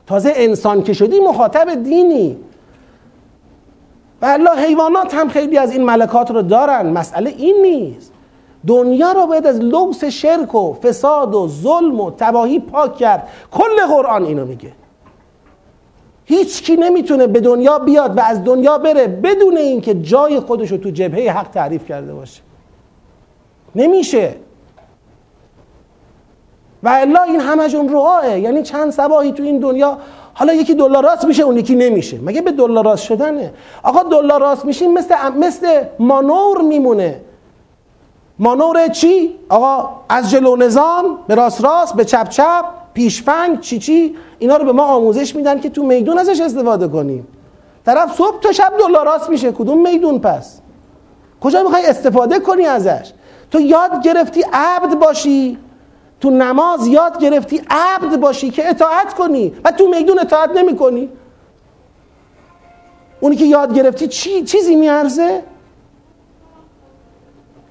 تازه 0.06 0.32
انسان 0.36 0.82
که 0.82 0.93
شدی 0.93 1.20
مخاطب 1.20 1.82
دینی. 1.82 2.36
و 4.22 4.27
الله 4.27 4.66
حیوانات 4.66 5.14
هم 5.14 5.28
خیلی 5.28 5.59
از 5.59 5.72
این 5.72 5.85
ملکات 5.85 6.31
رو 6.31 6.43
دارن. 6.43 6.86
مسئله 6.86 7.31
این 7.31 7.56
نیست. 7.62 8.12
دنیا 8.66 9.12
رو 9.12 9.27
باید 9.27 9.47
از 9.47 9.60
لبس 9.60 10.05
شرک 10.05 10.55
و 10.55 10.74
فساد 10.74 11.35
و 11.35 11.48
ظلم 11.48 12.01
و 12.01 12.10
تباهی 12.10 12.59
پاک 12.59 12.97
کرد. 12.97 13.28
کل 13.51 13.86
قرآن 13.89 14.24
اینو 14.24 14.47
میگه. 14.47 14.72
هیچ 16.31 16.62
کی 16.62 16.77
نمی‌تونه 16.77 17.27
به 17.27 17.40
دنیا 17.40 17.78
بیاد 17.78 18.19
و 18.19 18.20
از 18.20 18.44
دنیا 18.44 18.78
بره 18.78 19.07
بدون 19.07 19.57
اینکه 19.57 19.94
جای 19.94 20.40
خودش 20.40 20.70
رو 20.70 20.77
تو 20.77 20.90
جبهه 20.90 21.31
حق 21.31 21.48
تعریف 21.48 21.89
کرده 21.89 22.15
باشه. 22.15 22.43
نمیشه. 23.74 24.35
و 26.82 26.89
الا 26.89 27.23
این 27.23 27.40
همشون 27.40 27.89
روحاه 27.89 28.39
یعنی 28.39 28.62
چند 28.62 28.90
سباهی 28.90 29.32
تو 29.32 29.43
این 29.43 29.59
دنیا 29.59 29.98
حالا 30.35 30.52
یکی 30.52 30.74
دلار 30.74 31.05
راست 31.05 31.24
میشه 31.24 31.43
اون 31.43 31.57
یکی 31.57 31.74
نمیشه. 31.74 32.19
مگه 32.19 32.40
به 32.40 32.52
دلار 32.52 32.85
راست 32.85 33.05
شدنه؟ 33.05 33.52
آقا 33.82 34.02
دلار 34.02 34.40
راست 34.40 34.65
میشین 34.65 34.94
مثل 34.94 35.15
مثل 35.39 35.85
مانور 35.98 36.62
میمونه. 36.62 37.20
مانور 38.39 38.89
چی؟ 38.89 39.35
آقا 39.48 39.90
از 40.09 40.31
جلو 40.31 40.57
نظام 40.57 41.19
به 41.27 41.35
راست 41.35 41.65
راست 41.65 41.94
به 41.94 42.05
چپ 42.05 42.28
چپ. 42.28 42.80
پیشفنگ 42.94 43.60
چی 43.60 43.78
چی؟ 43.78 44.16
اینا 44.38 44.56
رو 44.56 44.64
به 44.64 44.72
ما 44.72 44.84
آموزش 44.84 45.36
میدن 45.36 45.60
که 45.60 45.70
تو 45.70 45.82
میدون 45.82 46.18
ازش 46.18 46.40
استفاده 46.40 46.88
کنیم. 46.88 47.26
طرف 47.86 48.16
صبح 48.16 48.40
تا 48.40 48.52
شب 48.52 48.72
دلار 48.78 49.06
راست 49.06 49.30
میشه. 49.30 49.52
کدوم 49.52 49.82
میدون 49.82 50.18
پس؟ 50.18 50.60
کجا 51.40 51.62
می‌خوای 51.62 51.86
استفاده 51.86 52.40
کنی 52.40 52.66
ازش؟ 52.66 53.12
تو 53.50 53.60
یاد 53.60 54.02
گرفتی 54.02 54.44
عبد 54.52 54.94
باشی. 54.94 55.58
تو 56.20 56.30
نماز 56.30 56.86
یاد 56.86 57.18
گرفتی 57.18 57.62
عبد 57.70 58.16
باشی 58.16 58.50
که 58.50 58.70
اطاعت 58.70 59.14
کنی 59.14 59.52
و 59.64 59.70
تو 59.70 59.88
میدون 59.88 60.18
اطاعت 60.18 60.50
نمی 60.50 60.76
کنی 60.76 61.08
اونی 63.20 63.36
که 63.36 63.44
یاد 63.44 63.74
گرفتی 63.74 64.08
چی 64.08 64.42
چیزی 64.42 64.76
میارزه؟ 64.76 65.42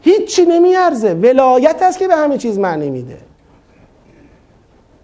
هیچی 0.01 0.45
نمیارزه. 0.45 1.13
ولایت 1.13 1.81
است 1.81 1.99
که 1.99 2.07
به 2.07 2.15
همه 2.15 2.37
چیز 2.37 2.59
معنی 2.59 2.89
میده. 2.89 3.17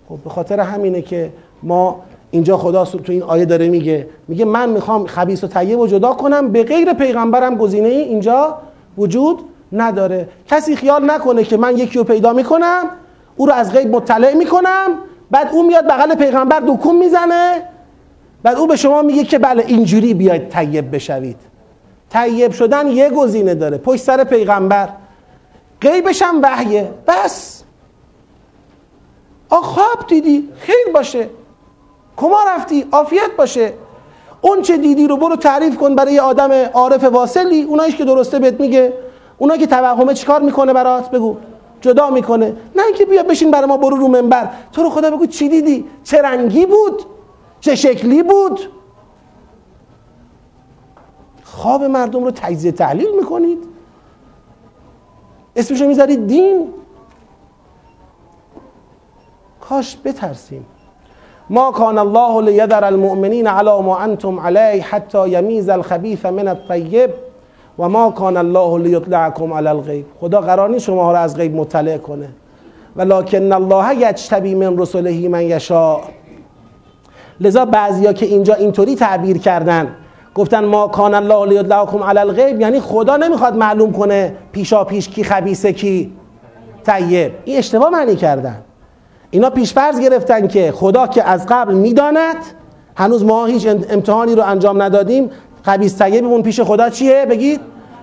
خب 0.09 0.17
به 0.23 0.29
خاطر 0.29 0.59
همینه 0.59 1.01
که 1.01 1.31
ما 1.63 2.01
اینجا 2.31 2.57
خدا 2.57 2.85
تو 2.85 3.11
این 3.11 3.23
آیه 3.23 3.45
داره 3.45 3.69
میگه 3.69 4.07
میگه 4.27 4.45
من 4.45 4.69
می‌خوام 4.69 5.05
خبیث 5.05 5.43
و 5.43 5.47
طیب 5.47 5.79
و 5.79 5.87
جدا 5.87 6.13
کنم 6.13 6.51
به 6.51 6.63
غیر 6.63 6.93
پیغمبرم 6.93 7.55
گزینه 7.55 7.87
ای 7.87 8.01
اینجا 8.01 8.57
وجود 8.97 9.39
نداره. 9.71 10.29
کسی 10.47 10.75
خیال 10.75 11.11
نکنه 11.11 11.43
که 11.43 11.57
من 11.57 11.77
یکی 11.77 11.97
رو 11.97 12.03
پیدا 12.03 12.33
می‌کنم 12.33 12.83
او 13.37 13.45
رو 13.45 13.53
از 13.53 13.73
غیب 13.73 13.95
مطلع 13.95 14.33
می‌کنم 14.33 14.87
بعد 15.31 15.49
او 15.51 15.67
میاد 15.67 15.85
بغل 15.87 16.15
پیغمبر 16.15 16.59
دکون 16.67 16.97
می‌زنه 16.97 17.61
بعد 18.43 18.57
او 18.57 18.67
به 18.67 18.75
شما 18.75 19.01
میگه 19.01 19.23
که 19.23 19.39
بله 19.39 19.63
اینجوری 19.67 20.13
بیاید 20.13 20.49
طیب 20.49 20.95
بشوید. 20.95 21.37
طیب 22.09 22.51
شدن 22.51 22.87
یه 22.87 23.09
گزینه 23.09 23.55
داره 23.55 23.77
پشت 23.77 24.01
سر 24.01 24.23
پیغمبر. 24.23 24.89
غیبش 25.81 26.21
هم 26.21 26.41
وحیه. 26.41 26.89
بس. 27.07 27.64
خواب 29.49 30.07
دیدی 30.07 30.49
خیر 30.57 30.93
باشه. 30.93 31.29
کما 32.17 32.37
رفتی؟ 32.47 32.85
عافیت 32.91 33.31
باشه. 33.37 33.73
اون 34.41 34.61
چه 34.61 34.77
دیدی 34.77 35.07
رو 35.07 35.17
برو 35.17 35.35
تعریف 35.35 35.77
کن 35.77 35.95
برای 35.95 36.19
آدم 36.19 36.51
عارف 36.51 37.03
واصلی. 37.03 37.61
اونایش 37.61 37.95
که 37.95 38.05
درسته 38.05 38.39
بهت 38.39 38.59
میگه. 38.59 38.93
اونایی 39.37 39.59
که 39.59 39.67
توهمه 39.67 40.13
چیکار 40.13 40.41
می‌کنه 40.41 40.73
برات؟ 40.73 41.11
بگو. 41.11 41.37
جدا 41.81 42.09
می‌کنه. 42.09 42.55
نه 42.75 42.83
اینکه 42.85 43.05
بیا 43.05 43.23
بشین 43.23 43.51
برای 43.51 43.65
ما 43.65 43.77
برو 43.77 43.95
رو 43.95 44.07
منبر. 44.07 44.49
تو 44.71 44.83
رو 44.83 44.89
خدا 44.89 45.11
بگو 45.11 45.25
چی 45.25 45.49
دیدی؟ 45.49 45.85
چه 46.03 46.21
رنگی 46.21 46.65
بود؟ 46.65 47.03
چه 47.59 47.75
شکلی 47.75 48.23
بود؟ 48.23 48.59
خواب 51.43 51.83
مردم 51.83 52.23
رو 52.23 52.31
تجزیه 52.31 52.71
تحلیل 52.71 53.15
می‌کنید. 53.15 53.63
اسمشو 55.55 55.87
می‌ذارید 55.87 56.27
دین. 56.27 56.73
کاش 59.69 59.97
بترسیم. 60.05 60.65
ما 61.49 61.71
کان 61.71 61.97
الله 61.97 62.41
لیذر 62.41 62.83
المؤمنین 62.83 63.47
علی 63.47 63.81
ما 63.81 63.97
انتم 63.97 64.39
علیه 64.39 64.83
حتی 64.83 65.29
یمیز 65.29 65.69
الخبیث 65.69 66.25
من 66.25 66.47
الطیب 66.47 67.09
و 67.79 67.89
ما 67.89 68.11
کان 68.11 68.37
الله 68.37 68.79
لیطلعکم 68.79 69.53
علی 69.53 69.67
الغیب. 69.67 70.05
خدا 70.19 70.41
قرار 70.41 70.69
نیست 70.69 70.85
شما 70.85 71.11
را 71.11 71.19
از 71.19 71.37
غیب 71.37 71.55
مطلع 71.55 71.97
کنه. 71.97 72.29
ولکن 72.95 73.51
الله 73.51 73.95
یجتبی 73.95 74.55
من 74.55 74.77
رسله 74.77 75.29
من 75.29 75.41
یشاء. 75.41 75.99
لذا 77.39 77.65
بعضیا 77.65 78.13
که 78.13 78.25
اینجا 78.25 78.53
اینطوری 78.53 78.95
تعبیر 78.95 79.37
کردن 79.37 79.87
گفتن 80.35 80.65
ما 80.65 80.87
کان 80.87 81.13
الله 81.13 81.45
لیطلعکم 81.45 82.03
علی 82.03 82.19
الغیب 82.19 82.61
یعنی 82.61 82.79
خدا 82.79 83.17
نمی‌خواد 83.17 83.55
معلوم 83.55 83.91
کنه 83.91 84.35
پیشا 84.51 84.83
پیش 84.83 85.09
کی 85.09 85.23
خبیثه 85.23 85.73
کی 85.73 86.11
طیب. 86.85 87.31
این 87.45 87.57
اشتباه 87.57 87.89
معنی 87.89 88.15
کردن. 88.15 88.61
اینا 89.35 89.49
پیشفرض 89.49 89.99
گرفتن 89.99 90.47
که 90.47 90.71
خدا 90.71 91.07
که 91.07 91.23
از 91.23 91.45
قبل 91.49 91.73
می‌داند 91.73 92.35
هنوز 92.97 93.23
ما 93.23 93.45
هیچ 93.45 93.67
امتحانی 93.67 94.35
رو 94.35 94.43
انجام 94.43 94.81
ندادیم. 94.81 95.29
خبیث 95.65 96.01
طیبمون 96.01 96.41
پیش 96.41 96.61
خدا 96.61 96.89
چیه؟ 96.89 97.25
بگید. 97.29 97.59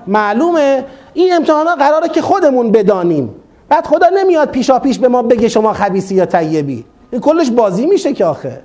معلومه. 0.07 0.85
این 1.15 1.35
امتحانا 1.35 1.75
قراره 1.75 2.09
که 2.09 2.23
خودمون 2.23 2.73
بدانیم. 2.73 3.35
بعد 3.69 3.87
خدا 3.87 4.07
نمیاد 4.09 4.51
پیشا 4.51 4.79
پیش 4.79 4.99
به 4.99 5.09
ما 5.09 5.23
بگه 5.23 5.49
شما 5.49 5.73
خبیثی 5.73 6.15
یا 6.15 6.27
طیبی. 6.27 6.85
این 7.11 7.21
کلش 7.21 7.51
بازی 7.51 7.87
میشه 7.87 8.13
که 8.13 8.25
آخه. 8.25 8.61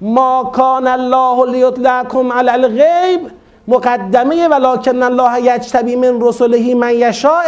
ما 0.00 0.50
کان 0.54 0.86
الله 0.86 1.50
لیطلعکم 1.50 2.32
علی 2.32 2.50
الغیب 2.50 3.20
مقدمه 3.68 4.48
ولکن 4.48 5.02
الله 5.02 5.40
یجتبی 5.40 5.96
من 5.96 6.20
رسله 6.20 6.74
من 6.74 6.94
یشاء 6.94 7.44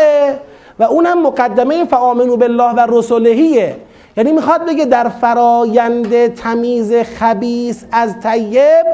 و 0.78 0.82
اونم 0.82 1.22
مقدمه 1.22 1.84
فآمنو 1.84 2.36
بالله 2.36 2.72
و 2.74 2.86
رسولهیه 2.88 3.76
یعنی 4.16 4.32
می‌خواد 4.32 4.66
بگه 4.66 4.84
در 4.84 5.08
فرایند 5.08 6.34
تمیز 6.34 6.94
خبیس 6.94 7.84
از 7.92 8.20
طیب 8.20 8.86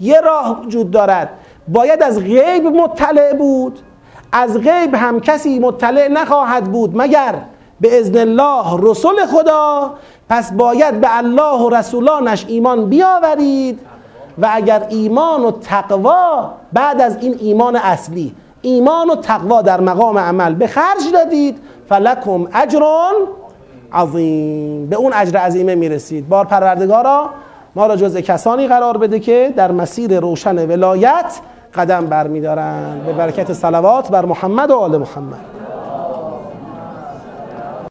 یه 0.00 0.20
راه 0.20 0.62
وجود 0.62 0.90
دارد. 0.90 1.28
باید 1.68 2.02
از 2.02 2.18
غیب 2.20 2.66
مطلع 2.66 3.32
بود. 3.32 3.78
از 4.32 4.58
غیب 4.58 4.94
هم 4.94 5.20
کسی 5.20 5.58
مطلع 5.58 6.08
نخواهد 6.08 6.64
بود 6.64 6.92
مگر 6.94 7.34
به 7.80 7.98
ازن 7.98 8.18
الله 8.18 8.90
رسول 8.90 9.26
خدا؟ 9.26 9.94
پس 10.28 10.52
باید 10.52 11.00
به 11.00 11.16
الله 11.16 11.58
و 11.62 11.68
رسولانش 11.68 12.44
ایمان 12.48 12.88
بیاورید. 12.88 13.80
و 14.38 14.48
اگر 14.52 14.86
ایمان 14.88 15.44
و 15.44 15.50
تقوا 15.50 16.50
بعد 16.72 17.00
از 17.00 17.16
این 17.20 17.36
ایمان 17.40 17.76
اصلی 17.76 18.34
ایمان 18.62 19.10
و 19.10 19.16
تقوا 19.16 19.62
در 19.62 19.80
مقام 19.80 20.18
عمل 20.18 20.54
به 20.54 20.66
خرج 20.66 21.12
دادید 21.12 21.58
فلکم 21.88 22.48
اجرون 22.54 23.14
عظیم. 23.92 24.86
به 24.86 24.96
اون 24.96 25.12
اجر 25.12 25.38
عظیمه 25.38 25.74
می‌رسید. 25.74 26.28
بار 26.28 26.44
پروردگارا 26.44 27.30
ما 27.74 27.86
را 27.86 27.96
جز 27.96 28.16
کسانی 28.16 28.68
قرار 28.68 28.98
بده 28.98 29.20
که 29.20 29.52
در 29.56 29.72
مسیر 29.72 30.20
روشن 30.20 30.66
ولایت 30.66 31.40
قدم 31.74 32.06
برمیدارند. 32.06 33.06
به 33.06 33.12
برکت 33.12 33.52
صلوات 33.52 34.10
بر 34.10 34.24
محمد 34.24 34.70
و 34.70 34.74
آل 34.76 34.96
محمد. 34.96 35.57